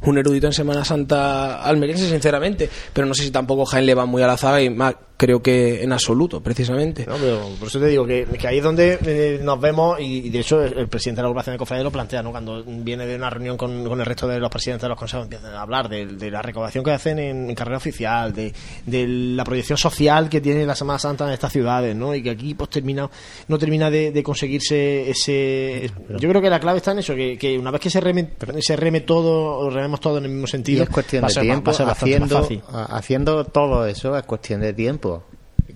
[0.03, 4.07] un, erudito en Semana Santa almeriense, sinceramente, pero no sé si tampoco Jaén le va
[4.07, 7.07] muy a la zaga y más, creo que en absoluto, precisamente.
[7.07, 10.41] No, pero por eso te digo que, ahí es donde eh, nos vemos y, de
[10.41, 12.31] hecho el, presidente de la agrupación de cofradía lo plantea, ¿no?
[12.31, 15.55] Cuando viene de una reunión con, el resto de los presidentes de los consejos empiezan
[15.55, 18.53] a hablar de, la recaudación que hacen en, carrera oficial, de,
[18.87, 22.15] la proyección social que tiene la Semana Santa en estas ciudades, ¿no?
[22.15, 23.09] Y que aquí pues termina
[23.49, 27.71] no termina de, conseguirse ese yo creo que la clave está en eso, que, una
[27.71, 28.31] vez que se reme,
[28.61, 32.49] se reme todo, o rememos todo en el mismo sentido, es cuestión de tiempo, haciendo,
[32.73, 35.04] haciendo todo eso es cuestión de tiempo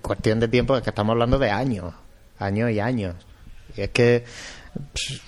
[0.01, 1.93] Cuestión de tiempo es que estamos hablando de años,
[2.37, 3.15] años y años.
[3.75, 4.23] Y es que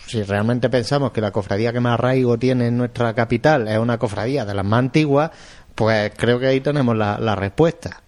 [0.08, 3.98] si realmente pensamos que la cofradía que más arraigo tiene en nuestra capital es una
[3.98, 5.32] cofradía de las más antiguas,
[5.76, 8.02] pues creo que ahí tenemos la, respuesta.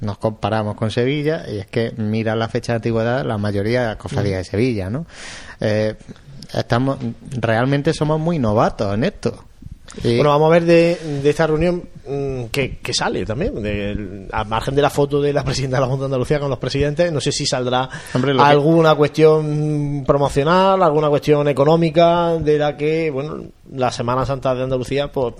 [0.00, 3.86] Nos comparamos con Sevilla y es que mira la fecha de antigüedad, la mayoría de
[3.88, 5.06] las cofradías de Sevilla, ¿no?
[5.60, 5.94] Eh,
[6.52, 6.98] estamos
[7.30, 9.44] realmente somos muy novatos en esto
[10.02, 13.62] bueno, vamos a ver de, esta reunión mm, que, sale también.
[13.62, 16.50] De, a margen de la foto de la presidenta de la Junta de Andalucía con
[16.50, 17.88] los presidentes, no sé si saldrá
[18.38, 25.10] alguna cuestión promocional, alguna cuestión económica de la que, bueno, la Semana Santa de Andalucía
[25.10, 25.34] pues,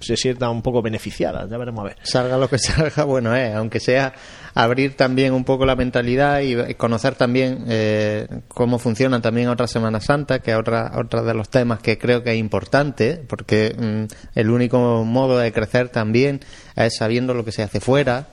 [0.00, 1.46] se sienta un poco beneficiada.
[1.48, 1.96] Ya veremos a ver.
[2.02, 4.12] Salga lo que salga, bueno, eh, aunque sea
[4.54, 10.04] abrir también un poco la mentalidad y conocer también eh, cómo funcionan también otras Semanas
[10.04, 14.38] Santas, que es otra, otra de los temas que creo que es importante, porque mm,
[14.38, 16.40] el único modo de crecer también
[16.74, 18.28] es sabiendo lo que se hace fuera,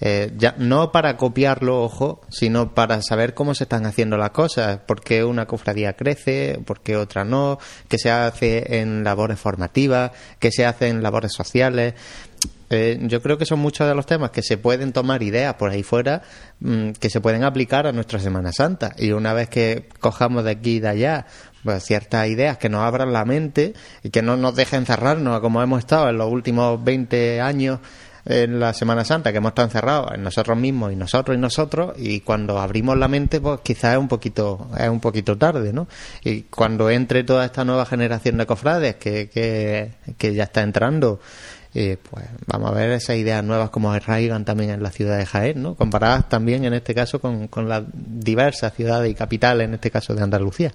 [0.00, 4.78] eh, ya, no para copiarlo, ojo, sino para saber cómo se están haciendo las cosas,
[4.86, 7.58] por qué una cofradía crece, por qué otra no,
[7.88, 11.94] qué se hace en labores formativas, qué se hace en labores sociales.
[12.72, 15.70] Eh, yo creo que son muchos de los temas que se pueden tomar ideas por
[15.70, 16.22] ahí fuera
[16.60, 18.94] mm, que se pueden aplicar a nuestra Semana Santa.
[18.96, 21.26] Y una vez que cojamos de aquí y de allá
[21.64, 25.62] pues, ciertas ideas que nos abran la mente y que no nos dejen cerrarnos como
[25.62, 27.80] hemos estado en los últimos 20 años
[28.30, 31.94] en la Semana Santa, que hemos estado encerrados en nosotros mismos y nosotros y nosotros,
[31.98, 35.88] y cuando abrimos la mente, pues quizás es un poquito, es un poquito tarde, ¿no?
[36.22, 41.20] Y cuando entre toda esta nueva generación de cofrades que, que, que ya está entrando,
[41.74, 45.26] eh, pues vamos a ver esas ideas nuevas como arraigan también en la ciudad de
[45.26, 45.74] Jaén, ¿no?
[45.74, 50.14] Comparadas también en este caso con, con las diversas ciudades y capitales, en este caso
[50.14, 50.72] de Andalucía.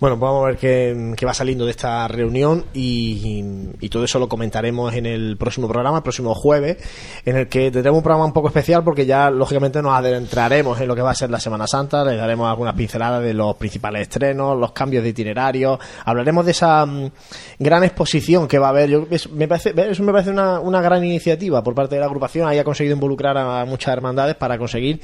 [0.00, 3.44] Bueno, vamos a ver qué, va saliendo de esta reunión y,
[3.90, 6.78] todo eso lo comentaremos en el próximo programa, el próximo jueves,
[7.26, 10.88] en el que tendremos un programa un poco especial porque ya lógicamente nos adentraremos en
[10.88, 14.02] lo que va a ser la Semana Santa, le daremos algunas pinceladas de los principales
[14.02, 17.10] estrenos, los cambios de itinerario, hablaremos de esa mm,
[17.58, 18.88] gran exposición que va a haber.
[18.88, 22.48] Yo, me parece, eso me parece una, una gran iniciativa por parte de la agrupación,
[22.48, 25.02] haya conseguido involucrar a muchas hermandades para conseguir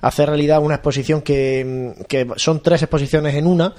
[0.00, 1.96] hacer realidad una exposición que,
[2.36, 3.74] son tres exposiciones en una,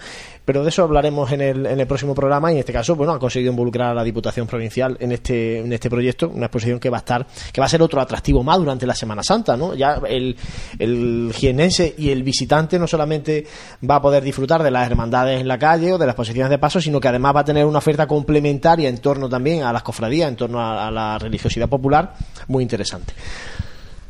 [0.45, 3.13] pero de eso hablaremos en el, en el próximo programa y en este caso, bueno,
[3.13, 6.89] ha conseguido involucrar a la Diputación Provincial en este, en este proyecto, una exposición que
[6.89, 9.75] va a estar, que va a ser otro atractivo más durante la Semana Santa, ¿no?
[9.75, 10.35] Ya el,
[10.79, 13.45] el jienense y el visitante no solamente
[13.87, 16.57] va a poder disfrutar de las hermandades en la calle o de las exposiciones de
[16.57, 19.83] paso, sino que además va a tener una oferta complementaria en torno también a las
[19.83, 22.13] cofradías, en torno a, la religiosidad popular,
[22.47, 23.13] muy interesante.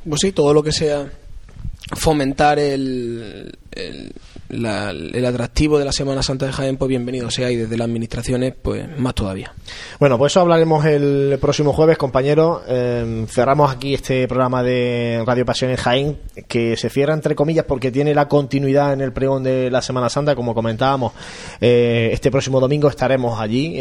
[0.07, 1.05] Pues sí, todo lo que sea
[1.91, 7.77] fomentar el, el, atractivo de la Semana Santa de Jaén, pues bienvenido sea, y desde
[7.77, 9.53] las administraciones, pues más todavía.
[9.99, 12.61] Bueno, pues eso hablaremos el próximo jueves, compañeros.
[12.67, 16.17] Eh, cerramos aquí este programa de Radio Pasión en Jaén,
[16.47, 20.09] que se cierra entre comillas porque tiene la continuidad en el pregón de la Semana
[20.09, 21.13] Santa, como comentábamos.
[21.61, 23.75] Eh, este próximo domingo estaremos allí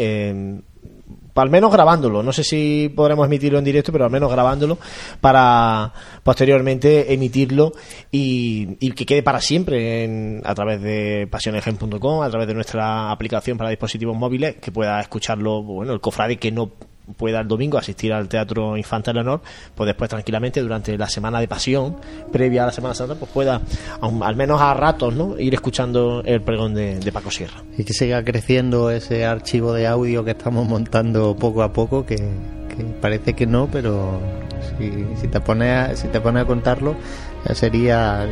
[1.41, 2.23] al menos grabándolo.
[2.23, 4.77] No sé si podremos emitirlo en directo, pero al menos grabándolo
[5.21, 5.93] para
[6.23, 7.73] posteriormente emitirlo
[8.11, 13.69] y, que quede para siempre a través de pasionegen.com, a través de nuestra aplicación para
[13.69, 16.71] dispositivos móviles, que pueda escucharlo, bueno, el cofrade que no
[17.17, 19.41] pueda el domingo asistir al Teatro Infante Leonor,
[19.75, 21.97] pues después tranquilamente durante la semana de pasión,
[22.31, 23.61] previa a la Semana Santa, pues pueda,
[24.01, 25.39] al menos a ratos, ¿no?
[25.39, 27.63] ir escuchando el pregón de, Paco Sierra.
[27.77, 32.17] Y que siga creciendo ese archivo de audio que estamos montando poco a poco, que,
[33.01, 34.19] parece que no, pero
[35.19, 36.95] si, te pones a, si te pones a contarlo,
[37.47, 38.27] ya sería...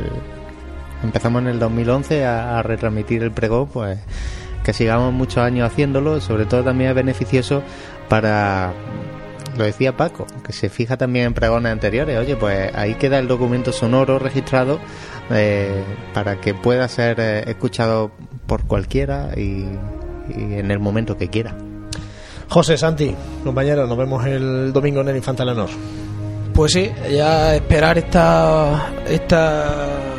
[1.04, 4.00] Empezamos en el 2011 a, a retransmitir el pregón, pues
[4.68, 7.64] que sigamos muchos años haciéndolo, sobre todo también es beneficioso
[8.10, 8.74] para
[9.58, 12.18] lo decía Paco, que se fija también en pregones anteriores.
[12.18, 14.80] Oye, pues ahí queda el documento sonoro registrado
[15.32, 18.12] eh, para que pueda ser eh, escuchado
[18.46, 19.66] por cualquiera y,
[20.30, 21.56] en el momento que quiera.
[22.50, 25.70] José Santi, compañero, nos vemos el domingo en el Infanta Leonor.
[26.54, 30.17] Pues sí, ya esperar esta, esta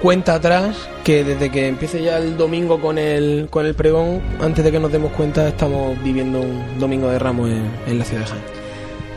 [0.00, 4.64] cuenta atrás que desde que empiece ya el domingo con el, con el pregón, antes
[4.64, 8.26] de que nos demos cuenta, estamos viviendo un domingo de ramos en, la ciudad de
[8.26, 8.42] Jaén.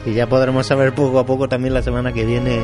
[0.06, 2.60] Y ya podremos saber poco a poco también la semana que viene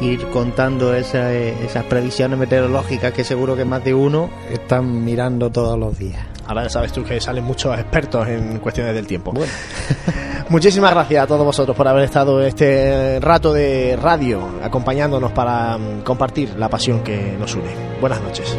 [0.00, 5.98] ir contando esas previsiones meteorológicas que seguro que más de uno están mirando todos los
[5.98, 6.37] días.
[6.48, 9.32] Ahora ya sabes tú que salen muchos expertos en cuestiones del tiempo.
[9.32, 9.52] Bueno.
[10.48, 16.00] Muchísimas gracias a todos vosotros por haber estado este rato de radio acompañándonos para mm,
[16.00, 17.68] compartir la pasión que nos une.
[18.00, 18.56] Buenas noches.